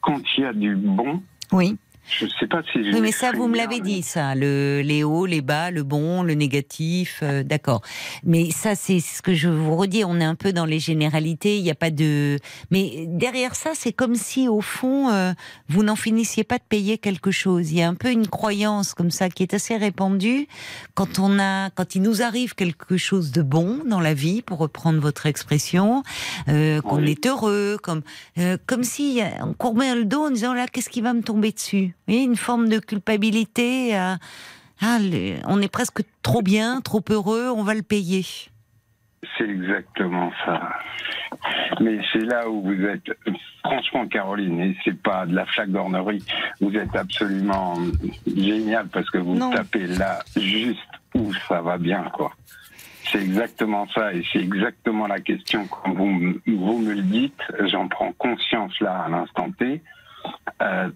[0.00, 1.22] quand il y a du bon,
[1.52, 1.76] oui.
[2.04, 2.78] Je sais pas si.
[2.78, 6.22] Oui, mais ça vous me l'avez dit ça, le les hauts, les bas, le bon,
[6.22, 7.80] le négatif, euh, d'accord.
[8.24, 11.56] Mais ça c'est ce que je vous redis, on est un peu dans les généralités,
[11.58, 12.38] il n'y a pas de
[12.70, 15.32] mais derrière ça, c'est comme si au fond euh,
[15.68, 17.70] vous n'en finissiez pas de payer quelque chose.
[17.70, 20.48] Il y a un peu une croyance comme ça qui est assez répandue
[20.94, 24.58] quand on a quand il nous arrive quelque chose de bon dans la vie pour
[24.58, 26.02] reprendre votre expression,
[26.48, 27.12] euh, qu'on Oui.
[27.12, 28.02] est heureux, comme
[28.38, 31.52] euh, comme si on courbait le dos en disant là qu'est-ce qui va me tomber
[31.52, 31.94] dessus?
[32.08, 33.94] Voyez, une forme de culpabilité.
[33.96, 34.18] à-
[34.80, 38.24] ah, le- on est presque trop bien, trop heureux, on va le payer.
[39.38, 40.60] C'est exactement ça.
[41.80, 43.06] Mais c'est là où vous êtes,
[43.64, 46.22] franchement, Caroline, et c'est pas de la flagornerie,
[46.60, 47.78] vous êtes absolument
[48.26, 49.50] génial parce que vous Non.
[49.50, 50.80] tapez là juste
[51.14, 52.32] où ça va bien, quoi.
[53.10, 55.66] C'est exactement ça, et c'est exactement la question.
[55.68, 59.80] Quand vous, vous me le dites, j'en prends conscience là à l'instant T.
[60.62, 60.88] Euh,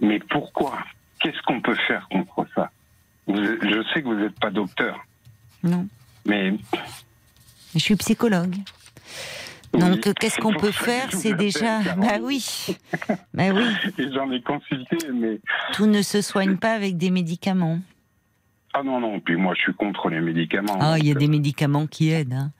[0.00, 0.78] mais pourquoi?
[1.20, 2.70] Qu'est-ce qu'on peut faire contre ça?
[3.26, 5.04] Vous- Je sais que vous n'êtes pas docteur,
[5.62, 5.86] Non,
[6.24, 6.54] mais
[7.74, 8.56] je suis psychologue.
[9.74, 11.08] Oui, Donc euh, qu'est-ce qu'on peut faire?
[11.12, 12.42] C'est déjà, bah oui,
[13.34, 13.64] bah oui,
[13.98, 15.40] Et j'en ai consulté, mais
[15.74, 17.78] tout ne se soigne pas avec des médicaments.
[18.72, 19.20] ah non non.
[19.20, 20.78] Puis moi, je suis contre les médicaments.
[20.80, 22.50] Ah, il y a des médicaments qui aident, hein.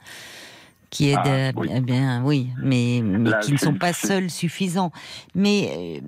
[0.91, 1.69] qui aident, Ah, euh, oui.
[1.75, 4.93] eh bien, oui, mais, mais Là, qui ne sont pas seuls suffisants.
[5.35, 6.01] Mais euh,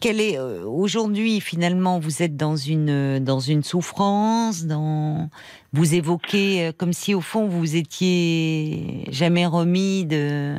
[0.00, 5.30] quelle est euh, aujourd'hui finalement Vous êtes dans une dans une souffrance, dans
[5.72, 10.56] vous évoquez euh, comme si au fond vous étiez jamais remis de.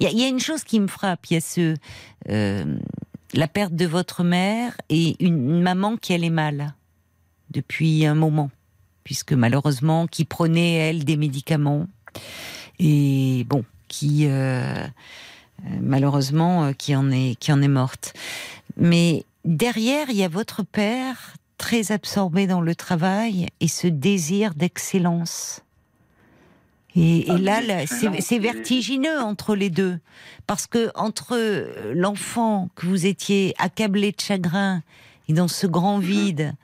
[0.00, 1.24] Il y, a- une chose qui me frappe.
[1.30, 1.74] Il y a ce
[2.28, 2.76] euh,
[3.32, 6.74] la perte de votre mère et une, maman qui allait mal
[7.50, 8.50] depuis un moment,
[9.04, 11.86] puisque malheureusement, qui prenait elle des médicaments
[12.78, 14.86] et bon, qui euh, euh,
[15.80, 18.12] malheureusement euh, qui en est qui en est morte.
[18.76, 24.54] Mais derrière, il y a votre père très absorbé dans le travail et ce désir
[24.54, 25.62] d'excellence.
[26.94, 29.98] Et, et Ah, là, là, c'est vertigineux entre les deux,
[30.46, 34.82] parce que entre euh, l'enfant que vous étiez accablé de chagrin
[35.28, 36.54] et dans ce grand vide,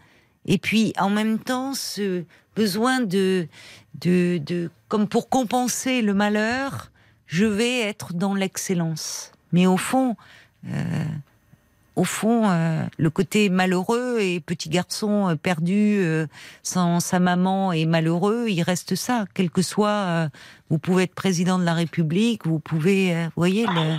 [0.47, 2.25] et puis en même temps ce
[2.57, 3.47] besoin de,
[4.01, 6.92] de, de comme pour compenser le malheur,
[7.33, 9.33] je vais être dans l'excellence.
[9.53, 10.17] Mais au fond,
[10.69, 11.05] euh,
[11.97, 16.27] au fond, euh, le côté malheureux et petit garçon euh, perdu euh,
[16.63, 19.25] sans sa maman et malheureux, il reste ça.
[19.33, 20.29] Quel que soit, euh,
[20.69, 23.97] vous pouvez être président de la République, vous pouvez, euh, vous voyez, le-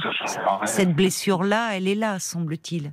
[0.67, 2.91] cette blessure-là, elle est là, semble-t-il.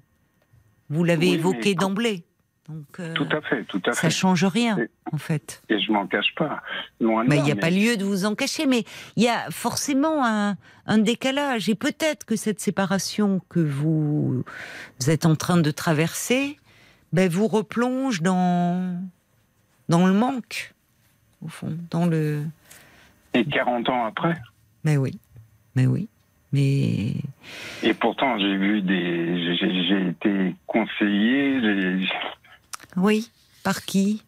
[0.88, 2.24] Vous l'avez Oui, évoqué d'emblée.
[2.70, 4.10] Donc, euh, Tout à fait, tout à ça fait.
[4.10, 5.62] change rien, Et- en fait.
[5.68, 6.62] Et je m'en cache pas.
[7.00, 7.12] Il n'y
[7.50, 8.84] a mais- pas lieu de vous en cacher, mais
[9.16, 10.56] il y a forcément un,
[10.86, 11.68] un décalage.
[11.68, 14.44] Et peut-être que cette séparation que vous,
[15.00, 16.58] vous êtes en train de traverser,
[17.12, 18.96] ben, vous replonge dans,
[19.88, 20.72] dans le manque,
[21.44, 22.44] au fond, dans le...
[23.34, 24.36] Et 40 ans après.
[24.84, 25.18] Mais oui,
[25.74, 26.08] mais oui,
[26.52, 27.14] mais...
[27.82, 29.56] Et pourtant, j'ai vu des.
[29.56, 32.08] j'ai- J'ai été conseillé j'ai-
[32.96, 33.30] Oui,
[33.64, 34.22] par qui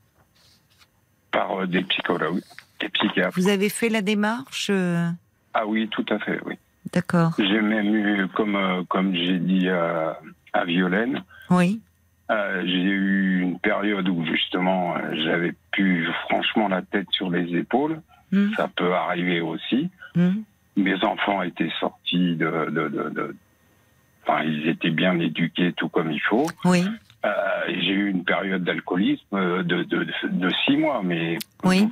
[1.31, 2.43] par euh, des psychologues,
[2.81, 3.39] des psychiatres.
[3.41, 5.09] Vous avez fait la démarche euh,
[5.55, 6.55] Ah oui, tout à fait, oui.
[6.93, 10.19] D'accord, J'ai même eu, comme, euh, comme j'ai dit à,
[10.53, 11.81] à Violaine, oui,
[12.31, 14.95] euh, j'ai eu une période où justement
[15.25, 18.01] j'avais plus franchement la tête sur les épaules.
[18.31, 19.91] Hmm, Ça peut arriver aussi.
[20.15, 20.43] hmm,
[20.77, 22.67] Mes enfants étaient sortis de.
[22.71, 23.37] de, de- de-
[24.25, 26.47] Enfin, ils étaient bien éduqués, tout comme il faut.
[26.65, 26.85] oui,
[27.25, 27.31] Euh,
[27.69, 31.89] j'ai eu une période d'alcoolisme euh, de, de, de six mois, mais oui,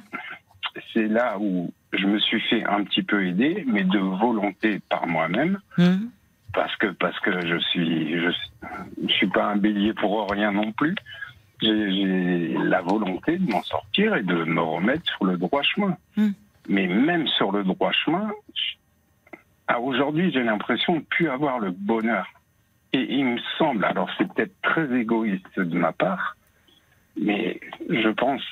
[0.93, 5.07] c'est là où je me suis fait un petit peu aider, mais de volonté par
[5.07, 6.09] moi-même, hmm,
[6.53, 8.31] parce que parce que je suis je,
[9.07, 10.97] je suis pas un bélier pour rien non plus.
[11.62, 15.97] J'ai la volonté de m'en sortir et de me remettre sur le droit chemin.
[16.16, 16.31] Hmm.
[16.68, 18.31] Mais même sur le droit chemin,
[19.78, 22.26] aujourd'hui, j'ai l'impression de plus avoir le bonheur.
[22.93, 26.36] Et il me semble, alors c'est peut-être très égoïste de ma part,
[27.16, 28.43] mais je pense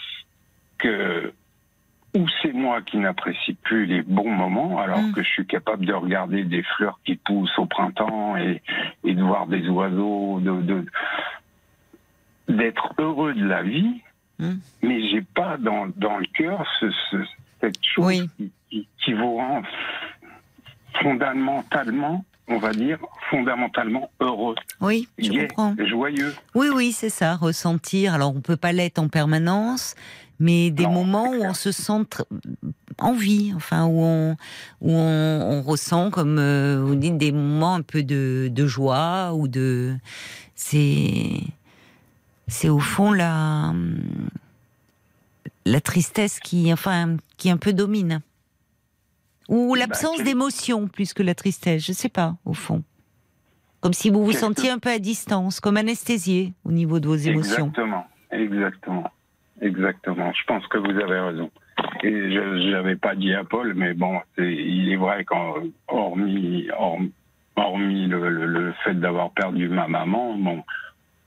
[0.79, 1.33] que
[2.17, 5.13] ou c'est moi qui n'apprécie plus les bons moments, alors Mm.
[5.13, 8.63] que je suis capable de regarder des fleurs qui poussent au printemps et,
[9.05, 10.85] et de voir des oiseaux, de,
[12.49, 14.01] d'être heureux de la vie,
[14.39, 14.55] Mm.
[14.83, 17.27] mais j'ai pas dans, dans le cœur ce, ce-
[17.61, 18.31] cette chose Oui.
[18.37, 19.63] qui, qui, qui vous rend
[21.03, 22.99] fondamentalement, on va dire,
[23.31, 25.75] fondamentalement heureux, oui, je comprends.
[25.87, 26.35] joyeux.
[26.55, 28.15] Oui, oui, c'est ça, ressentir.
[28.15, 29.95] Alors, on peut pas l'être en permanence,
[30.41, 32.01] mais des Non, moments où on se sent
[32.99, 34.33] en vie, enfin, où on,
[34.81, 39.33] où on, on ressent, comme euh, vous dites, des moments un peu de, de joie
[39.35, 39.97] ou de.
[40.55, 41.41] C'est.
[42.47, 43.73] C'est au fond la.
[45.67, 48.23] La tristesse qui, enfin, qui un peu domine.
[49.49, 52.83] Ou l'absence quel- d'émotion plus que la tristesse, je sais pas, au fond.
[53.81, 57.15] Comme si vous vous sentiez un peu à distance, comme anesthésié au niveau de vos
[57.15, 57.67] émotions.
[57.69, 59.11] Exactement, exactement,
[59.63, 60.33] exactement.
[60.33, 61.51] Je pense que vous avez raison.
[62.03, 65.55] Et je n'avais pas dit à Paul, mais bon, c'est- il est vrai qu'en
[65.87, 67.13] hormis, hormis,
[67.57, 70.65] hormis le, le- le fait d'avoir perdu ma maman, bon,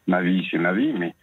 [0.07, 1.15] ma vie c'est ma vie, mais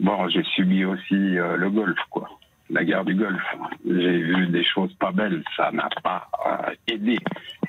[0.00, 2.30] bon, j'ai subi aussi euh, le golf, quoi,
[2.70, 3.42] la guerre du Golfe.
[3.84, 7.18] J'ai vu des choses pas belles, ça n'a pas euh, aidé.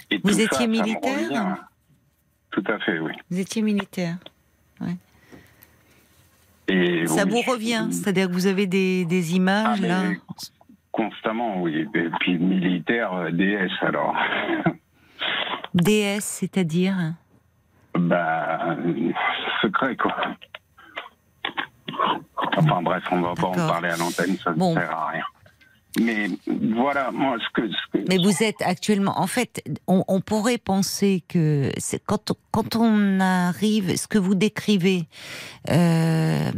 [0.09, 1.55] Et Vous étiez ça militaire.
[2.51, 3.13] Tout à fait, oui.
[3.29, 4.17] Vous étiez militaire.
[6.67, 10.01] Et Ça oui, vous revient C'est-à-dire que vous avez des, des images Ah, là
[10.91, 11.87] Constamment, oui.
[11.95, 14.15] Et puis militaire, euh, DS, alors.
[15.73, 17.13] DS, c'est-à-dire
[17.97, 18.77] bah,
[19.61, 20.15] secret, quoi.
[22.57, 25.23] Enfin bref, on va pas en parler à l'antenne, ça ne sert à rien.
[25.99, 26.29] Mais
[26.73, 27.67] voilà, moi, ce que.
[27.67, 29.19] Ce que Mais vous êtes actuellement.
[29.19, 31.69] En fait, on, on pourrait penser que
[32.05, 35.07] quand, quand on arrive, ce que vous décrivez,
[35.69, 36.51] euh,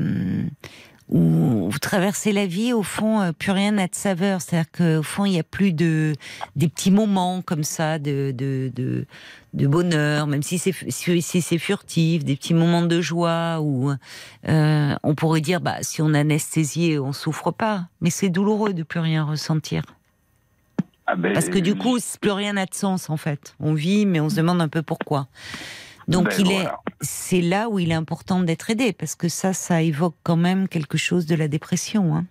[1.10, 4.42] où vous traversez la vie, au fond, euh, plus rien n'a de saveur.
[4.42, 6.14] C'est-à-dire qu'au fond, il n'y a plus de
[6.56, 9.06] des petits moments comme ça de de, de,
[9.54, 13.92] de bonheur, même si c'est si si c'est furtif, des petits moments de joie où
[14.48, 17.86] euh, on pourrait dire, bah, si on anesthésié, on souffre pas.
[18.02, 19.84] Mais c'est douloureux de plus rien ressentir.
[21.06, 23.56] ah ben, Parce que du coup, plus rien n'a de sens en fait.
[23.60, 25.28] On vit, mais on se demande un peu pourquoi.
[26.08, 26.68] Donc ben, il est,
[27.02, 30.68] c'est là où il est important d'être aidé parce que ça, ça évoque quand même
[30.68, 32.16] quelque chose de la dépression.
[32.16, 32.26] Hein.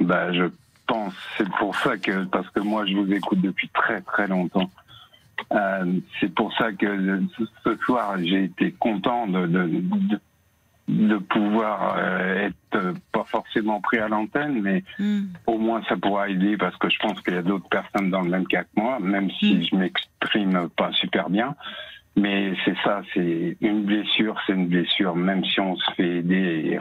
[0.00, 0.44] Bah, je
[0.86, 4.70] pense, c'est pour ça que, parce que moi, je vous écoute depuis très très longtemps.
[5.52, 10.20] Euh, c'est pour ça que ce- ce soir, j'ai été content de, de, de,
[10.90, 15.26] de pouvoir euh, être euh, pas forcément pris à l'antenne, mais Hmm.
[15.46, 18.22] au moins ça pourra aider parce que je pense qu'il y a d'autres personnes dans
[18.22, 19.62] le même cas que moi, même si Mm.
[19.70, 21.54] je m'exprime pas super bien.
[22.16, 26.78] Mais c'est ça, c'est une blessure, c'est une blessure, même si on se fait aider.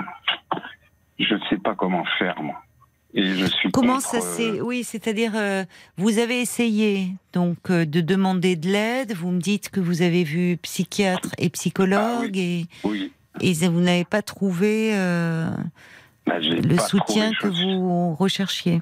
[1.20, 2.62] Je sais pas comment faire, moi.
[3.14, 5.64] Et je suis Comment contre, ça euh, s'est Oui, c'est-à-dire, euh,
[5.98, 9.14] vous avez essayé donc euh, de demander de l'aide.
[9.14, 13.12] Vous me dites que vous avez vu psychiatre et psychologue et, Oui.
[13.42, 15.50] Et vous n'avez pas trouvé euh,
[16.26, 18.82] Bah, le pas soutien que trouvé vous recherchiez.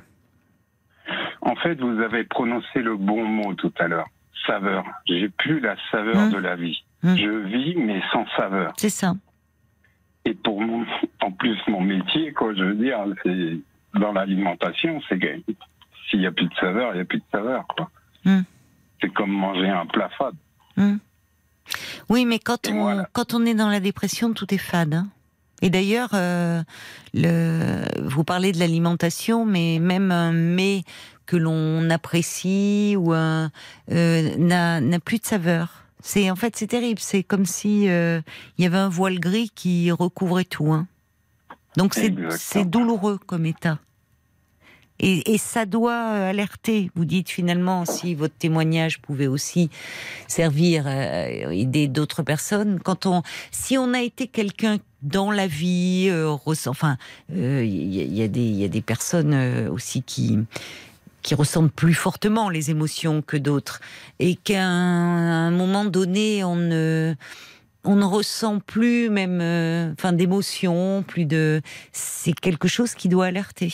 [1.42, 4.08] En fait, vous avez prononcé le bon mot tout à l'heure.
[4.46, 4.84] Saveur.
[5.08, 6.32] J'ai plus la saveur Hum.
[6.32, 6.84] de la vie.
[7.04, 7.16] Hum.
[7.18, 8.74] Je vis, mais sans saveur.
[8.78, 9.14] C'est ça.
[10.26, 10.86] Et pour mon,
[11.22, 13.60] en plus, mon métier, quoi, je veux dire, c'est
[14.00, 15.28] dans l'alimentation, c'est que
[16.10, 17.90] s'il n'y a plus de saveur, il n'y a plus de saveur, quoi.
[18.26, 18.44] Hum.
[19.02, 20.36] C'est comme manger un plat fade.
[22.10, 23.10] Oui, mais quand Et on voilà.
[23.14, 24.94] quand on est dans la dépression, tout est fade.
[24.94, 25.08] hein.
[25.62, 26.62] Et d'ailleurs, euh,
[27.16, 30.84] le, vous parlez de l'alimentation, mais même un mets
[31.26, 33.52] que l'on apprécie ou un
[33.92, 35.84] euh, n'a plus de saveur.
[36.02, 37.00] C'est en fait c'est terrible.
[37.02, 38.22] C'est comme si euh,
[38.58, 40.72] il y avait un voile gris qui recouvrait tout.
[40.72, 40.88] hein.
[41.76, 43.80] Donc c'est douloureux comme état.
[45.00, 46.90] Et, et ça doit euh, alerter.
[46.96, 49.70] Vous dites finalement si votre témoignage pouvait aussi
[50.28, 52.80] servir à aider d'autres personnes.
[52.84, 53.22] Quand on,
[53.52, 56.98] si on a été quelqu'un dans la vie, euh, enfin,
[57.36, 60.02] euh, il y, a- il y a des, il y a des personnes euh, aussi
[60.04, 60.40] qui
[61.24, 63.82] qui ressentent plus fortement les émotions que d'autres,
[64.20, 67.16] et qu'à un, moment donné, on ne
[67.84, 71.62] on ne ressent plus même, euh, enfin, d'émotions, plus de.
[71.92, 73.74] C'est quelque chose qui doit alerter.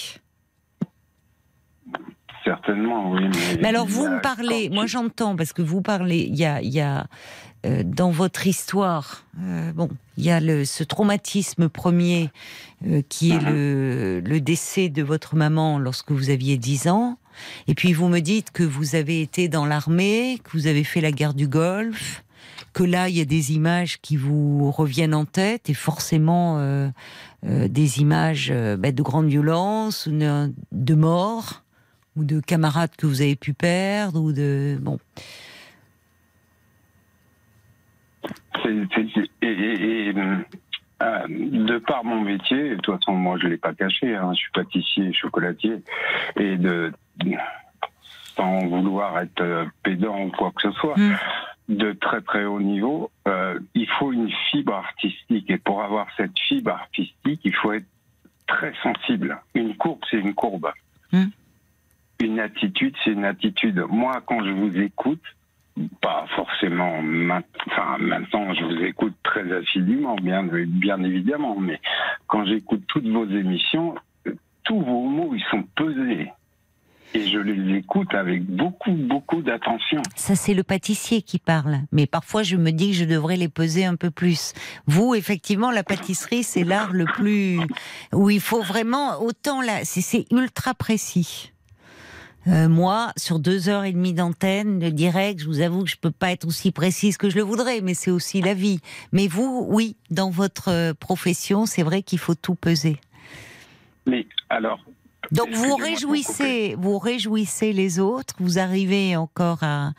[2.44, 3.22] Certainement, oui.
[3.24, 6.62] Mais, Mais alors vous me parlez, moi j'entends parce que vous parlez, il y a,
[6.62, 7.08] il y a
[7.66, 12.32] euh, dans votre histoire, euh, bon, il y a le, ce traumatisme premier
[12.86, 17.18] euh, qui est le, le décès de votre maman lorsque vous aviez 10 ans,
[17.68, 21.02] et puis vous me dites que vous avez été dans l'armée, que vous avez fait
[21.02, 22.24] la guerre du Golfe,
[22.74, 26.90] que là il y a des images qui vous reviennent en tête et forcément euh,
[27.46, 31.63] euh, des images euh, bah, de grande violence, de mort
[32.16, 35.00] ou de camarades que vous avez pu perdre, ou de bon.
[38.66, 43.74] Et, et- et, euh, de par mon métier, de toute façon, moi je l'ai pas
[43.74, 45.84] caché, hein, je suis pâtissier, et chocolatier,
[46.40, 46.94] et de
[48.36, 51.16] sans vouloir être euh, pédant ou quoi que ce soit, Mm.
[51.70, 56.38] de très très haut niveau, euh, il faut une fibre artistique, et pour avoir cette
[56.48, 57.86] fibre artistique, il faut être
[58.48, 59.38] très sensible.
[59.56, 60.72] Une courbe, c'est une courbe.
[61.12, 61.26] Mm.
[62.24, 63.84] Une attitude, c'est une attitude.
[63.90, 65.22] Moi, quand je vous écoute,
[66.02, 71.82] pas forcément maintenant, je vous écoute très assidûment, bien, bien évidemment, mais
[72.28, 73.96] quand j'écoute toutes vos émissions,
[74.64, 76.32] tous vos mots, ils sont pesés.
[77.16, 80.02] Et je les écoute avec beaucoup, beaucoup d'attention.
[80.16, 81.80] Ça, c'est le pâtissier qui parle.
[81.92, 84.54] Mais parfois, je me dis que je devrais les peser un peu plus.
[84.88, 87.60] Vous, effectivement, la pâtisserie, c'est l'art le plus
[88.14, 89.82] où il faut vraiment autant là.
[89.84, 91.53] C'est ultra précis.
[92.48, 95.98] Euh, moi, sur deux heures et demie d'antenne, de direct, je vous avoue que je
[95.98, 98.80] peux pas être aussi précise que je le voudrais, mais c'est aussi la vie.
[99.12, 103.00] Mais vous, oui, dans votre euh, profession, c'est vrai qu'il faut tout peser.
[104.06, 104.80] Mais alors.
[105.32, 109.94] Donc vous réjouissez, vous réjouissez les autres, vous arrivez encore à.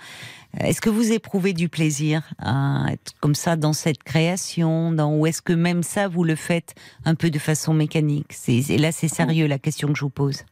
[0.60, 5.26] Est-ce que vous éprouvez du plaisir à être comme ça dans cette création, dans ou
[5.26, 8.28] est-ce que même ça vous le faites un peu de façon mécanique?
[8.30, 10.44] C'est et là c'est sérieux la question que je vous pose.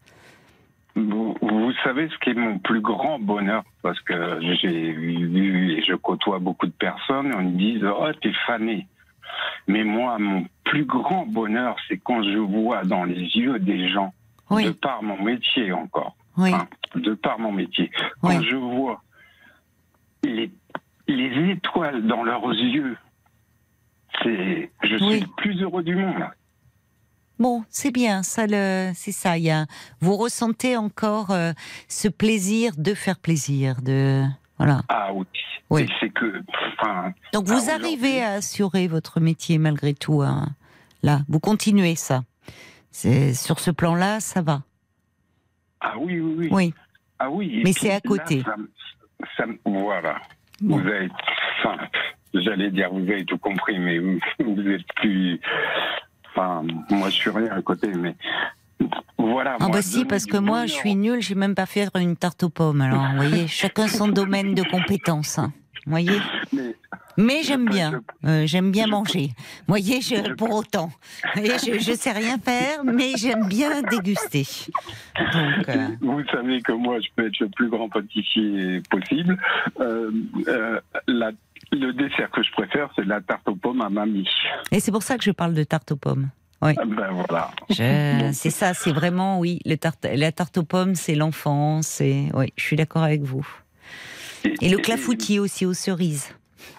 [0.95, 5.83] Vous, vous savez ce qui est mon plus grand bonheur parce que j'ai vu et
[5.83, 8.87] je côtoie beaucoup de personnes, on me dit oh t'es fané.
[9.67, 14.13] Mais moi mon plus grand bonheur c'est quand je vois dans les yeux des gens,
[14.51, 17.91] Oui, de par mon métier encore, oui, hein, de par mon métier,
[18.21, 19.03] quand je vois
[20.25, 20.51] les,
[21.09, 22.97] les étoiles dans leurs yeux,
[24.23, 26.23] c'est je suis le plus heureux du monde.
[27.43, 29.37] Bon, c'est bien, ça le, c'est ça.
[29.37, 29.67] Il y a,
[30.01, 31.53] vous ressentez encore euh,
[31.89, 34.23] ce plaisir de faire plaisir, de
[34.59, 34.83] voilà.
[34.89, 35.27] Ah oui.
[35.69, 35.89] Oui.
[35.99, 36.41] C'est que
[36.79, 40.23] enfin Donc vous arrivez à assurer votre métier malgré tout.
[40.23, 40.51] hein.
[41.03, 42.23] Là, vous continuez ça.
[42.93, 44.63] C'est sur ce plan-là, ça va.
[45.81, 46.49] ah oui oui oui.
[46.53, 46.75] Oui.
[47.19, 47.59] Ah oui.
[47.59, 48.43] et Mais c'est à là, côté.
[48.45, 48.55] ça
[49.37, 50.21] ça voilà.
[50.61, 50.77] Bon.
[50.79, 50.89] Vous
[51.59, 51.77] enfin,
[52.35, 55.41] j'allais dire, vous avez tout compris, mais vous, vous êtes plus.
[56.35, 58.17] Enfin, moi, je suis rien à côté, mais
[59.19, 59.57] voilà.
[59.61, 62.17] Ah moi, bah si, parce que moi, je suis nulle, j'ai même pas fait une
[62.17, 62.81] tarte aux pommes.
[62.81, 65.39] Alors, vous voyez, chacun son domaine de compétences.
[65.39, 65.53] hein.
[65.85, 66.17] Vous voyez
[66.53, 66.77] Mais,
[67.17, 69.31] Mais j'aime bien, euh, j'aime bien manger.
[69.61, 70.91] Vous voyez, je, pour autant.
[71.35, 74.47] Je, je sais rien faire, mais j'aime bien déguster.
[75.19, 79.37] Donc, euh, Vous savez que moi, je peux être le plus grand pâtissier possible.
[79.81, 80.11] Euh,
[80.47, 81.33] euh, la-
[81.73, 84.29] le dessert que je préfère, c'est la tarte aux pommes à mamie.
[84.71, 86.29] et c'est pour ça que je parle de tarte aux pommes.
[86.61, 86.73] Oui.
[86.79, 87.51] Ah Ben voilà.
[87.71, 91.87] Je- C'est ça, c'est vraiment, oui, le tarte, la tarte aux pommes, c'est l'enfance.
[91.89, 93.47] c'est- Oui, je suis d'accord avec vous.
[94.61, 96.35] Et le clafoutis aussi aux cerises.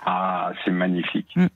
[0.05, 1.27] Ah, c'est magnifique.
[1.35, 1.47] Mm.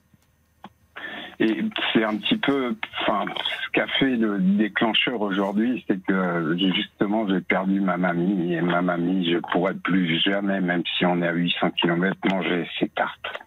[1.40, 1.62] Et
[1.92, 3.24] c'est un petit peu, enfin,
[3.64, 8.82] ce qu'a fait le déclencheur aujourd'hui, c'est que justement j'ai perdu ma mamie et ma
[8.82, 13.40] mamie, je pourrais plus jamais, même si on est à 800 km, manger ces tartes.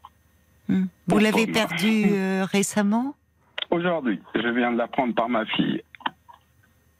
[0.69, 0.85] Hmm.
[1.07, 3.15] Vous l'avez Pourquoi perdu euh, récemment?
[3.71, 5.81] Aujourd'hui, je viens de l'apprendre par ma fille.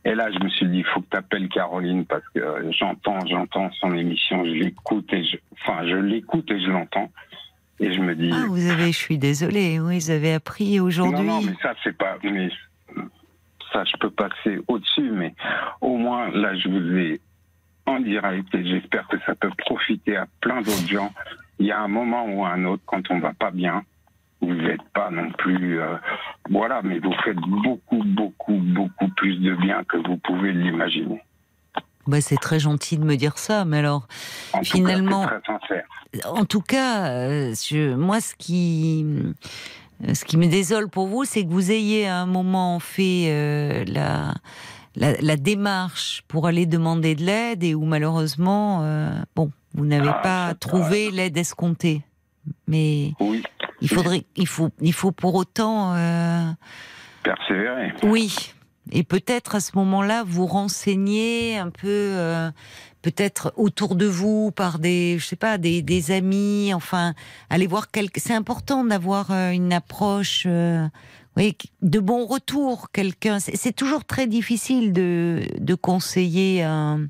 [0.03, 2.41] Et là, je me suis dit, il faut que tu appelles Caroline parce que
[2.77, 7.11] j'entends, j'entends son émission, je l'écoute et je, enfin, je l'écoute et je l'entends.
[7.82, 11.26] Et je me dis, Ah, vous avez, je suis désolée, oui, vous avez appris aujourd'hui.
[11.26, 12.18] Non, non, mais ça, c'est pas.
[12.24, 12.49] Mais
[13.74, 15.34] ça, je peux passer au-dessus, mais
[15.82, 17.20] au moins, là, je vous ai
[17.88, 21.12] en direct et j'espère que ça peut profiter à plein d'autres gens.
[21.60, 23.84] Il y a un moment ou un autre, quand on va pas bien,
[24.41, 25.80] vous n'êtes pas non plus.
[25.80, 25.95] euh,
[26.49, 31.22] voilà, mais vous faites beaucoup, beaucoup, beaucoup plus de bien que vous pouvez l'imaginer.
[32.11, 34.05] Bah, c'est très gentil de me dire ça, mais alors,
[34.51, 35.39] En tout Finalement- cas,
[36.25, 39.05] en tout cas, euh, je- moi, ce qui,
[40.05, 43.27] euh, ce qui me désole pour vous, c'est que vous ayez à un moment fait
[43.29, 44.33] euh, la,
[44.97, 50.09] la, la démarche pour aller demander de l'aide et où malheureusement, euh, bon, vous n'avez
[50.09, 52.01] Ah, pas trouvé l'aide escomptée.
[52.67, 53.41] Mais Oui,
[53.79, 55.93] il faudrait, il faut, il faut pour autant.
[55.95, 56.51] euh,
[57.23, 57.93] persévérer.
[58.03, 58.53] Oui.
[58.91, 62.49] Et peut-être à ce moment-là, vous renseigner un peu, euh,
[63.02, 66.74] peut-être autour de vous par des, je sais pas, des, des amis.
[66.74, 67.14] Enfin,
[67.49, 68.20] aller voir quelques.
[68.20, 70.88] C'est important d'avoir euh, une approche, euh,
[71.82, 72.91] de bon retour.
[72.91, 73.40] Quelqu'un.
[73.40, 77.08] C'est toujours très difficile de, de conseiller un,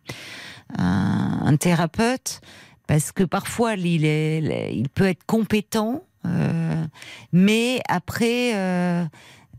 [0.77, 2.41] un, un thérapeute
[2.85, 6.85] parce que parfois il est, il peut être compétent, euh,
[7.31, 9.07] mais après.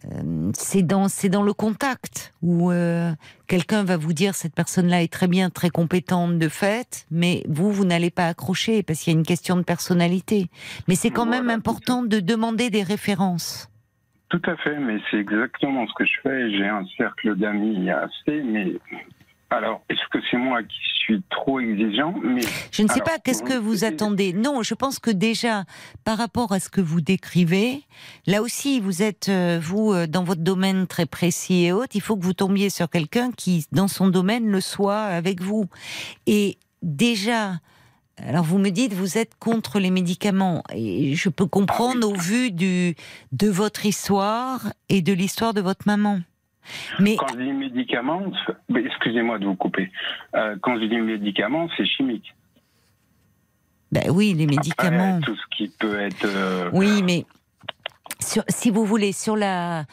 [0.04, 3.12] Euh, c'est dans c'est dans le contact où euh,
[3.46, 7.72] quelqu'un va vous dire cette personne-là est très bien, très compétente de fait, mais vous
[7.72, 10.46] vous n'allez pas accrocher parce qu'il y a une question de personnalité.
[10.88, 13.68] Mais c'est quand même important de demander des références.
[14.28, 16.50] Tout à fait, mais c'est exactement ce que je fais.
[16.56, 18.72] J'ai un cercle d'amis assez, mais
[19.52, 23.18] alors, est-ce que c'est moi qui suis trop exigeant mais Je ne sais Alors, pas
[23.18, 24.32] qu'est-ce que vous attendez?
[24.32, 25.64] Non, je pense que déjà
[26.04, 27.82] par rapport à ce que vous décrivez,
[28.26, 31.94] là aussi vous êtes euh, vous euh, dans votre domaine très précis et autres.
[31.94, 35.66] Il faut que vous tombiez sur quelqu'un qui dans son domaine le soit avec vous.
[36.26, 37.58] Et déjà.
[38.18, 42.52] Alors vous me dites vous êtes contre les médicaments et je peux comprendre au vu
[42.52, 42.94] du
[43.32, 46.20] de votre histoire et de l'histoire de votre maman.
[47.00, 48.22] Mais Quand je dis médicaments,
[48.74, 49.90] excusez-moi de vous couper.
[50.34, 52.34] Euh, quand je dis médicaments, c'est chimique.
[53.90, 55.20] ben oui, les Après, médicaments.
[55.20, 56.24] tout ce qui peut être.
[56.24, 57.24] euh, Oui, mais
[58.20, 59.84] sur, si vous voulez, sur la.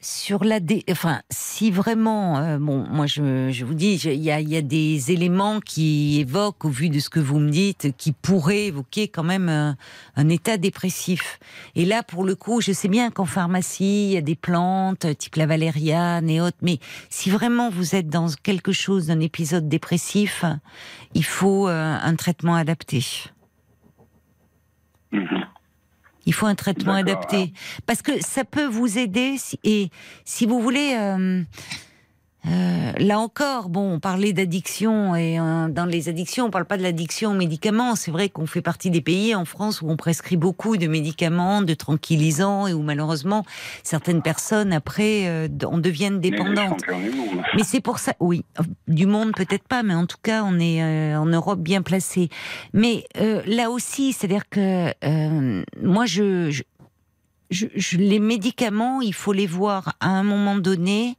[0.00, 4.30] Sur la dé- enfin, si vraiment, euh, bon, moi je, je vous dis, il y
[4.30, 7.96] a, y a des éléments qui évoquent, au vu de ce que vous me dites,
[7.96, 11.40] qui pourraient évoquer quand même un, état dépressif.
[11.74, 15.04] Et là, pour le coup, je sais bien qu'en pharmacie, il y a des plantes
[15.04, 16.78] euh, type la valériane et autres, mais
[17.10, 20.44] si vraiment vous êtes dans quelque chose d'un épisode dépressif,
[21.14, 23.04] il faut euh, un traitement adapté.
[25.10, 25.57] mhm.
[26.28, 27.54] Il faut un traitement adapté.
[27.86, 29.36] Parce que ça peut vous aider.
[29.38, 29.88] si- et
[30.26, 31.42] si vous voulez, euh,
[32.48, 35.14] euh, là encore, bon, on parlait d'addiction.
[35.14, 37.94] Et euh, dans les addictions, on parle pas de l'addiction aux médicaments.
[37.94, 41.62] C'est vrai qu'on fait partie des pays en France où on prescrit beaucoup de médicaments,
[41.62, 43.44] de tranquillisants, et où malheureusement,
[43.82, 46.82] certaines personnes, après, euh, en deviennent dépendantes.
[47.56, 48.44] Mais c'est pour ça, oui,
[48.86, 52.28] du monde peut-être pas, mais en tout cas, on est euh, en Europe bien placé.
[52.72, 56.62] Mais euh, là aussi, c'est-à-dire que euh, moi, je, je,
[57.50, 61.16] je- je- les médicaments, il faut les voir à un moment donné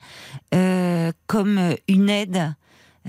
[0.54, 2.54] euh, comme une aide.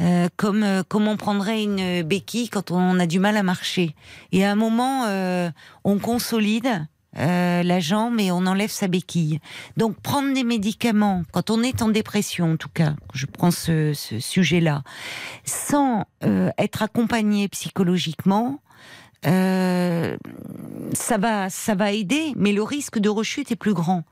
[0.00, 3.94] euh, comme euh, comme on prendrait une béquille quand on a du mal à marcher.
[4.32, 5.50] Et à un moment, euh,
[5.84, 6.86] on consolide
[7.18, 9.40] euh, la jambe et on enlève sa béquille.
[9.76, 13.92] Donc prendre des médicaments quand on est en dépression, en tout cas, je prends ce,
[13.92, 14.84] ce sujet-là,
[15.44, 18.60] sans euh, être accompagné psychologiquement,
[19.26, 20.16] euh,
[20.94, 24.04] ça va, ça va aider, mais le risque de rechute est plus grand.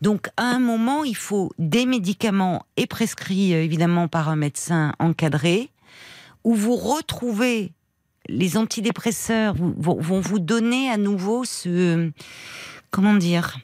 [0.00, 4.92] Donc, à un moment, il faut des médicaments et prescrits euh, évidemment par un médecin
[4.98, 5.70] encadré,
[6.44, 7.72] où vous retrouvez
[8.28, 12.10] les antidépresseurs, vont vous donner à nouveau ce,
[12.90, 13.56] comment dire,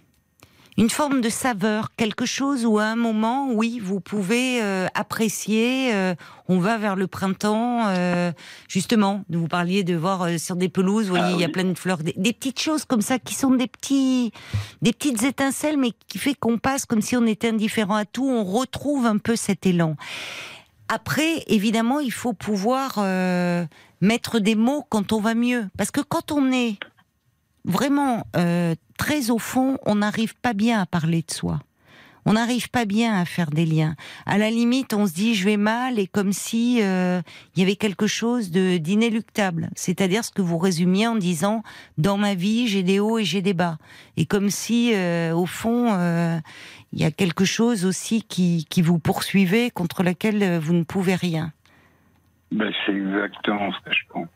[0.76, 5.94] une forme de saveur, quelque chose où à un moment, oui, vous pouvez euh, apprécier.
[5.94, 6.14] euh,
[6.48, 8.32] on va vers le printemps, euh,
[8.68, 9.24] justement.
[9.30, 11.64] Vous parliez de voir euh, sur des pelouses, vous voyez, Ah il y a plein
[11.64, 14.32] de fleurs, des, des petites choses comme ça qui sont des petits,
[14.82, 18.28] des petites étincelles, mais qui fait qu'on passe comme si on était indifférent à tout.
[18.28, 19.96] On retrouve un peu cet élan.
[20.88, 23.64] Après, évidemment, il faut pouvoir euh,
[24.00, 26.76] mettre des mots quand on va mieux, parce que quand on est
[27.64, 31.60] vraiment euh, très au fond, on n'arrive pas bien à parler de soi.
[32.26, 33.96] On n'arrive pas bien à faire des liens.
[34.24, 37.20] À la limite, on se dit je vais mal et comme si euh,
[37.54, 39.68] il y avait quelque chose de d'inéluctable.
[39.74, 41.62] C'est-à-dire ce que vous résumiez en disant
[41.98, 43.76] dans ma vie j'ai des hauts et j'ai des bas.
[44.16, 45.92] Et comme si euh, au fond
[46.94, 51.16] il y a quelque chose aussi qui, vous poursuivait contre lequel euh, vous ne pouvez
[51.16, 51.52] rien.
[52.52, 54.28] Ben, c'est exactement ce que je pense.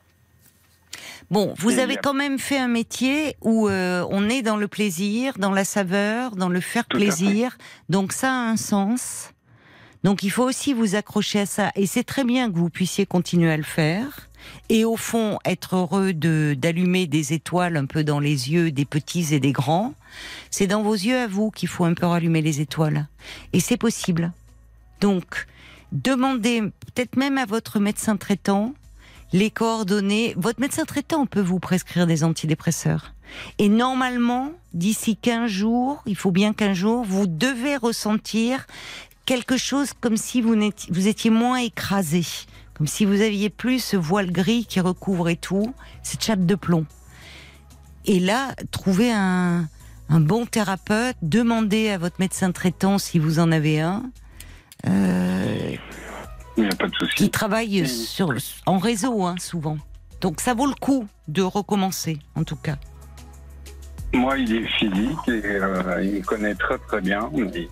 [1.31, 4.67] Bon, vous Et avez quand même fait un métier où euh, on est dans le
[4.67, 7.59] plaisir, dans la saveur, dans le faire Tout plaisir.
[7.91, 9.31] Donc ça a un sens.
[10.05, 11.71] Donc il faut aussi vous accrocher à ça.
[11.75, 14.29] Et c'est très bien que vous puissiez continuer à le faire.
[14.71, 18.87] Et au fond, être heureux de d'allumer des étoiles un peu dans les yeux des
[18.87, 19.93] petits et des grands.
[20.51, 23.07] C'est dans vos yeux à vous qu'il faut un peu rallumer les étoiles.
[23.53, 24.33] Et c'est possible.
[25.01, 25.47] Donc,
[25.93, 28.73] demandez peut-être même à votre médecin traitant
[29.33, 30.35] les coordonnées.
[30.37, 33.13] Votre médecin traitant peut vous prescrire des antidépresseurs.
[33.59, 38.67] Et normalement, d'ici 15 jours, il faut bien 15 jours, vous devez ressentir
[39.27, 42.25] quelque chose comme si vous, n'étiez- vous étiez moins écrasé.
[42.75, 46.87] Comme si vous aviez plus ce voile gris qui recouvrait tout, cette chape de plomb.
[48.07, 49.69] Et là, trouvez un,
[50.09, 54.05] un bon thérapeute, demandez à votre médecin traitant si vous en avez un.
[54.87, 55.75] Euh,
[56.59, 57.14] Il n'y a pas de souci.
[57.14, 58.35] qui travaillent sur,
[58.66, 59.78] en réseau, hein, souvent.
[60.20, 62.76] Donc ça vaut le coup de recommencer, en tout cas.
[64.12, 67.30] Moi, il est physique et euh, il me connaît très très bien.
[67.32, 67.68] Mais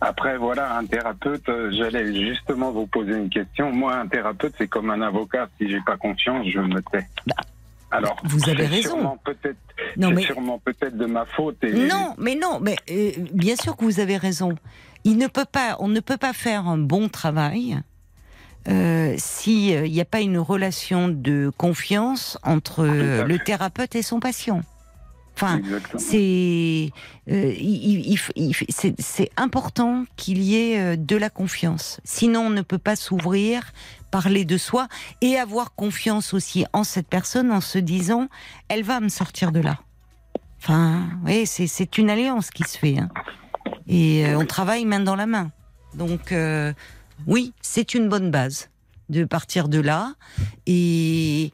[0.00, 3.72] après, voilà, un thérapeute, euh, j'allais justement vous poser une question.
[3.72, 5.48] Moi, un thérapeute, c'est comme un avocat.
[5.58, 7.06] Si j'ai pas confiance, je me tais.
[7.90, 9.18] Alors, Bah, vous avez raison.
[9.24, 9.56] peut-être,
[9.98, 11.56] c'est mais- sûrement peut-être de ma faute.
[11.64, 14.54] Et Non, mais non, mais euh, bien sûr que vous avez raison.
[15.02, 17.80] Il ne peut pas, on ne peut pas faire un bon travail
[18.68, 23.38] euh, si euh, il n'y a pas une relation de confiance entre euh, à le
[23.38, 24.62] thérapeute et son patient.
[25.36, 25.60] Enfin,
[25.96, 26.90] c'est
[27.30, 27.54] euh,
[29.38, 32.00] important qu'il y ait euh, de la confiance.
[32.04, 33.72] Sinon, on ne peut pas s'ouvrir,
[34.10, 34.86] parler de soi
[35.22, 38.28] et avoir confiance aussi en cette personne en se disant,
[38.68, 39.78] elle va me sortir de là.
[40.58, 42.98] Enfin, oui, c'est c'est une alliance qui se fait.
[42.98, 43.08] hein.
[43.86, 45.50] Et euh, on travaille main dans la main.
[45.94, 46.74] Donc, euh,
[47.26, 48.70] oui, c'est une bonne base
[49.08, 50.14] de partir de là
[50.66, 51.52] et, et,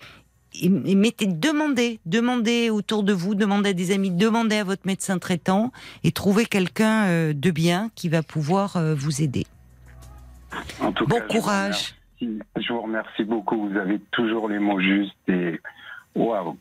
[0.62, 5.18] et mettez, demandez, demandez autour de vous, demandez à des amis, demandez à votre médecin
[5.18, 5.72] traitant
[6.04, 9.46] et trouvez quelqu'un euh, de bien qui va pouvoir euh, vous aider.
[10.80, 11.94] En tout Bon cas, je vous courage.
[12.20, 12.42] remercie.
[12.56, 13.68] Je vous remercie beaucoup.
[13.68, 15.60] Vous avez toujours les mots justes et
[16.14, 16.56] waouh,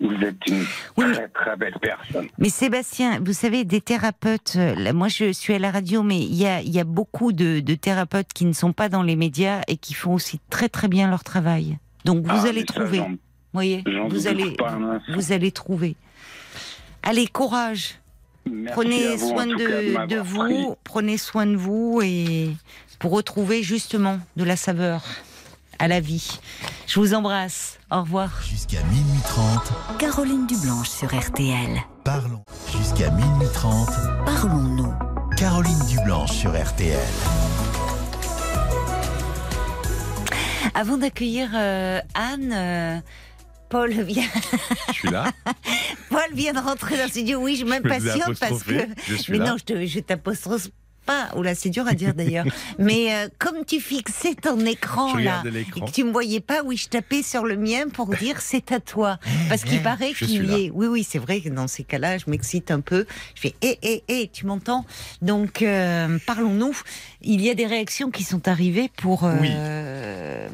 [0.00, 0.64] vous êtes une
[0.96, 2.28] Oui, mais- très très belle personne.
[2.38, 6.18] Mais Sébastien, vous savez, des thérapeutes, euh, là, moi je suis à la radio, mais
[6.18, 9.02] il y a, il y a beaucoup de, de thérapeutes qui ne sont pas dans
[9.02, 11.78] les médias et qui font aussi très très bien leur travail.
[12.04, 13.18] Donc vous Ah, allez ça, trouver, j'en- vous
[13.52, 14.56] voyez, vous allez,
[15.14, 15.96] vous allez trouver.
[17.02, 17.94] Allez, courage.
[18.50, 20.64] Merci Prenez vous, soin de, vous, pris.
[20.84, 22.50] prenez soin de vous et
[22.98, 25.02] pour retrouver justement de la saveur
[25.78, 26.38] à la vie.
[26.86, 27.78] Je vous embrasse.
[27.90, 28.30] Au revoir.
[28.48, 31.80] Jusqu'à minuit 30, Caroline Dublanche sur RTL.
[32.04, 32.42] parlons.
[32.76, 33.88] Jusqu'à minuit 30,
[34.26, 34.92] Parlons-nous.
[35.36, 36.98] Caroline Dublanche sur RTL.
[40.74, 42.98] Avant d'accueillir euh, Anne, euh,
[43.68, 44.22] Paul vient,
[44.88, 45.24] Je suis là.
[46.10, 47.40] Paul vient de rentrer dans le studio.
[47.40, 48.74] Oui, je m'impatiente parce que.
[49.08, 49.46] Je suis Mais là.
[49.50, 50.68] non, je, te, je t'apostrophe
[51.08, 51.30] pas.
[51.36, 52.44] Oula, c'est dur à dire d'ailleurs.
[52.78, 56.62] Mais euh, comme tu fixais ton écran Je là, et que tu me voyais pas,
[56.64, 59.18] oui, je tapais sur le mien pour dire c'est à toi.
[59.48, 60.70] Parce qu'il paraît Je qu'il y est.
[60.72, 63.06] Oui, oui, c'est vrai que dans ces cas-là, je m'excite un peu.
[63.34, 64.84] Je fais hé, hé, hé, tu m'entends?
[65.22, 66.76] Donc, euh, parlons-nous.
[67.22, 69.24] Il y a des réactions qui sont arrivées pour.
[69.24, 70.48] euh,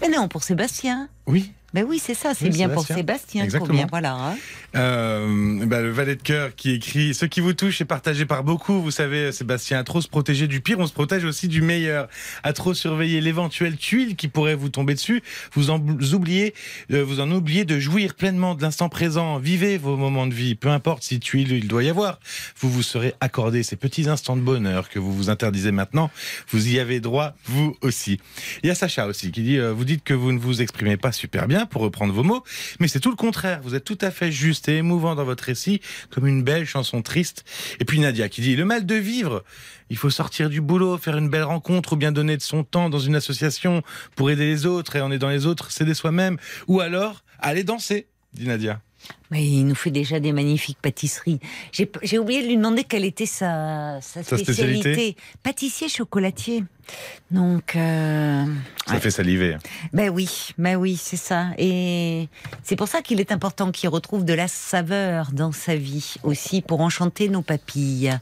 [0.00, 1.08] Mais non, pour Sébastien.
[1.26, 1.52] Oui.
[1.74, 3.44] Ben oui, c'est ça, c'est Oui, bien pour Sébastien.
[3.44, 3.68] Exactement.
[3.72, 4.14] Combien, voilà.
[4.14, 4.36] hein.
[4.76, 8.44] Euh, bah, le valet de cœur qui écrit Ce qui vous touche est partagé par
[8.44, 8.82] beaucoup.
[8.82, 12.08] Vous savez, Sébastien, à trop se protéger du pire, on se protège aussi du meilleur.
[12.42, 15.22] À trop surveiller l'éventuelle tuile qui pourrait vous tomber dessus,
[15.54, 15.80] vous en
[16.12, 16.54] oubliez,
[16.92, 19.38] euh, vous en oubliez de jouir pleinement de l'instant présent.
[19.38, 22.20] Vivez vos moments de vie, peu importe si tuile il doit y avoir.
[22.60, 26.10] Vous vous serez accordé ces petits instants de bonheur que vous vous interdisez maintenant.
[26.50, 28.20] Vous y avez droit, vous aussi.
[28.62, 30.98] Il y a Sacha aussi qui dit euh, Vous dites que vous ne vous exprimez
[30.98, 32.44] pas super bien, pour reprendre vos mots,
[32.78, 33.60] mais c'est tout le contraire.
[33.62, 35.80] Vous êtes tout à fait juste c'était émouvant dans votre récit,
[36.10, 37.44] comme une belle chanson triste.
[37.78, 39.44] Et puis Nadia qui dit, le mal de vivre,
[39.90, 42.90] il faut sortir du boulot, faire une belle rencontre ou bien donner de son temps
[42.90, 43.82] dans une association
[44.16, 46.36] pour aider les autres et en aidant les autres, s'aider soi-même.
[46.66, 48.80] Ou alors, aller danser, dit Nadia.
[49.30, 51.40] Mais il nous fait déjà des magnifiques pâtisseries.
[51.72, 54.80] J'ai oublié de lui demander quelle était sa, sa Sa spécialité.
[54.82, 56.64] spécialité Pâtissier chocolatier.
[57.32, 58.44] Donc, euh,
[58.86, 59.00] Ça Ouais.
[59.00, 59.56] fait saliver.
[59.92, 60.28] ben oui,
[60.58, 61.48] ben oui, c'est ça.
[61.58, 62.28] Et
[62.62, 66.62] c'est pour ça qu'il est important qu'il retrouve de la saveur dans sa vie aussi
[66.62, 68.16] pour enchanter nos papilles.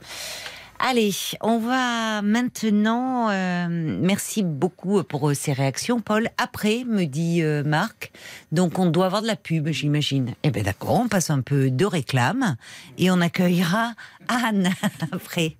[0.86, 3.30] Allez, on va maintenant.
[3.30, 6.28] euh, merci beaucoup pour euh, ces réactions, Paul.
[6.36, 8.12] Après, me dit euh, Marc.
[8.52, 10.34] Donc, on doit avoir de la pub, j'imagine.
[10.42, 12.56] Eh ben d'accord, on passe un peu de réclame
[12.98, 13.92] et on accueillera
[14.28, 14.74] Anne
[15.12, 15.56] après.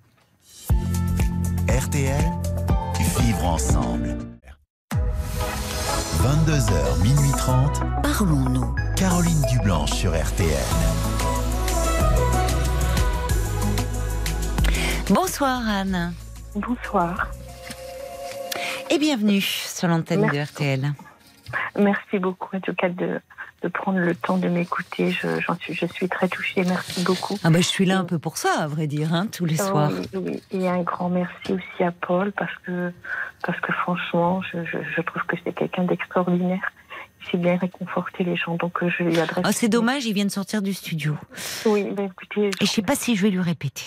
[1.70, 2.24] RTL,
[3.18, 4.18] vivre ensemble.
[6.20, 8.74] 22h, minuit 30, Parlons-nous.
[8.94, 10.50] Caroline Dublanche sur RTL.
[15.10, 16.14] Bonsoir Anne
[16.54, 17.28] Bonsoir.
[18.90, 20.38] et bienvenue sur l'antenne de.
[20.38, 20.92] RTL.
[21.76, 23.20] Merci beaucoup en tout cas de,
[23.62, 25.10] de prendre le temps de m'écouter.
[25.10, 26.64] Je, suis, je suis très touchée.
[26.64, 27.36] Merci beaucoup.
[27.44, 29.56] Ah ben, je suis là un peu pour ça, à vrai dire, hein, tous les
[29.56, 29.90] soirs.
[30.14, 30.42] Oui, oui.
[30.52, 32.92] Et un grand merci aussi à Paul parce que,
[33.44, 36.72] parce que franchement, je, je, je trouve que c'est quelqu'un d'extraordinaire.
[37.30, 38.56] Sait bien réconforter les gens.
[38.56, 39.44] Donc euh, je lui adresse.
[39.46, 41.16] Ah, c'est dommage, il vient de sortir du studio.
[41.66, 43.82] Oui, ben écoutez, Et je sais pas si je vais lui répéter.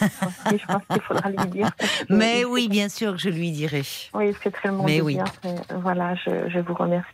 [0.00, 1.70] je, je pense qu'il faudra lui dire.
[2.08, 3.82] Mais oui, bien sûr que je lui dirai.
[4.14, 5.14] Oui, c'est très Mais oui.
[5.16, 5.24] bien.
[5.42, 7.08] C'est- Voilà, je, je vous remercie.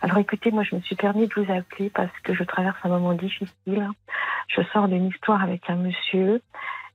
[0.00, 2.88] Alors écoutez, moi je me suis permis de vous appeler parce que je traverse un
[2.88, 3.88] moment difficile.
[4.46, 6.40] Je sors d'une histoire avec un monsieur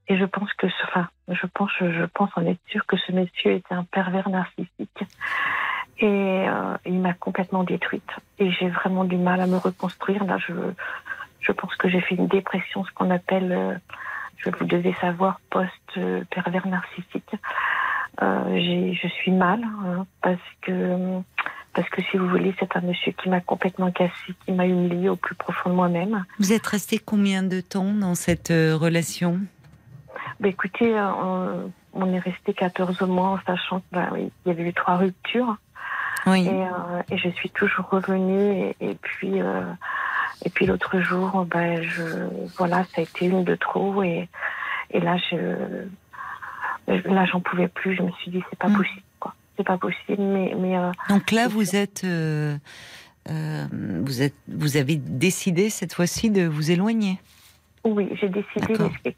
[0.08, 3.52] et je pense que enfin, je pense, je pense en être sûre que ce monsieur
[3.52, 5.04] était un pervers narcissique
[6.00, 8.10] et euh, il m'a complètement détruite
[8.40, 10.24] et j'ai vraiment du mal à me reconstruire.
[10.26, 10.54] Là, je,
[11.40, 13.76] je pense que j'ai fait une dépression, ce qu'on appelle, euh,
[14.38, 17.36] je vous devez savoir, post-pervers narcissique.
[18.22, 21.20] Euh, je suis mal hein, parce que
[21.74, 24.14] parce que si vous voulez, c'est un monsieur qui m'a complètement cassé,
[24.46, 26.24] qui m'a humilié au plus profond de moi-même.
[26.38, 29.40] Vous êtes resté combien de temps dans cette euh, relation?
[30.40, 34.98] Ben, écoutez, on, on est resté 14 mois en sachant qu'il y avait eu trois
[34.98, 35.58] ruptures
[36.26, 36.48] Oui.
[36.48, 39.64] et, euh, et je suis toujours revenue et, et puis euh,
[40.46, 42.04] et puis l'autre jour, ben je
[42.58, 44.30] voilà, ça a été une de trop et
[44.92, 45.86] et là je
[46.88, 47.96] là j'en pouvais plus.
[47.96, 48.78] Je me suis dit c'est pas Mm.
[48.78, 50.22] possible quoi, c'est pas possible.
[50.22, 52.58] Mais mais euh, Donc là, vous êtes, euh,
[53.30, 53.66] euh,
[54.04, 57.20] vous êtes, vous avez décidé cette fois-ci de vous éloigner.
[57.86, 59.16] Oui, j'ai décidé, mais ce qui est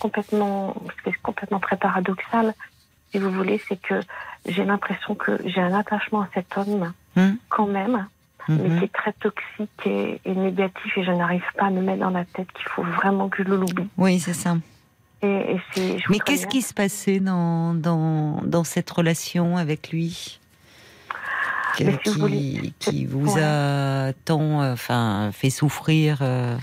[0.00, 2.54] complètement, ce qui est complètement très paradoxal,
[3.12, 4.00] si vous voulez, c'est que
[4.46, 8.06] j'ai l'impression que j'ai un attachement à cet homme, Hum, quand même,
[8.48, 8.78] mais mhm.
[8.78, 12.10] qui est très toxique et, et négatif, et je n'arrive pas à me mettre dans
[12.10, 13.88] la tête qu'il faut vraiment que je l'oublie.
[13.96, 14.56] Oui, c'est ça.
[15.22, 15.98] Et, et c'est.
[15.98, 20.38] je Mais qu'est-ce qui se passait dans, dans, dans cette relation avec lui
[21.80, 26.56] Mais si vous qui, voulez, qui vous a tant euh, enfin, fait souffrir euh,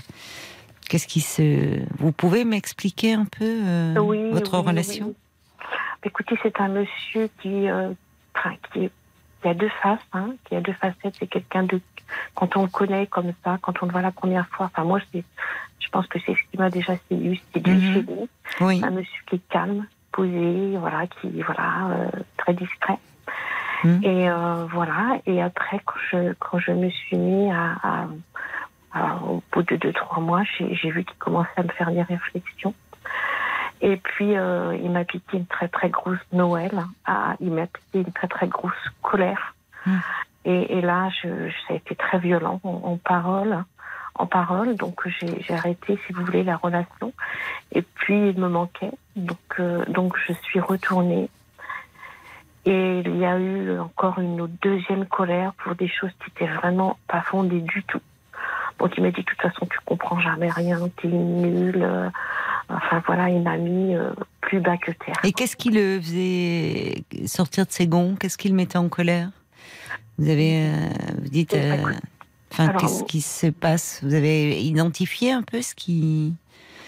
[0.88, 1.80] Qu'est-ce qui se.
[1.98, 5.06] Vous pouvez m'expliquer un peu euh, Oui, votre oui, relation?
[5.08, 5.14] oui.
[6.04, 7.90] Écoutez, c'est un monsieur qui, euh,
[8.36, 8.92] enfin, qui, est-
[9.42, 11.14] qui a deux faces, hein, qui a deux facettes.
[11.18, 11.80] C'est quelqu'un de,
[12.34, 14.66] quand on le connaît comme ça, quand on le voit la première fois.
[14.66, 17.70] Enfin, moi, je pense que c'est ce qui m'a déjà séduit, c'est du.
[18.60, 18.80] Oui.
[18.84, 22.98] Un monsieur qui est calme, posé, voilà, qui, voilà, euh, très discret.
[23.84, 24.00] Mhm.
[24.02, 25.18] Et euh, voilà.
[25.26, 28.06] Et après, quand je, quand je me suis mis à, à-
[28.92, 32.02] à- au bout de deux trois mois, j'ai vu qu'il commençait à me faire des
[32.02, 32.74] réflexions.
[33.80, 36.84] Et puis, euh, il m'a piqué une très très grosse Noël.
[37.06, 38.72] Ah, il m'a piqué une très très grosse
[39.02, 39.54] colère.
[39.86, 39.96] Mm.
[40.44, 43.64] Et, et là, je, je- ça a été très violent en, en parole,
[44.14, 44.76] en parole.
[44.76, 47.12] Donc, j'ai arrêté, si vous voulez, la relation.
[47.72, 48.92] Et puis, il me manquait.
[49.16, 51.28] Donc, euh, donc, je suis retournée.
[52.64, 56.98] Et il y a eu encore une deuxième colère pour des choses qui étaient vraiment
[57.06, 58.00] pas fondées du tout.
[58.78, 61.82] Donc il m'a dit de toute façon tu comprends jamais rien, t'es nul.
[61.82, 62.08] euh,
[62.70, 64.10] Enfin voilà, il m'a mis euh,
[64.42, 65.16] plus bas que terre.
[65.24, 68.14] Et qu'est-ce qui le faisait sortir de ses gonds?
[68.20, 69.30] Qu'est-ce qui le mettait en colère?
[70.18, 70.88] Vous avez, euh,
[71.22, 71.92] vous dites, Eh ben, euh,
[72.52, 74.00] enfin, qu'est-ce qui se passe?
[74.04, 76.34] Vous avez identifié un peu ce qui.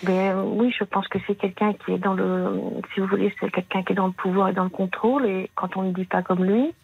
[0.03, 2.61] Ben, euh, oui, je pense que c'est quelqu'un qui est dans le,
[2.93, 5.25] si vous voulez, c'est quelqu'un qui est dans le pouvoir et dans le contrôle.
[5.25, 6.75] Et quand on ne dit pas comme lui,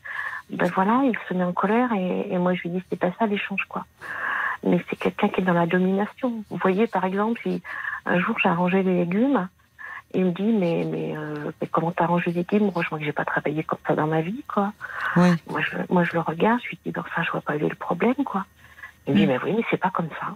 [0.49, 1.93] ben voilà, il se met en colère.
[1.93, 3.85] Et, et moi, je lui dis, c'est pas ça l'échange, quoi.
[4.65, 6.45] Mais c'est quelqu'un qui est dans la domination.
[6.51, 7.63] Vous voyez, par exemple, si
[8.07, 9.49] un jour j'ai arrangé les légumes,
[10.15, 12.71] il me dit, mais, mais, euh, mais comment t'as arrangé les légumes?
[12.75, 14.73] Moi, je vois que j'ai pas travaillé comme ça dans ma vie, quoi.
[15.17, 15.35] Ouais.
[15.51, 17.69] Moi, je, moi, je le regarde, je lui dis, enfin, je vois pas où est
[17.69, 18.47] le problème, quoi.
[19.07, 19.29] Il me dit, Mm.
[19.29, 20.35] mais oui, mais c'est pas comme ça.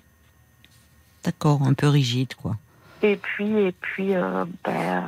[1.24, 2.56] D'accord, un peu rigide, quoi.
[3.02, 5.04] Et puis, et puis, euh, ben,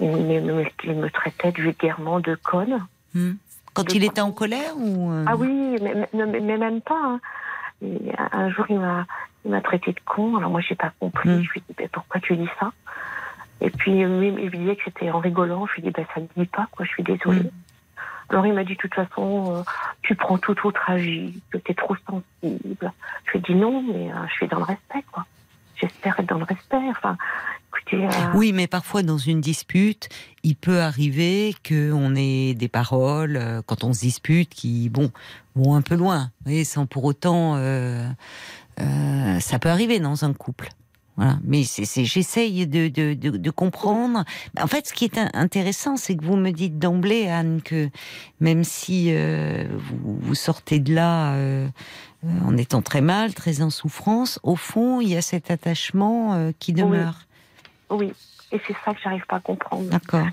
[0.00, 2.86] euh, il, me, il me traitait vulgairement de conne.
[3.14, 3.32] Hmm.
[3.74, 6.98] Quand De il était en colère ou Ah oui, mais- mais même pas.
[7.02, 7.20] hein.
[7.82, 9.06] Et un jour, il m'a,
[9.44, 10.36] il m'a traité de con.
[10.36, 11.28] Alors moi, j'ai pas compris.
[11.28, 11.42] Mm.
[11.42, 12.72] Je lui ai dit, pourquoi tu dis ça?
[13.62, 15.66] Et puis, il me disait que c'était en rigolant.
[15.66, 16.84] Je lui ai dit, ben, ça ne dit pas, quoi.
[16.84, 17.40] Je suis désolée.
[17.40, 17.50] Mm.
[18.30, 19.62] Alors, il m'a dit, de toute façon, euh,
[20.02, 22.92] tu prends tout trop tragique, que t'es trop sensible.
[23.26, 25.26] Je lui ai dit, non, mais euh, je suis dans le respect, quoi.
[25.74, 26.76] J'espère être dans le respect.
[26.90, 27.16] Enfin,
[27.68, 28.04] écoutez.
[28.06, 30.08] euh, Oui, mais parfois dans une dispute,
[30.42, 35.10] il peut arriver qu'on ait des paroles quand on se dispute qui, bon,
[35.54, 38.08] vont un peu loin, voyez, sans pour autant, euh,
[38.80, 40.68] euh, ça peut arriver dans un couple.
[41.16, 41.38] Voilà.
[41.44, 44.24] Mais j'essaye de, de, de, de comprendre.
[44.58, 47.90] En fait, ce qui est in- intéressant, c'est que vous me dites d'emblée, Anne, que
[48.40, 51.68] même si euh, vous, vous sortez de là euh,
[52.46, 56.72] en étant très mal, très en souffrance, au fond, il y a cet attachement qui
[56.72, 57.26] demeure.
[57.90, 58.12] Oui.
[58.52, 59.90] Et c'est ça que j'arrive pas à comprendre.
[59.90, 60.26] D'accord.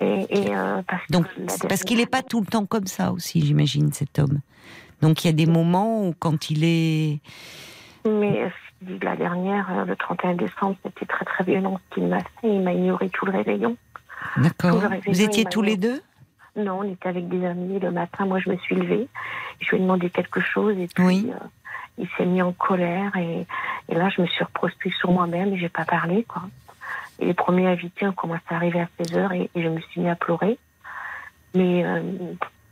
[0.00, 3.12] Et, et, euh, parce Donc, c'est parce qu'il n'est pas tout le temps comme ça
[3.12, 4.40] aussi, j'imagine, cet homme.
[5.00, 7.20] Donc, il y a des moments où, quand il est.
[8.04, 12.26] Mais euh, la dernière, le 31 décembre, c'était très très violent ce qu'il m'a fait.
[12.44, 13.76] Il m'a ignoré tout le réveillon.
[14.36, 14.80] D'accord.
[15.06, 16.00] Vous étiez tous les deux?
[16.56, 18.26] Non, on était avec des amis le matin.
[18.26, 19.08] Moi, je me suis levée.
[19.60, 21.30] Je lui ai demandé quelque chose et puis Oui.
[21.32, 21.44] euh,
[21.98, 23.10] il s'est mis en colère.
[23.16, 23.46] Et,
[23.88, 26.24] et là, je me suis reprostrée sur moi-même et j'ai pas parlé.
[26.24, 26.42] Quoi.
[27.22, 29.80] Et les premiers invités ont commencé à arriver à 16 heures et, et je me
[29.80, 30.58] suis mis à pleurer.
[31.54, 32.02] Mais euh,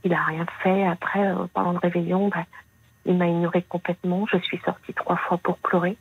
[0.03, 0.85] il a rien fait.
[0.87, 2.45] Après, euh, pendant le réveillon, bah,
[3.07, 4.27] il m'a ignoré complètement.
[4.27, 5.97] Je suis sortie trois fois pour pleurer.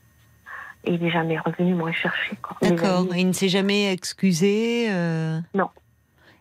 [0.85, 2.37] Et il n'est jamais revenu me rechercher.
[2.61, 3.05] D'accord.
[3.15, 5.69] Il ne s'est jamais excusé euh, Non.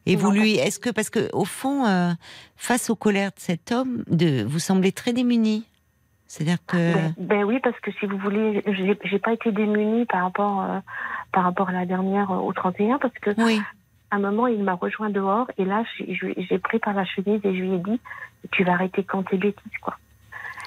[0.07, 0.57] Et vous lui.
[0.57, 0.89] Est-ce que.
[0.89, 2.13] Parce que, au fond, euh,
[2.57, 5.67] face aux colères de cet homme, de, vous semblez très démunis.
[6.29, 6.77] C'est-à-dire que.
[6.77, 8.63] Ben, ben oui, parce que si vous voulez,
[9.05, 10.79] j'ai pas été démunie par rapport euh,
[11.33, 13.61] par rapport à la dernière euh, au 31 parce que Oui.
[14.11, 17.55] à un moment il m'a rejoint dehors et là j'ai- pris par la chemise et
[17.57, 18.01] je lui ai dit
[18.53, 19.97] tu vas arrêter quand tes bêtises quoi.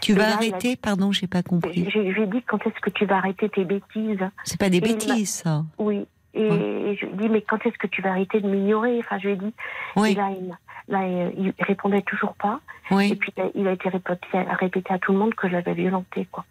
[0.01, 0.75] Tu Et vas là, arrêter?
[0.75, 1.87] Pardon, j'ai pas compris.
[1.91, 4.19] je lui ai dit quand est-ce que tu vas arrêter tes bêtises?
[4.43, 5.63] C'est pas des bêtises, ça.
[5.77, 6.05] Oui.
[6.33, 6.57] Et, Ouais.
[6.57, 8.97] et je lui ai dit mais quand est-ce que tu vas arrêter de m'ignorer?
[8.99, 9.53] Enfin je lui ai dit.
[9.95, 10.11] Oui.
[10.13, 10.57] Et là il,
[10.91, 12.59] là il répondait toujours pas.
[12.91, 14.27] Et puis il a- été répété,
[14.59, 16.45] répété à tout le monde que je l'avais violenté quoi.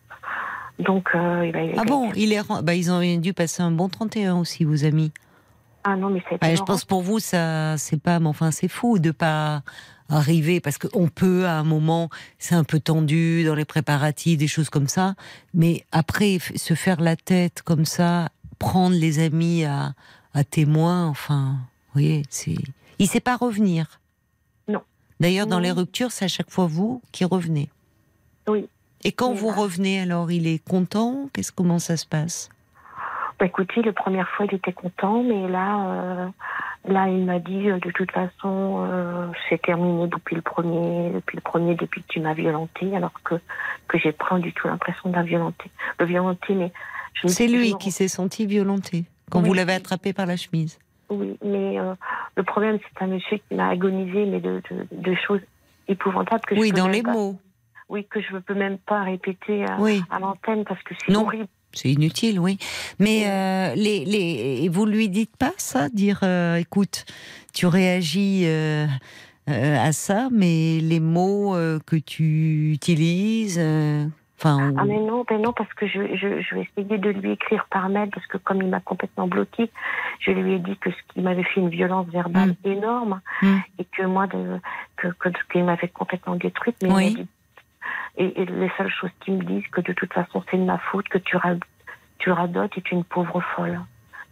[0.78, 2.40] Donc euh, il a, il a Ah bon il est...
[2.62, 5.12] bah, Ils ont dû passer un bon 31 aussi, vos amis.
[5.84, 8.68] Ah non mais c'est Ouais, je pense pour vous, ça, c'est pas, mais enfin, c'est
[8.68, 9.62] fou de pas
[10.10, 12.08] arriver parce qu'on peut à un moment,
[12.38, 15.14] c'est un peu tendu dans les préparatifs, des choses comme ça,
[15.54, 19.92] mais après se faire la tête comme ça, prendre les amis à,
[20.34, 21.56] à témoin, enfin,
[21.94, 22.56] vous voyez, c'est,
[22.98, 23.99] il sait pas revenir.
[25.20, 27.68] D'ailleurs, dans les ruptures, c'est à chaque fois vous qui revenez.
[28.48, 28.68] Oui.
[29.04, 31.28] Et quand Oui, vous revenez, alors, il est content?
[31.32, 32.48] Qu'est-ce comment ça se passe?
[33.38, 36.28] Bah, écoutez, la première fois, il était content, mais là, euh,
[36.88, 41.36] là, il m'a dit, euh, de toute façon, euh, c'est terminé depuis le premier, depuis
[41.36, 43.36] le premier, depuis que tu m'as violenté, alors que
[43.88, 46.70] que j'ai pas du tout l'impression de la violenter, de violenter, mais
[47.26, 49.48] C'est lui toujours- qui s'est senti violenté quand Oui.
[49.48, 50.78] vous l'avez attrapé par la chemise.
[51.10, 51.94] Oui, mais euh,
[52.36, 55.40] le problème, c'est un monsieur qui m'a agonisé, mais de, de, de choses
[55.88, 57.38] épouvantables que je Oui, peux dans les pas- mots.
[57.88, 60.00] Oui, que je ne peux même pas répéter à, Oui.
[60.10, 61.48] à l'antenne parce que c'est horrible.
[61.72, 62.58] C'est inutile, oui.
[63.00, 67.04] Mais euh, les, les, vous lui dites pas ça, dire, euh, écoute,
[67.52, 68.86] tu réagis euh,
[69.48, 71.54] à ça, mais les mots
[71.86, 73.60] que tu utilises,
[74.44, 77.66] Ah mais non, ben non, parce que je, je, je vais essayer de lui écrire
[77.70, 79.70] par mail, parce que comme il m'a complètement bloqué,
[80.20, 83.56] je lui ai dit que ce qu'il m'avait fait une violence verbale énorme, Mm.
[83.78, 84.58] et que moi, de,
[84.96, 87.14] que, que qu'il m'avait complètement détruite, mais il Oui.
[87.14, 87.26] dit-
[88.16, 90.78] et, et les seules choses qu'il me disent, que de toute façon c'est de ma
[90.78, 91.54] faute, que tu, ra-
[92.18, 93.80] tu radotes et tu es une pauvre folle.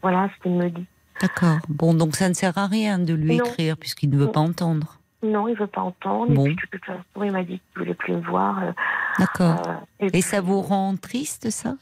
[0.03, 0.87] Voilà ce qu'il me dit.
[1.21, 1.59] d'accord.
[1.69, 3.45] Bon, donc ça ne sert à rien de lui Non.
[3.45, 4.33] écrire puisqu'il ne veut Non.
[4.33, 4.98] pas entendre.
[5.23, 6.47] Non, il veut pas entendre, Bon.
[6.47, 8.63] et puis de toute façon, il m'a dit qu'il voulait plus me voir.
[8.63, 8.73] euh,
[9.19, 9.61] D'accord.
[10.01, 11.75] euh, Et ça puis- vous rend triste, ça?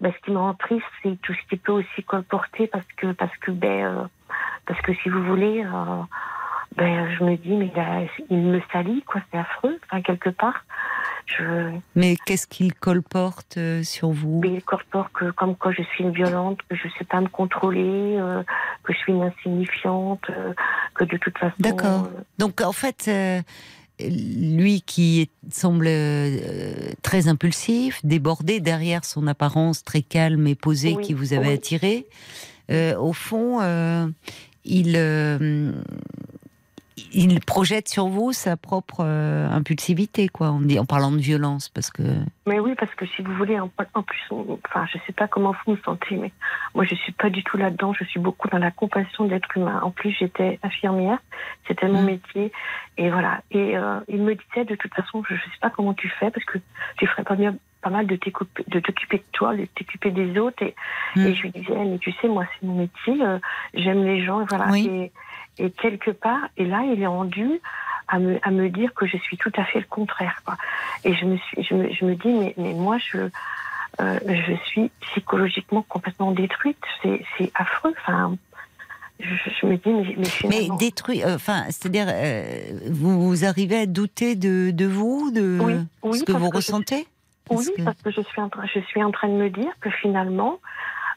[0.00, 3.12] Ben, ce qui me rend triste, c'est tout ce qui peut aussi colporter parce que,
[3.12, 4.04] parce que, ben, euh,
[4.66, 6.02] parce que si vous voulez, euh,
[6.76, 10.64] ben, je me dis, mais là, il me salit, quoi, c'est affreux, enfin, quelque part.
[11.26, 14.40] Je, Mais qu'est-ce qu'il colporte euh, sur vous?
[14.42, 17.28] Mais il colporte que, comme quoi je suis une violente, que je sais pas me
[17.28, 18.42] contrôler, euh,
[18.82, 20.52] que je suis une insignifiante, euh,
[20.94, 21.54] que de toute façon.
[21.60, 22.08] D'accord.
[22.38, 23.08] Donc en fait,
[24.00, 25.88] lui qui est- semble
[27.02, 31.54] très impulsif, débordé derrière son apparence très calme et posée Oui, qui vous avait oui.
[31.54, 32.06] attiré,
[32.98, 33.60] au fond,
[34.64, 34.96] il,
[37.12, 41.90] il projette sur vous sa propre euh, impulsivité, quoi, en, en parlant de violence, parce
[41.90, 42.02] que.
[42.46, 45.28] Mais oui, parce que si vous voulez, en, en plus, on- enfin, je sais pas
[45.28, 46.32] comment vous vous sentez, mais
[46.74, 47.92] moi, je suis pas du tout là-dedans.
[47.92, 49.80] Je suis beaucoup dans la compassion d'être humain.
[49.82, 51.18] En plus, j'étais infirmière,
[51.68, 52.06] c'était mon Mm.
[52.06, 52.52] métier,
[52.98, 53.40] et voilà.
[53.50, 56.30] Et euh, il me disait, de toute façon, je, je sais pas comment tu fais,
[56.30, 56.58] parce que
[56.98, 57.52] tu ferais pas mieux,
[57.82, 60.62] pas mal de t'occuper de toi, de t'occuper des autres.
[60.62, 60.74] Et,
[61.16, 61.26] Mm.
[61.26, 63.22] et je lui disais, mais tu sais, moi, c'est mon métier.
[63.22, 63.38] euh,
[63.74, 64.66] J'aime les gens, et voilà.
[64.70, 64.86] Oui.
[64.86, 65.12] Et,
[65.58, 67.60] et quelque part, et là, il est rendu
[68.08, 70.40] à me, à me dire que je suis tout à fait le contraire.
[70.44, 70.56] Quoi.
[71.04, 73.18] Et je me, suis, je me, je me dis, mais, mais moi, je,
[74.00, 76.78] euh, je suis psychologiquement complètement détruite.
[77.02, 77.94] C'est affreux.
[78.00, 78.36] Enfin,
[79.20, 80.76] je, je me dis, mais, mais Mais finalement...
[80.76, 82.60] détruit, euh, enfin, c'est-à-dire, euh,
[82.90, 86.52] vous, vous arrivez à douter de, de vous, de Oui, oui, ce que vous que
[86.52, 87.06] je- ressentez?
[87.48, 89.50] Parce Oui, que- parce que je suis en train, je suis en train de me
[89.50, 90.58] dire que finalement,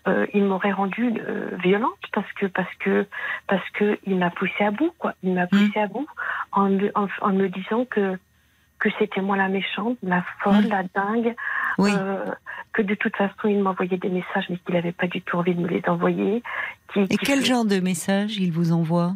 [0.07, 3.05] euh, il m'aurait rendue euh, violente parce que parce que
[3.47, 5.13] parce que il m'a poussée à bout, quoi.
[5.23, 6.07] Il m'a poussée à bout
[6.51, 8.17] en me, en, en me disant que
[8.79, 10.69] que c'était moi la méchante, la folle, Mm.
[10.69, 11.35] la dingue,
[11.77, 11.91] Oui.
[11.97, 12.25] euh,
[12.73, 15.55] que de toute façon il m'envoyait des messages mais qu'il n'avait pas du tout envie
[15.55, 16.43] de me les envoyer.
[16.91, 19.13] Qui, Et qui- quel genre de message il vous envoie?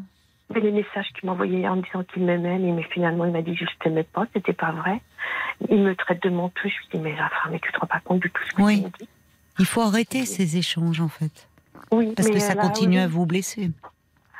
[0.56, 3.60] Mais les messages qu'il m'envoyait en disant qu'il m'aimait, mais, finalement il m'a dit que
[3.60, 5.02] je ne t'aimais pas, c'était pas vrai.
[5.70, 8.00] Il me traite de menteuse, je lui dis mais enfin mais tu te rends pas
[8.00, 8.78] compte du tout ce que Oui.
[8.80, 9.10] tu me dis.
[9.60, 11.48] Il faut arrêter ces échanges, en fait,
[11.92, 13.04] Oui, parce que ça là, continue oui.
[13.04, 13.72] à vous blesser.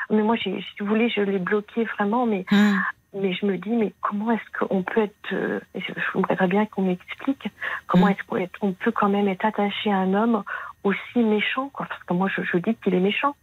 [0.10, 0.50] Mais moi, si
[0.80, 2.80] vous voulez, je l'ai bloqué vraiment, mais, Hum.
[3.14, 5.34] mais je me dis, mais comment est-ce qu'on peut être.
[5.34, 7.48] euh, je voudrais bien qu'on m'explique
[7.88, 8.12] comment Mm.
[8.12, 10.44] est-ce qu'on est- on peut quand même être attaché à un homme
[10.84, 11.86] aussi méchant, quoi.
[11.88, 13.36] Parce que moi, je, je dis qu'il est méchant.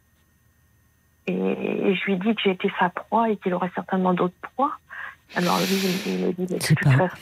[1.26, 4.34] Et, et je lui dis que j'ai été sa proie et qu'il aurait certainement d'autres
[4.54, 4.72] proies.
[5.36, 6.90] Alors lui, il, me dit, mais de toute pas.
[7.08, 7.16] façon,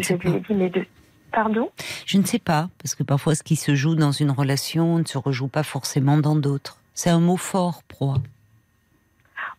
[0.00, 0.84] Je je lui ai dit, mais de.
[1.32, 1.70] Pardon?
[2.06, 5.04] Je ne sais pas, parce que parfois ce qui se joue dans une relation ne
[5.04, 6.78] se rejoue pas forcément dans d'autres.
[6.94, 8.18] C'est un mot fort, proie.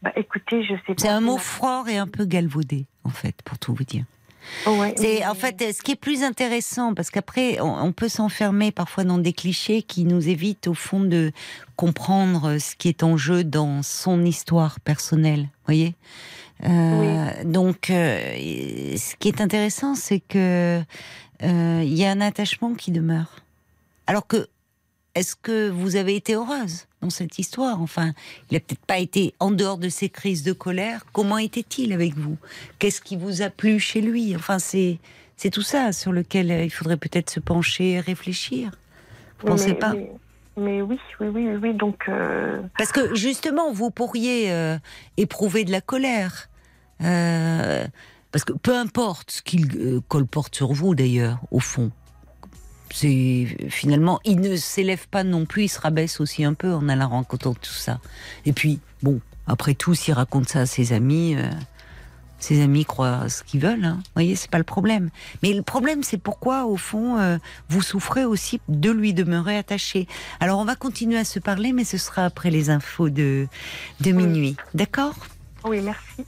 [0.01, 1.01] Bah écoutez, je sais pas.
[1.01, 4.03] C'est un mot fort et un peu galvaudé, en fait, pour tout vous dire.
[4.65, 8.07] ma- Ouais, C'est en fait ce qui est plus intéressant parce qu'après on, on peut
[8.09, 11.31] s'enfermer parfois dans des clichés qui nous évitent au fond de
[11.75, 15.49] comprendre ce qui est en jeu dans son histoire personnelle.
[15.65, 15.93] Voyez?
[16.65, 18.35] Euh, Donc euh,
[18.97, 20.81] ce qui est intéressant c'est que
[21.41, 23.37] il y a un attachement qui demeure.
[24.07, 24.47] Alors que
[25.15, 27.81] est-ce que vous avez été heureuse dans cette histoire?
[27.81, 28.13] Enfin,
[28.49, 31.03] il a peut-être pas été en dehors de ces crises de colère.
[31.13, 32.37] Comment était-il avec vous?
[32.77, 34.35] Qu'est-ce qui vous a plu chez lui?
[34.35, 34.99] Enfin, c'est
[35.35, 38.71] c'est tout ça sur lequel euh, il faudrait peut-être se pencher, et réfléchir.
[39.39, 39.93] Vous mais- pensez pas?
[39.93, 40.11] mais,
[40.57, 41.73] mais oui, oui, oui, oui, oui.
[41.73, 42.03] Donc.
[42.09, 44.77] euh, Parce que justement, vous pourriez euh,
[45.17, 46.49] éprouver de la colère.
[47.01, 47.85] Euh,
[48.31, 51.91] parce que peu importe ce qu'il euh, colporte sur vous, d'ailleurs, au fond.
[52.91, 56.89] C'est finalement, il ne s'élève pas non plus, il se rabaisse aussi un peu en
[56.89, 57.99] allant racontant tout ça.
[58.45, 61.51] Et puis, bon, après tout, s'il raconte ça à ses amis, euh,
[62.39, 63.85] ses amis croient ce qu'ils veulent.
[63.85, 63.97] Hein.
[63.97, 65.09] Vous voyez, c'est pas le problème.
[65.43, 67.37] Mais le problème, c'est pourquoi, au fond, euh,
[67.69, 70.07] vous souffrez aussi de lui demeurer attaché.
[70.39, 73.47] Alors, on va continuer à se parler, mais ce sera après les infos de,
[74.01, 74.55] de minuit.
[74.73, 75.15] D'accord?
[75.63, 76.25] Oui, merci.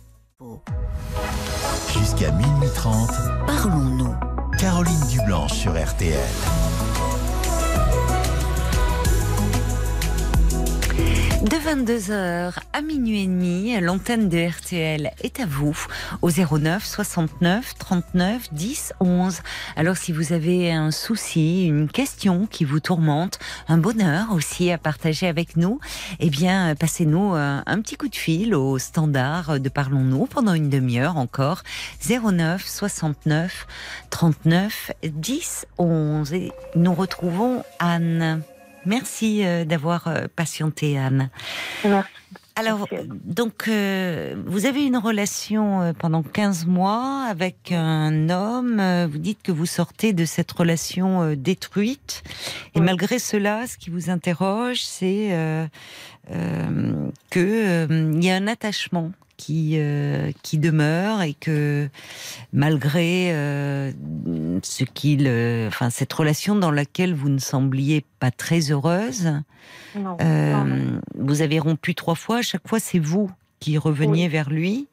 [1.93, 3.09] Jusqu'à minuit 30,
[3.45, 4.15] Parlons-nous.
[4.57, 6.17] Caroline Dublanche sur RTL.
[11.41, 15.75] De 22h à minuit et demi, l'antenne de RTL est à vous
[16.21, 19.39] au 09 69 39 10 11.
[19.75, 24.77] Alors si vous avez un souci, une question qui vous tourmente, un bonheur aussi à
[24.77, 25.79] partager avec nous,
[26.19, 30.69] eh bien passez-nous un, un petit coup de fil au standard de Parlons-nous pendant une
[30.69, 31.63] demi-heure encore
[32.07, 33.65] 09 69
[34.11, 38.43] 39 10 11 et nous retrouvons Anne.
[38.85, 41.29] Merci euh, d'avoir euh, patienté, Anne.
[41.83, 42.09] Merci.
[42.57, 42.85] Alors,
[43.23, 48.79] donc, euh, vous avez une relation euh, pendant 15 mois avec un homme.
[48.79, 52.23] euh, vous dites que vous sortez de cette relation détruite.
[52.75, 52.85] Et Oui.
[52.85, 55.65] malgré cela, ce qui vous interroge, c'est euh,
[56.31, 57.39] euh, que
[57.89, 61.89] euh, il y a un attachement qui euh, qui demeure et que
[62.53, 63.91] malgré euh,
[64.61, 69.33] ce qu'il, euh, enfin cette relation dans laquelle vous ne sembliez pas très heureuse,
[69.95, 71.01] Non, non, non.
[71.17, 72.37] vous avez rompu trois fois.
[72.37, 74.87] À chaque fois, c'est vous qui reveniez vers lui.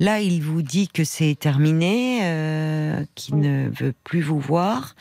[0.00, 2.20] Là, il vous dit que c'est terminé,
[3.14, 3.40] qu'il Oui.
[3.40, 4.94] ne veut plus vous voir.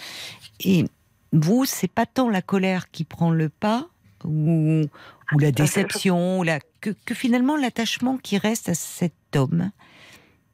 [0.64, 0.86] Et
[1.34, 3.88] vous, c'est pas tant la colère qui prend le pas,
[4.24, 4.86] ou,
[5.34, 9.72] ou la déception, ou la, que, que finalement l'attachement qui reste à cet homme.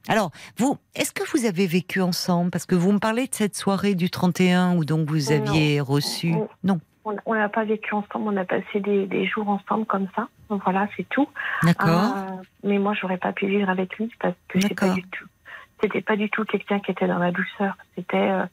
[0.10, 2.52] Alors, vous, est-ce que vous avez vécu ensemble?
[2.52, 5.38] Parce que vous me parlez de cette soirée du 31 où donc vous Non.
[5.38, 6.34] aviez reçu.
[6.64, 6.80] Non.
[7.06, 10.28] On n'a pas vécu ensemble, on a passé des, des jours ensemble comme ça.
[10.50, 11.28] Donc voilà, c'est tout.
[11.64, 12.16] D'accord.
[12.16, 14.96] Euh, mais moi, j'aurais pas pu vivre avec lui parce que c'est pas D'accord.
[14.96, 15.26] du tout.
[15.82, 17.76] C'était pas du tout quelqu'un qui était dans la douceur.
[17.96, 18.46] C'était euh,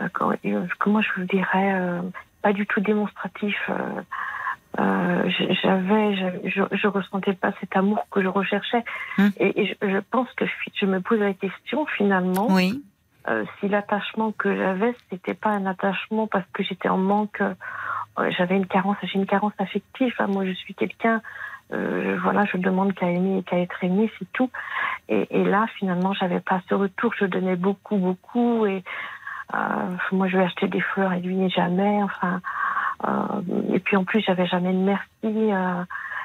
[0.00, 2.00] euh, comment je vous dirais,
[2.42, 3.56] pas du tout démonstratif.
[4.78, 5.30] Euh,
[5.62, 8.84] j'avais, je, je, ressentais pas cet amour que je recherchais.
[9.18, 9.30] Hum.
[9.38, 10.44] Et, et je, je pense que
[10.74, 12.82] je me pose la question finalement Oui.
[13.28, 18.30] euh, si l'attachement que j'avais, c'était pas un attachement parce que j'étais en manque, euh,
[18.36, 20.12] j'avais une carence, j'ai une carence affective.
[20.18, 20.26] hein.
[20.26, 21.22] Moi, je suis quelqu'un,
[21.72, 24.50] euh, voilà, je demande qu'à aimer et qu'à être aimé, c'est tout.
[25.08, 27.14] Et, et là, finalement, j'avais pas ce retour.
[27.18, 28.84] Je donnais beaucoup, beaucoup, et
[30.12, 32.02] moi, je vais acheter des fleurs et lui jamais.
[32.02, 32.40] Enfin,
[33.72, 35.08] et puis en plus, j'avais jamais de merci.
[35.24, 35.84] Euh,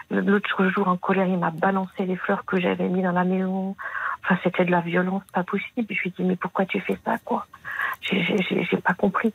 [0.09, 3.77] L'autre jour, en colère, il m'a balancé les fleurs que j'avais mis dans la maison.
[4.23, 5.87] Enfin, c'était de la violence, pas possible.
[5.89, 7.45] Je lui ai dit, mais pourquoi tu fais ça, quoi?
[8.01, 9.33] J'ai- pas compris.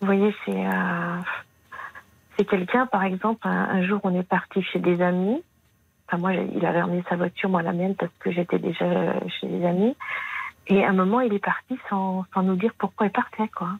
[0.00, 5.02] Vous voyez, c'est euh, quelqu'un, par exemple, un, un jour, on est parti chez des
[5.02, 5.42] amis.
[6.06, 8.84] Enfin, moi, il avait emmené sa voiture, moi la mienne, parce que j'étais déjà
[9.40, 9.96] chez des amis.
[10.68, 13.70] Et à un moment, il est parti sans, sans nous dire pourquoi il partait, quoi.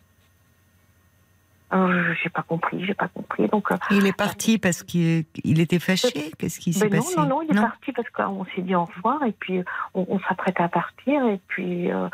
[1.72, 3.48] Je- j'ai pas compris, j'ai pas compris.
[3.48, 6.30] Donc, euh, Il est parti parce qu'il il était fâché.
[6.38, 7.16] Qu'est-ce qui s'est ben non, passé?
[7.16, 9.62] non, non, il est parti parce qu'on s'est dit au revoir et puis
[9.94, 12.08] on, on s'apprêtait à partir et puis euh,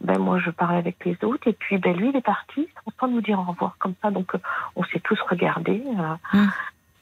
[0.00, 2.68] ben moi je parlais avec les autres et puis ben lui il est parti
[3.00, 4.38] sans- nous dire au revoir comme ça donc euh,
[4.76, 6.48] on s'est tous regardés euh, Hmm.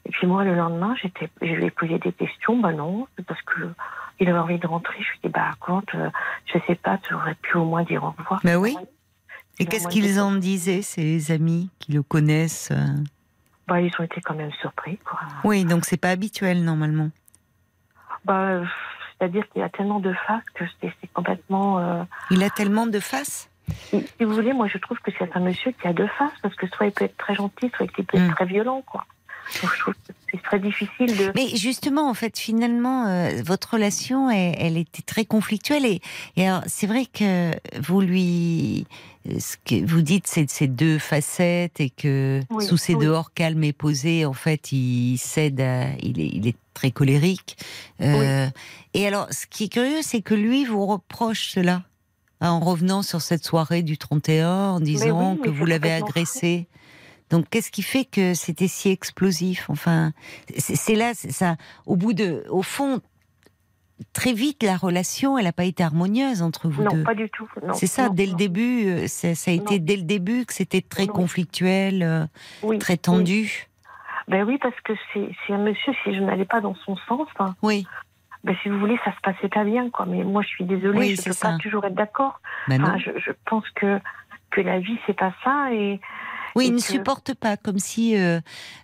[0.05, 3.41] et puis moi le lendemain j'étais je lui ai posé des questions ben non parce
[3.43, 3.61] que
[4.19, 6.09] il avait envie de rentrer je lui ai dit bah quand euh,
[6.45, 8.75] je sais pas tu aurais pu au moins dire au revoir Ben oui.
[9.59, 12.77] Et Ben, qu'est-ce qu'ils en disaient, ces amis qui le connaissent euh
[13.65, 17.11] bah ils ont été quand même surpris quoi Oui, donc c'est pas habituel normalement.
[18.25, 18.61] bah
[19.17, 23.49] c'est-à-dire qu'il a tellement de faces que c'est complètement euh, Il a tellement de faces?
[23.89, 26.33] Si si vous voulez, moi je trouve que c'est un monsieur qui a deux faces,
[26.41, 28.33] parce que soit il peut être très gentil, soit il peut être Mm.
[28.35, 29.05] très violent, quoi.
[29.61, 31.31] Donc je trouve que c'est très difficile de.
[31.35, 35.85] Mais justement, en fait, finalement, euh, votre relation, elle, elle était très conflictuelle.
[35.85, 36.01] Et,
[36.35, 38.85] et alors, c'est vrai que vous lui,
[39.39, 42.95] ce que vous dites, c'est ces deux facettes et que Oui, sous oui.
[42.97, 47.57] dehors calmes et posés, en fait, il cède, à, il est, il est très colérique.
[48.01, 48.47] Euh,
[48.93, 51.83] Et alors, ce qui est curieux, c'est que lui vous reproche cela.
[52.41, 56.67] hein, En revenant sur cette soirée du 31, en disant que vous l'avez agressé.
[57.29, 60.11] Donc, qu'est-ce qui fait que c'était si explosif Enfin,
[60.57, 61.55] c'est là, ça.
[61.85, 62.99] Au bout de, au fond,
[64.13, 67.03] très vite, la relation, elle n'a pas été harmonieuse entre vous non, deux.
[67.03, 67.47] pas du tout.
[67.65, 68.37] non, C'est ça, non, dès le non.
[68.37, 69.85] début, euh, ça, ça a été Non.
[69.85, 71.13] dès le début que c'était très Non.
[71.13, 72.25] conflictuel, euh,
[72.63, 72.99] Oui, très oui.
[72.99, 73.67] tendu.
[74.27, 77.55] Ben oui, parce que c'est un monsieur, si je n'allais pas dans son sens, hein,
[77.61, 77.85] Oui,
[78.45, 80.05] ben si vous voulez, ça se passait pas bien, quoi.
[80.05, 81.51] Mais moi, je suis désolée, Oui, je ne peux ça.
[81.51, 82.39] pas toujours être d'accord.
[82.69, 82.75] non.
[82.81, 83.99] Enfin, je, je pense que,
[84.51, 85.73] que la vie, c'est pas ça.
[85.73, 85.99] Et
[86.55, 88.39] Oui, et il ne que- supporte pas, comme si euh,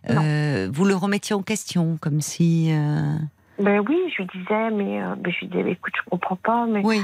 [0.09, 0.21] Non.
[0.23, 2.71] euh, vous le remettiez en question, comme si.
[2.73, 3.15] euh,
[3.60, 6.65] ben oui, je lui disais, mais euh, ben, je lui disais, écoute, je comprends pas,
[6.65, 7.02] mais, Oui,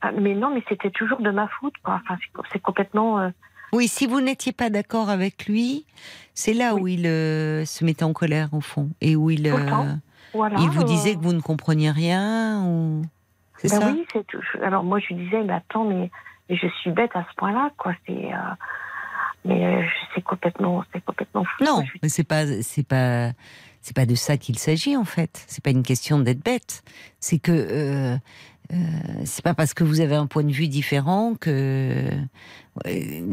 [0.00, 2.00] ah, mais non, mais c'était toujours de ma faute, quoi.
[2.04, 2.16] Enfin,
[2.52, 3.20] c'est- complètement.
[3.20, 3.30] euh,
[3.72, 3.88] oui.
[3.88, 5.86] Si vous n'étiez pas d'accord avec lui,
[6.34, 9.48] c'est là où il euh, se mettait en colère au fond et où il
[10.34, 10.58] voilà.
[10.58, 13.02] il vous disait que vous ne compreniez rien ou
[13.58, 13.92] c'est Ben ça.
[13.92, 14.42] oui, c'est tout.
[14.62, 16.10] Alors moi, je lui disais, mais attends, mais,
[16.50, 17.92] mais je suis bête à ce point-là, quoi.
[18.06, 18.30] C'est,
[19.44, 21.64] mais c'est complètement, c'est complètement fou.
[21.64, 23.30] Non, mais c'est pas, c'est pas,
[23.82, 25.44] c'est pas de ça qu'il s'agit en fait.
[25.48, 26.82] C'est pas une question d'être bête.
[27.20, 28.16] C'est que euh,
[28.72, 28.76] euh,
[29.24, 32.06] c'est pas parce que vous avez un point de vue différent que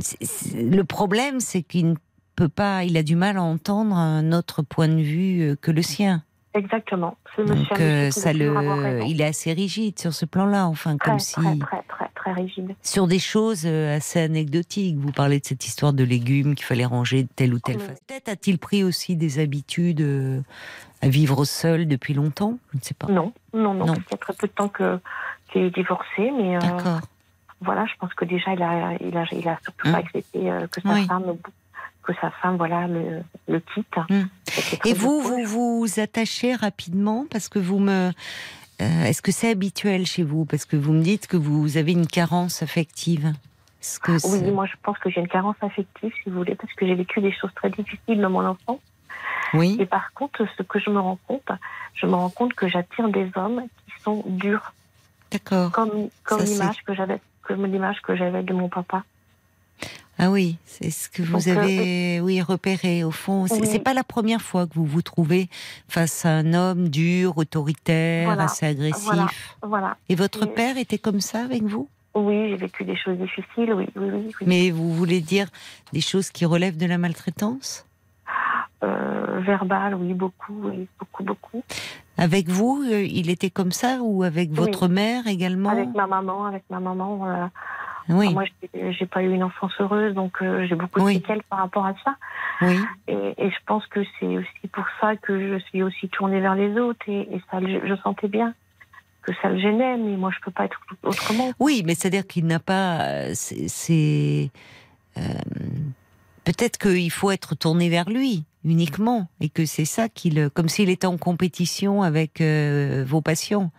[0.01, 1.95] c'est- le problème, c'est qu'il ne
[2.35, 5.71] peut pas, il a du mal à entendre un autre point de vue euh, que
[5.71, 6.23] le sien.
[6.55, 7.15] Exactement.
[7.35, 10.65] Ce monsieur, Donc euh, ça le, il est assez rigide sur ce plan-là.
[10.67, 12.75] Enfin, très, comme si très, très, très, très rigide.
[12.81, 14.97] sur des choses euh, assez anecdotiques.
[14.97, 17.83] Vous parlez de cette histoire de légumes qu'il fallait ranger de telle ou telle Oui.
[17.83, 17.99] façon.
[18.07, 20.41] Peut-être a-t-il pris aussi des habitudes euh,
[21.03, 22.57] à vivre seul depuis longtemps?
[22.73, 23.07] Je ne sais pas.
[23.07, 23.85] Non, non, non.
[23.85, 23.93] Non.
[23.93, 24.99] Il y a très peu de temps que
[25.51, 27.01] qu'il est divorcé, mais euh, D'accord.
[27.61, 29.93] voilà, je pense que déjà il a, il a, il a surtout Hum.
[29.93, 30.39] pas accepté
[30.71, 31.05] que sa Oui.
[31.07, 31.25] femme,
[32.03, 33.95] que sa femme, voilà, le, le quitte.
[34.45, 38.11] Très Et vous, vous vous attachez rapidement parce que vous me.
[38.81, 40.45] euh, Est-ce que c'est habituel chez vous?
[40.45, 43.33] Parce que vous me dites que vous avez une carence affective.
[44.25, 46.95] Oui, moi je pense que j'ai une carence affective, si vous voulez, parce que j'ai
[46.95, 48.79] vécu des choses très difficiles dans mon enfance.
[49.53, 49.77] oui.
[49.79, 51.47] Et par contre, ce que je me rends compte,
[51.93, 54.73] je me rends compte que j'attire des hommes qui sont durs,
[55.31, 55.71] D'accord.
[55.71, 59.03] comme comme l'image que j'avais, comme l'image que j'avais de mon papa.
[60.21, 63.47] Ah oui, c'est ce que vous Donc, euh, avez, oui, repéré au fond.
[63.47, 63.79] C'est Oui.
[63.79, 65.47] pas la première fois que vous vous trouvez
[65.87, 69.05] face à un homme dur, autoritaire, Voilà, assez agressif.
[69.05, 69.27] voilà.
[69.63, 69.97] Voilà.
[70.09, 71.87] Et votre Et- père était comme ça avec vous?
[72.15, 73.73] Oui, j'ai vécu des choses difficiles.
[73.73, 74.25] Oui, oui, oui.
[74.41, 74.47] oui.
[74.47, 75.47] Mais vous voulez dire
[75.93, 77.85] des choses qui relèvent de la maltraitance?
[78.83, 81.63] Euh, verbal, oui, beaucoup, oui, beaucoup, beaucoup.
[82.17, 85.69] Avec vous, euh, il était comme ça ou avec votre mère également?
[85.69, 87.25] Avec ma maman, avec ma maman.
[87.27, 87.45] euh,
[88.09, 91.13] Oui, Moi, j'ai- pas eu une enfance heureuse, donc euh, j'ai beaucoup de Oui.
[91.15, 92.15] séquelles par rapport à ça.
[92.63, 92.81] oui.
[93.07, 96.55] Et, et je pense que c'est aussi pour ça que je suis aussi tournée vers
[96.55, 97.07] les autres.
[97.07, 98.53] Et, et ça, je sentais bien
[99.21, 101.51] que ça le gênait, mais moi, je peux pas être autrement.
[101.59, 103.01] Oui, mais c'est-à-dire qu'il n'a pas.
[103.01, 104.49] euh, C'est.
[105.17, 105.21] euh,
[106.45, 110.49] Peut-être qu'il faut être tourné vers lui uniquement et que c'est ça qu'il.
[110.49, 113.71] Comme s'il était en compétition avec euh, vos patients,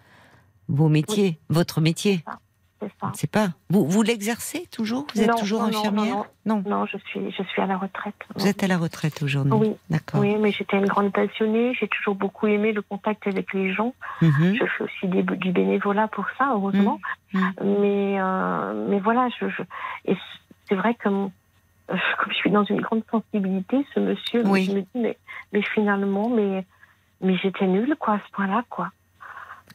[0.69, 2.23] vos métiers, votre métier.
[2.81, 3.13] C'est ça.
[3.31, 3.49] Pas.
[3.69, 5.07] Vous, vous l'exercez toujours?
[5.15, 6.25] Vous êtes Non, toujours non, non, infirmière?
[6.47, 8.15] non, Non, je suis, je suis à la retraite.
[8.37, 9.77] Vous êtes à la retraite aujourd'hui Oui.
[9.91, 10.21] D'accord.
[10.21, 11.75] Oui, mais j'étais une grande passionnée.
[11.79, 13.95] J'ai toujours beaucoup aimé le contact avec les gens.
[14.23, 14.57] Mhm.
[14.59, 17.01] Je fais aussi des- du bénévolat pour ça, heureusement.
[17.35, 17.53] Mhm.
[17.81, 19.63] Mais, euh, mais voilà, je, je-
[20.07, 20.17] et
[20.69, 21.29] c'est vrai que euh,
[22.19, 24.65] comme je suis dans une grande sensibilité, ce monsieur, Oui.
[24.65, 25.19] je me dis, mais,
[25.53, 26.65] mais finalement, mais,
[27.21, 28.91] mais j'étais nulle, quoi, à ce point-là, quoi.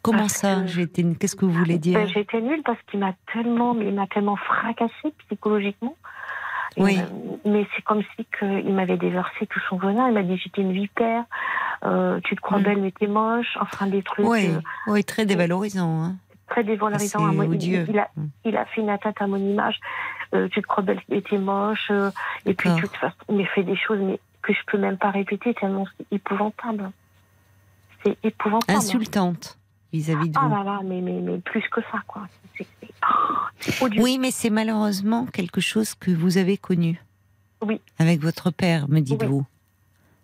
[0.06, 3.14] Comment ça que- été- Qu'est-ce que vous voulez dire Ben, j'étais nulle parce qu'il m'a
[3.34, 5.96] tellement, il m'a tellement fracassée psychologiquement.
[6.78, 6.98] Oui.
[7.00, 10.08] euh, mais c'est comme si que il m'avait déversé tout son venin.
[10.10, 11.24] Il m'a dit j'étais une vipère,
[11.86, 12.64] euh, tu te crois Mm.
[12.64, 13.58] belle mais t'es moche.
[13.62, 16.04] Enfin des trucs Oui, euh, oui, très dévalorisant.
[16.04, 16.16] hein.
[16.50, 17.20] très dévalorisants.
[17.20, 17.46] C'est à moi.
[17.46, 17.86] Il- odieux.
[17.90, 18.26] Il, a, Mm.
[18.46, 19.80] il a fait une atteinte à mon image.
[20.34, 21.90] Euh, tu te crois belle mais t'es moche.
[22.46, 24.98] et puis de toute façon, il m'a fait des choses mais que je peux même
[24.98, 26.92] pas répéter tellement c'est épouvantable.
[28.04, 28.78] C'est épouvantable.
[28.78, 29.58] Insultante
[29.96, 30.56] vis-à-vis de Ah vous.
[30.56, 32.28] là là, mais, mais, mais plus que ça, quoi.
[32.58, 32.94] C'est c'est-
[33.82, 33.88] oh.
[33.98, 37.02] Oui, mais c'est malheureusement quelque chose que vous avez connu.
[37.66, 37.82] Oui.
[38.00, 39.46] Avec votre père, me dites-vous.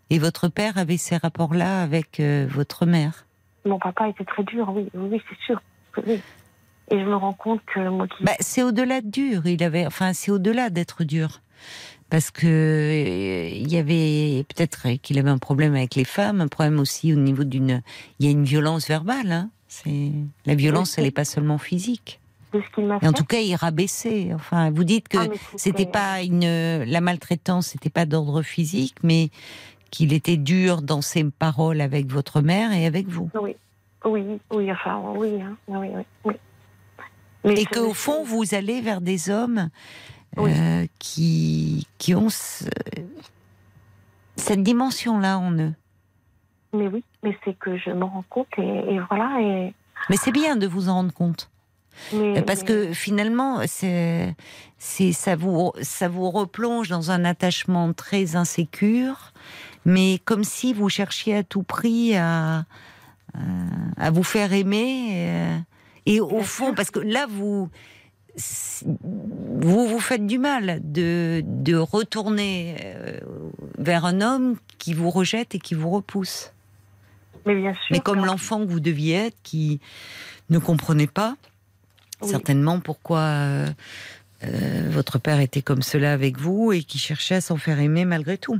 [0.09, 3.25] Et votre père avait ces rapports-là avec euh, votre mère.
[3.65, 5.61] Mon papa était très dur, oui, oui, c'est sûr.
[6.05, 6.19] Oui.
[6.91, 8.23] Et je me rends compte que moi qui.
[8.23, 9.45] Bah, c'est au-delà de dur.
[9.45, 11.41] Il avait, enfin, c'est au-delà d'être dur.
[12.09, 16.49] Parce que euh, il y avait peut-être qu'il avait un problème avec les femmes, un
[16.49, 17.81] problème aussi au niveau d'une.
[18.19, 19.31] Il y a une violence verbale.
[19.31, 19.49] Hein.
[19.73, 20.11] C'est
[20.45, 22.19] la violence, elle n'est pas seulement physique.
[22.53, 24.33] Et en tout cas, il rabaissait.
[24.33, 29.29] Enfin, vous dites que Ah, c'était pas une la maltraitance, c'était pas d'ordre physique, mais
[29.91, 33.29] qu'il était dur dans ses paroles avec votre mère et avec vous.
[33.41, 33.55] Oui,
[34.03, 36.33] oui, oui, enfin, oui, hein, oui, oui, oui.
[37.45, 39.69] Mais Et qu'au fond, vous allez vers des hommes
[40.37, 42.65] euh, qui qui ont ce-
[44.35, 45.73] cette dimension-là en eux.
[46.73, 49.39] Mais oui, mais c'est que je me rends compte et, et voilà.
[49.41, 49.73] Et,
[50.09, 51.49] Mais c'est bien de vous en rendre compte.
[52.13, 54.33] mais, Euh, Parce mais- que finalement, c'est,
[54.77, 59.33] c'est, ça vous, ça vous replonge dans un attachement très insécure,
[59.85, 62.63] mais comme si vous cherchiez à tout prix à,
[63.97, 65.09] à, vous faire aimer.
[65.11, 65.57] euh,
[66.05, 66.75] Et, au Bien fond, sûr.
[66.75, 67.69] parce que là, vous,
[69.61, 73.19] vous vous faites du mal de, de retourner euh,
[73.77, 76.53] vers un homme qui vous rejette et qui vous repousse.
[77.45, 77.87] Mais bien sûr.
[77.91, 79.79] Mais comme l'enfant que vous deviez être, qui
[80.49, 81.35] ne comprenait pas
[82.21, 82.29] Oui.
[82.29, 83.67] certainement pourquoi euh,
[84.43, 88.05] euh, votre père était comme cela avec vous et qui cherchait à s'en faire aimer
[88.05, 88.59] malgré tout.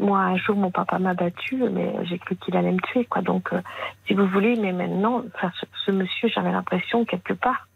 [0.00, 3.22] Moi, un jour, mon papa m'a battu, mais j'ai cru qu'il allait me tuer, quoi.
[3.22, 3.60] Donc, euh,
[4.06, 7.68] si vous voulez, mais maintenant, enfin, ce, ce monsieur, j'avais l'impression quelque part,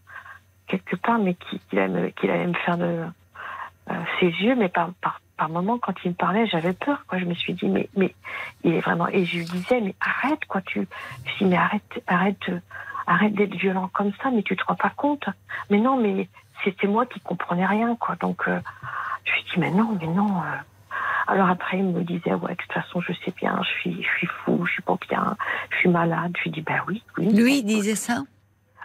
[0.67, 3.03] quelque part, mais qu'il allait, me- qu'il allait me faire de
[4.21, 7.19] ses yeux, mais par, par, par moment, quand il me parlait, j'avais peur, quoi.
[7.19, 8.15] Je me suis dit, mais, mais
[8.65, 9.09] il est vraiment.
[9.09, 10.61] Et je lui disais, mais arrête, quoi.
[10.63, 10.87] Tu,
[11.27, 15.25] je dis, mais arrête, arrête, d'être violent comme ça, mais tu te rends pas compte.
[15.71, 16.29] Mais non, mais
[16.65, 18.17] c'était moi qui comprenais rien, quoi.
[18.17, 18.61] Donc, euh,
[19.25, 20.39] je lui dis, mais non, mais non.
[20.39, 20.57] euh,
[21.27, 24.27] alors après, il me disait, ouais, de toute façon, je sais bien, je suis, je
[24.45, 25.37] fou, je suis pas bien,
[25.71, 26.33] je suis malade.
[26.39, 27.33] Je lui dis, ben oui, oui.
[27.33, 28.23] Lui il disait ça?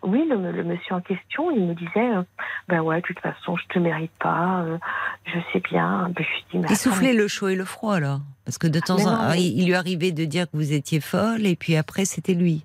[0.03, 2.24] Oui, le, le monsieur en question, il me disait, euh,
[2.68, 4.78] ben ouais, de toute façon, je te mérite pas, euh,
[5.26, 6.10] je sais bien.
[6.15, 8.98] Ben, je dis, Il soufflait le chaud et le froid alors Parce que de temps
[8.98, 12.06] Mais en temps, il lui arrivait de dire que vous étiez folle et puis après
[12.06, 12.64] c'était lui.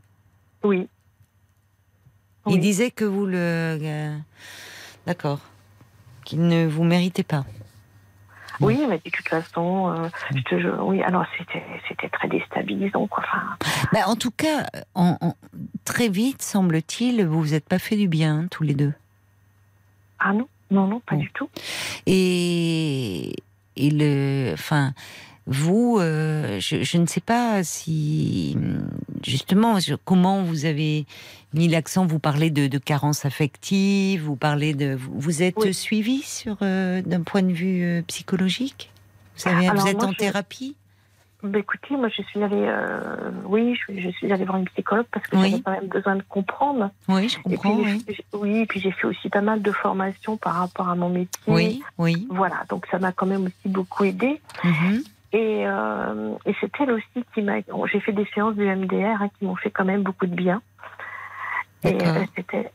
[0.63, 0.89] Oui.
[2.47, 2.59] Il Oui.
[2.59, 3.37] disait que vous le...
[3.37, 4.17] euh,
[5.07, 5.41] D'accord.
[6.25, 7.45] Qu'il ne vous méritait pas.
[8.63, 13.07] Oui, mais de toute façon, euh, je te jure, oui, alors c'était, c'était très déstabilisant,
[13.07, 13.25] quoi.
[13.27, 13.43] Enfin,
[13.93, 15.35] Bah, en tout cas, en- en-
[15.85, 18.93] très vite, semble-t-il, vous vous êtes pas fait du bien, hein, tous les deux.
[20.19, 21.21] ah non, non, non, pas Bon.
[21.21, 21.49] du tout.
[22.07, 23.33] Et,
[23.77, 24.93] et le, enfin,
[25.47, 28.56] vous, euh, je, je ne sais pas si,
[29.24, 31.05] justement, je- comment vous avez
[31.52, 32.06] mis l'accent.
[32.06, 35.74] Vous parlez de, de carence affective, vous parlez de, vous, êtes Oui.
[35.74, 38.90] suivi sur euh, d'un point de vue euh, psychologique?
[39.35, 40.77] Vous savez, Alors, vous êtes moi, en je- thérapie?
[41.43, 42.73] Ben, écoutez, moi, je suis allée,
[43.47, 45.51] oui, je, suis allée voir une psychologue parce que Oui.
[45.51, 46.90] j'avais quand même besoin de comprendre.
[47.09, 47.82] Oui, je Et comprends.
[47.82, 51.09] puis, Oui, et puis j'ai fait aussi pas mal de formations par rapport à mon
[51.09, 51.43] métier.
[51.48, 52.28] oui, oui.
[52.31, 54.40] Voilà, donc ça m'a quand même aussi beaucoup aidé.
[54.62, 55.02] Mhm.
[55.33, 57.55] Et, euh, et c'est elle aussi qui m'a.
[57.91, 60.61] J'ai fait des séances du MDR hein, qui m'ont fait quand même beaucoup de bien.
[61.85, 62.25] Et, euh,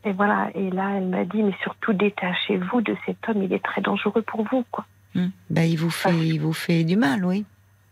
[0.04, 0.50] et voilà.
[0.54, 3.42] Et là, elle m'a dit, mais surtout détachez-vous de cet homme.
[3.42, 4.84] Il est très dangereux pour vous, quoi.
[5.50, 7.44] Bah, il vous fait, il vous fait du mal, oui.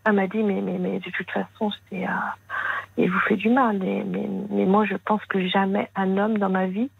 [0.05, 2.11] Elle m'a dit, mais, mais, mais de toute façon, c'est, euh,
[2.99, 3.83] il vous fait du mal.
[3.83, 6.91] Et- mais, mais moi, je pense que jamais un homme dans ma vie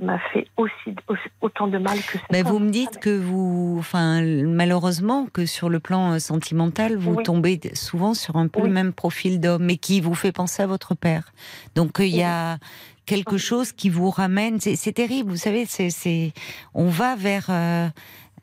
[0.00, 0.96] m'a fait aussi,
[1.40, 5.68] autant de mal que cet Mais vous me dites que vous, enfin, malheureusement, que sur
[5.68, 7.22] le plan euh, sentimental, vous Oui.
[7.22, 8.68] tombez souvent sur un peu Oui.
[8.68, 11.32] le même profil d'homme, mais qui vous fait penser à votre père.
[11.74, 12.58] Donc euh, il y a
[13.06, 14.58] quelque chose qui vous ramène.
[14.60, 15.66] C'est terrible, vous savez.
[15.66, 16.32] C'est, c'est,
[16.74, 17.88] on va vers euh,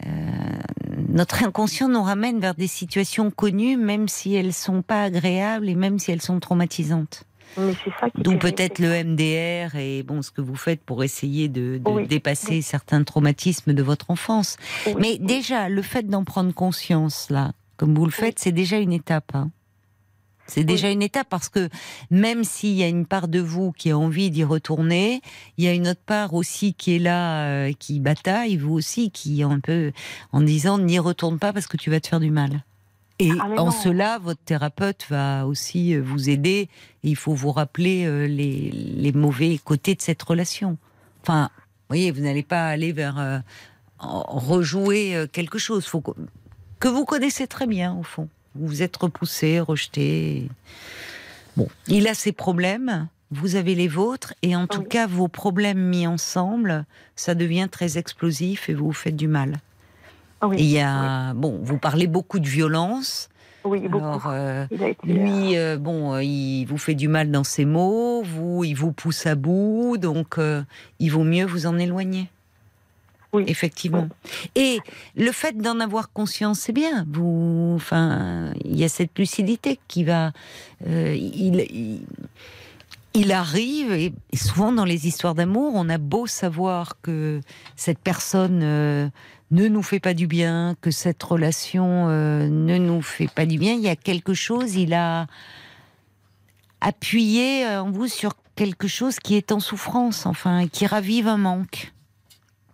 [0.06, 0.10] euh,
[1.10, 5.76] notre inconscient nous ramène vers des situations connues, même si elles sont pas agréables et
[5.76, 7.24] même si elles sont traumatisantes.
[7.56, 9.04] Terrible, peut-être le.
[9.04, 12.62] MDR et bon ce que vous faites pour essayer de, de Oui, dépasser oui.
[12.62, 14.58] certains traumatismes de votre enfance.
[14.88, 18.78] Oui, Mais déjà le fait d'en prendre conscience là, comme vous le faites, c'est déjà
[18.78, 19.32] une étape.
[19.34, 19.50] hein.
[20.48, 21.70] C'est déjà une étape parce que
[22.10, 25.22] même s'il y a une part de vous qui a envie d'y retourner,
[25.58, 29.12] il y a une autre part aussi qui est là, euh, qui bataille, vous aussi,
[29.12, 29.94] qui est un peu
[30.34, 32.66] en disant n'y retourne pas parce que tu vas te faire du mal.
[33.22, 33.72] Et Ah, en non.
[33.72, 36.70] cela, votre thérapeute va aussi euh, vous aider.
[37.04, 40.78] Il faut vous rappeler euh, les, les mauvais côtés de cette relation.
[41.22, 43.38] Enfin, vous voyez, vous n'allez pas aller vers euh,
[44.00, 46.12] rejouer quelque chose faut que,
[46.80, 48.28] que vous connaissez très bien au fond.
[48.56, 50.50] Vous vous êtes repoussé, rejeté.
[51.56, 55.80] Bon, il a ses problèmes, vous avez les vôtres, et en tout cas, vos problèmes
[55.80, 56.86] mis ensemble,
[57.16, 59.60] ça devient très explosif et vous vous faites du mal.
[60.42, 63.30] Ah oui, il y a, bon, vous parlez beaucoup de violence.
[63.64, 64.04] oui, beaucoup.
[64.04, 68.24] Alors, euh, été, euh, lui, euh, bon, il vous fait du mal dans ses mots,
[68.24, 70.64] vous, il vous pousse à bout, donc euh,
[71.00, 72.28] il vaut mieux vous en éloigner.
[73.34, 73.46] Oui.
[73.48, 74.10] Effectivement.
[74.56, 74.80] Et
[75.16, 77.06] le fait d'en avoir conscience, c'est bien.
[77.08, 80.32] Vous, enfin, il y a cette lucidité qui va.
[80.86, 82.02] il, il,
[83.14, 87.40] il arrive, et, et souvent dans les histoires d'amour, on a beau savoir que
[87.78, 89.12] cette personne
[89.52, 93.58] ne nous fait pas du bien, que cette relation euh, ne nous fait pas du
[93.58, 95.28] bien, il y a quelque chose, il a
[96.80, 101.38] appuyé euh, en vous sur quelque chose qui est en souffrance, enfin, qui ravive un
[101.38, 101.94] manque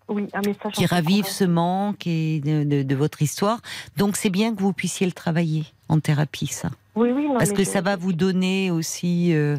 [0.09, 0.71] oui, un message.
[0.73, 3.59] qui ravive ce manque et de, de- de votre histoire.
[3.97, 6.69] Donc c'est bien que vous puissiez le travailler en thérapie, ça.
[6.95, 9.57] Oui, oui, non, Parce que je- ça va vous donner aussi euh,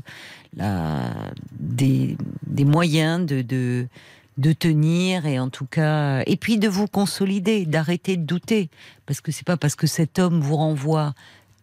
[0.56, 1.12] la-
[1.52, 2.16] des,
[2.46, 3.86] des moyens de, de,
[4.38, 6.22] de tenir et en tout cas.
[6.26, 8.70] Et puis de vous consolider, d'arrêter de douter.
[9.06, 11.12] Parce que c'est pas parce que cet homme vous renvoie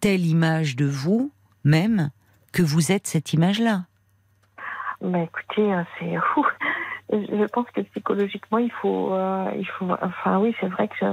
[0.01, 1.31] telle image de vous,
[1.63, 2.11] même,
[2.53, 3.85] que vous êtes cette image-là.
[5.01, 6.13] Bah, écoutez, euh, c'est.
[7.11, 9.13] Je pense que psychologiquement, il faut.
[9.13, 11.05] euh, il faut enfin, oui, c'est vrai que.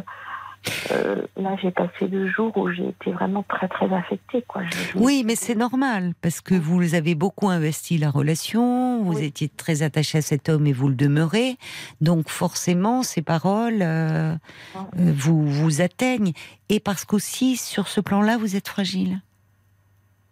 [0.92, 4.42] Euh, là, j'ai passé deux jours où j'ai été vraiment très, très affectée.
[4.46, 4.62] Quoi.
[4.70, 9.24] Je- Oui, mais c'est normal, parce que vous avez beaucoup investi la relation, vous Oui.
[9.24, 11.56] étiez très attaché à cet homme et vous le demeurez,
[12.00, 14.34] donc forcément, ces paroles euh,
[14.76, 16.32] euh, vous, vous atteignent.
[16.68, 19.20] Et parce qu'aussi, sur ce plan-là, vous êtes fragile.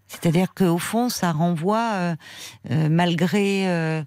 [0.07, 2.15] C'est-à-dire qu'au fond, ça renvoie,
[2.71, 3.69] euh, malgré...
[3.69, 4.03] euh,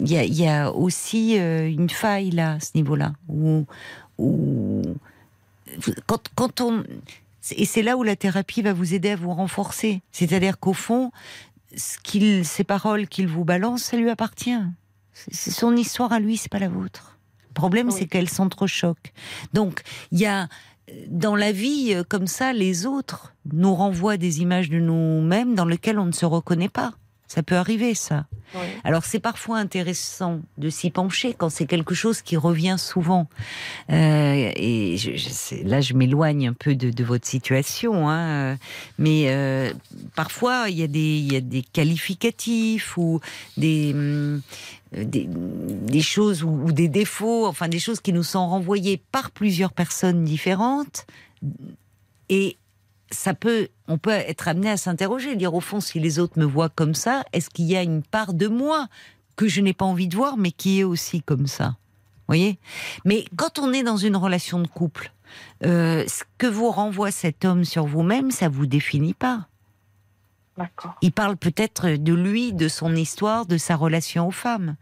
[0.00, 3.66] Il y, a, il y a aussi euh, une faille là, à ce niveau-là, où,
[4.20, 4.82] où
[6.06, 6.84] quand, quand on
[7.56, 10.02] et c'est là où la thérapie va vous aider à vous renforcer.
[10.12, 11.10] C'est-à-dire qu'au fond,
[11.74, 14.58] ce qu'il, ces paroles qu'il vous balance, ça lui appartient.
[15.14, 17.16] C'est son histoire à lui, c'est pas la vôtre.
[17.48, 17.94] Le problème, Oui.
[17.96, 19.12] c'est qu'elles s'entrechoquent.
[19.54, 19.80] Donc,
[20.12, 20.48] il y a
[21.08, 25.64] dans la vie euh, comme ça, les autres nous renvoient des images de nous-mêmes dans
[25.64, 26.92] lesquelles on ne se reconnaît pas.
[27.32, 28.26] Ça peut arriver, ça.
[28.56, 28.66] Oui.
[28.82, 33.28] Alors c'est parfois intéressant de s'y pencher quand c'est quelque chose qui revient souvent.
[33.88, 38.58] Euh, et je, je sais- là, je m'éloigne un peu de, de votre situation, hein,
[38.98, 39.72] mais euh,
[40.16, 43.20] parfois il y a des il y a des qualificatifs ou
[43.56, 44.42] des hum,
[44.92, 49.30] des, des choses ou, ou des défauts, enfin des choses qui nous sont renvoyées par
[49.30, 51.06] plusieurs personnes différentes
[52.28, 52.56] et
[53.10, 56.44] ça peut, on peut être amené à s'interroger, dire au fond, si les autres me
[56.44, 58.88] voient comme ça, est-ce qu'il y a une part de moi
[59.36, 61.76] que je n'ai pas envie de voir, mais qui est aussi comme ça?
[62.28, 62.58] Voyez?
[63.04, 65.12] Mais quand on est dans une relation de couple,
[65.64, 69.48] euh, ce que vous renvoie cet homme sur vous-même, ça vous définit pas.
[70.56, 70.94] D'accord.
[71.00, 74.76] Il parle peut-être de lui, de son histoire, de sa relation aux femmes.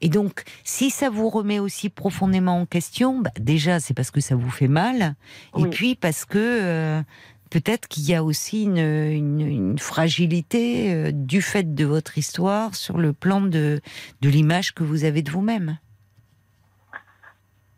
[0.00, 4.20] Et donc, si ça vous remet aussi profondément en question, bah, déjà, c'est parce que
[4.20, 5.14] ça vous fait mal,
[5.56, 7.02] et puis parce que euh,
[7.50, 12.74] peut-être qu'il y a aussi une, une- une fragilité euh, du fait de votre histoire
[12.74, 13.80] sur le plan de,
[14.20, 15.78] de l'image que vous avez de vous-même.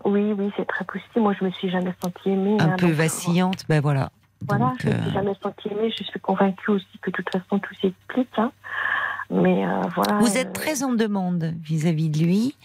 [0.04, 1.20] Oui, oui, c'est très possible.
[1.20, 2.56] Moi, je me suis jamais sentie aimée.
[2.58, 4.10] Un hein, peu euh, vacillante, ben voilà.
[4.48, 5.92] Voilà, Donc, je ne me suis jamais sentie aimée.
[5.98, 8.30] Je suis convaincue aussi que de toute façon tout s'explique.
[8.38, 8.50] hein.
[9.30, 10.18] Mais euh, voilà.
[10.20, 12.56] Vous euh, êtes très en demande vis-à-vis de lui.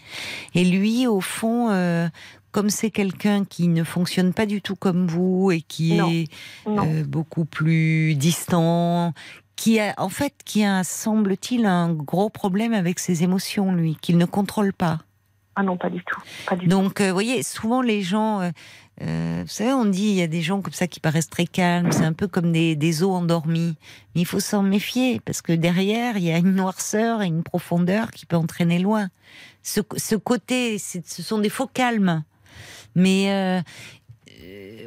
[0.54, 2.08] Et lui, au fond, euh,
[2.50, 6.10] comme c'est quelqu'un qui ne fonctionne pas du tout comme vous et qui Non.
[6.10, 6.24] est
[6.66, 6.84] Non.
[6.86, 9.12] euh, beaucoup plus distant,
[9.54, 14.18] qui a, en fait, qui a, semble-t-il, un gros problème avec ses émotions, lui, qu'il
[14.18, 14.98] ne contrôle pas.
[15.58, 16.20] Ah non, pas du tout.
[16.46, 18.50] Pas du Donc, euh, vous voyez, souvent les gens, euh,
[19.00, 21.46] euh, vous savez, on dit il y a des gens comme ça qui paraissent très
[21.46, 23.74] calmes, c'est un peu comme des, os endormis.
[24.14, 27.42] Mais il faut s'en méfier parce que derrière, il y a une noirceur et une
[27.42, 29.08] profondeur qui peut entraîner loin.
[29.62, 32.22] Ce, ce côté, ce sont des faux calmes.
[32.94, 33.62] Mais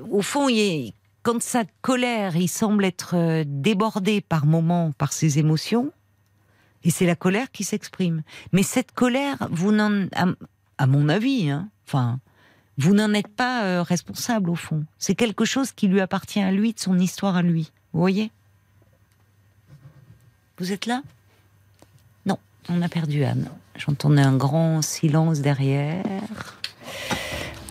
[0.09, 5.91] au fond, il quand sa colère, il semble être débordé par moments par ses émotions.
[6.83, 8.23] Et c'est la colère qui s'exprime.
[8.53, 10.07] Mais cette colère, vous n'en,
[10.79, 12.19] à, mon avis, hein, enfin,
[12.77, 14.85] vous n'en êtes pas euh, responsable au fond.
[14.97, 17.71] C'est quelque chose qui lui appartient à lui, de son histoire à lui.
[17.93, 18.31] Vous voyez?
[20.57, 21.01] Vous êtes là?
[22.25, 22.37] Non,
[22.69, 23.49] on a perdu Anne.
[23.75, 26.03] J'entendais un grand silence derrière.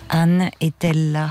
[0.09, 1.31] Anne est-elle là?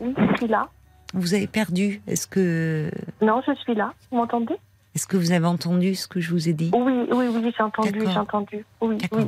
[0.00, 0.68] Oui, je suis là.
[1.14, 2.90] Vous avez perdu Est-ce que,
[3.20, 3.92] Non, je suis là.
[4.10, 4.56] Vous m'entendez?
[4.94, 6.70] Est-ce que vous avez entendu ce que je vous ai dit?
[6.74, 8.64] Oui, oui, oui, j'ai entendu, j'ai entendu.
[8.80, 9.24] Oui, oui.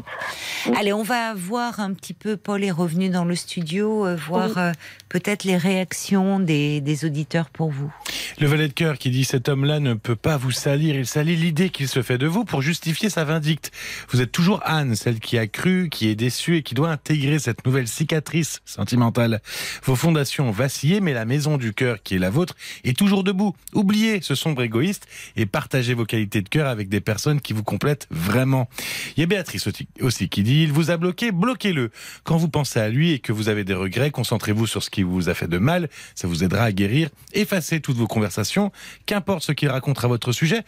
[0.76, 4.48] Allez, on va voir un petit peu, Paul est revenu dans le studio, euh, voir
[4.48, 4.52] Oui.
[4.56, 4.72] euh,
[5.09, 7.93] peut-être les réactions des, des auditeurs pour vous.
[8.40, 11.36] Le valet de cœur qui dit cet homme-là ne peut pas vous salir, il salit
[11.36, 13.70] l'idée qu'il se fait de vous pour justifier sa vindicte.
[14.10, 17.39] Vous êtes toujours Anne, celle qui a cru, qui est déçue et qui doit intégrer
[17.39, 19.40] cette nouvelle cicatrice sentimentale.
[19.84, 23.22] Vos fondations ont vacillé, mais la maison du cœur qui est la vôtre est toujours
[23.22, 23.55] debout.
[23.74, 25.06] Oubliez ce sombre égoïste
[25.36, 28.69] et partagez vos qualités de cœur avec des personnes qui vous complètent vraiment.
[29.16, 29.69] Il y a Béatrice
[30.01, 31.91] aussi- qui dit il vous a bloqué, bloquez-le.
[32.24, 35.03] Quand vous pensez à lui et que vous avez des regrets, concentrez-vous sur ce qui
[35.03, 37.11] vous a fait de mal, ça vous aidera à guérir.
[37.35, 38.73] Effacez toutes vos conversations,
[39.07, 40.62] qu'importe ce qu'il raconte à votre sujet.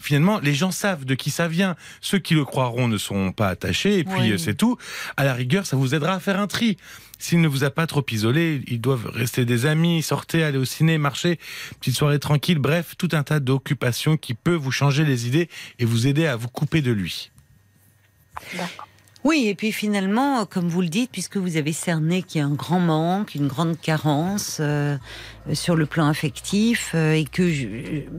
[0.00, 1.76] Finalement, les gens savent de qui ça vient.
[2.00, 4.32] Ceux qui le croiront ne seront pas attachés, et puis Oui.
[4.32, 4.78] euh, c'est tout.
[5.16, 6.76] À la rigueur, ça vous aidera à faire un tri.
[7.18, 10.64] S'il ne vous a pas trop isolé, ils doivent rester des amis, sortir, aller au
[10.64, 11.38] ciné, marcher,
[11.78, 15.84] petite soirée tranquille, bref, tout un tas d'occupations qui peuvent vous changer les idées et
[15.84, 17.30] vous aider à vous couper de lui.
[18.56, 18.86] D'accord.
[19.22, 22.46] Oui, et puis finalement, comme vous le dites, puisque vous avez cerné qu'il y a
[22.46, 24.96] un grand manque, une grande carence euh,
[25.52, 27.66] sur le plan affectif, euh, et que je-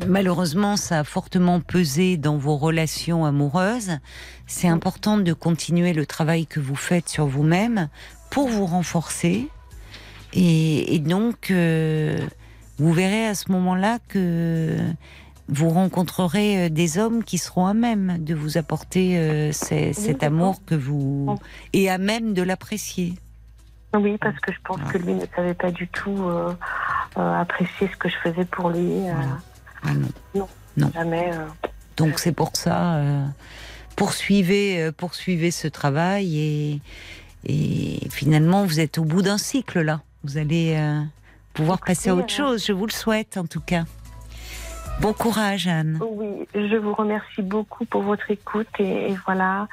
[0.07, 3.97] malheureusement ça a fortement pesé dans vos relations amoureuses,
[4.45, 7.89] c'est important de continuer le travail que vous faites sur vous-même
[8.29, 9.47] pour vous renforcer.
[10.33, 12.19] Et, et donc, euh,
[12.77, 14.77] vous verrez à ce moment-là que
[15.53, 20.23] vous rencontrerez euh, des hommes qui seront à même de vous apporter euh, ces- cet
[20.23, 21.37] amour que vous
[21.73, 23.13] et à même de l'apprécier.
[23.93, 26.53] Oui, parce que je pense que lui ne savait pas du tout euh,
[27.17, 28.89] euh, apprécier ce que je faisais pour lui.
[29.83, 30.47] Ah non.
[30.93, 31.31] Jamais.
[31.97, 33.01] Donc c'est pour ça
[33.97, 36.81] poursuivez poursuivez ce travail et
[37.45, 40.01] et finalement vous êtes au bout d'un cycle là.
[40.23, 40.77] Vous allez
[41.53, 42.65] pouvoir Écoutez, passer à autre chose.
[42.65, 43.83] Je vous le souhaite en tout cas.
[45.01, 45.99] Bon courage Anne.
[46.01, 49.67] Oui, je vous remercie beaucoup pour votre écoute et, et voilà.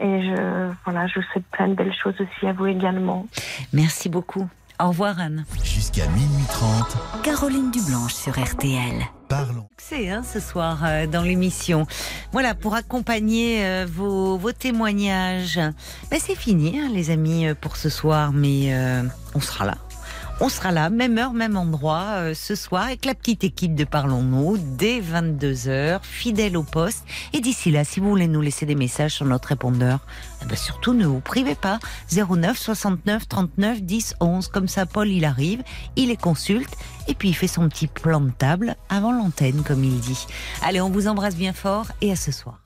[0.00, 3.26] Et je, voilà, je vous souhaite plein de belles choses aussi à vous également.
[3.72, 4.48] Merci beaucoup.
[4.82, 5.44] Au revoir Anne.
[5.62, 8.94] Jusqu'à minuit 30, Caroline Dublanche sur RTL.
[9.28, 9.68] parlons.
[9.76, 11.86] C'est hein, ce soir euh, dans l'émission.
[12.32, 15.60] Voilà, pour accompagner euh, vos, vos témoignages.
[16.10, 19.02] Ben, c'est fini, hein, les amis, euh, pour ce soir, mais euh,
[19.34, 19.76] on sera là.
[20.44, 23.84] On sera là, même heure, même endroit, euh, ce soir, avec la petite équipe de
[23.84, 27.04] Parlons-nous, dès 22h, fidèle au poste.
[27.32, 30.00] Et d'ici là, si vous voulez nous laisser des messages sur notre répondeur,
[30.42, 31.78] eh ben, surtout ne vous privez pas.
[32.10, 34.48] 09 69 39 10 11.
[34.48, 35.62] Comme ça, Paul, il arrive,
[35.94, 36.74] il les consulte,
[37.06, 40.26] et puis il fait son petit plan de table avant l'antenne, comme il dit.
[40.60, 42.61] Allez, on vous embrasse bien fort, et à ce soir.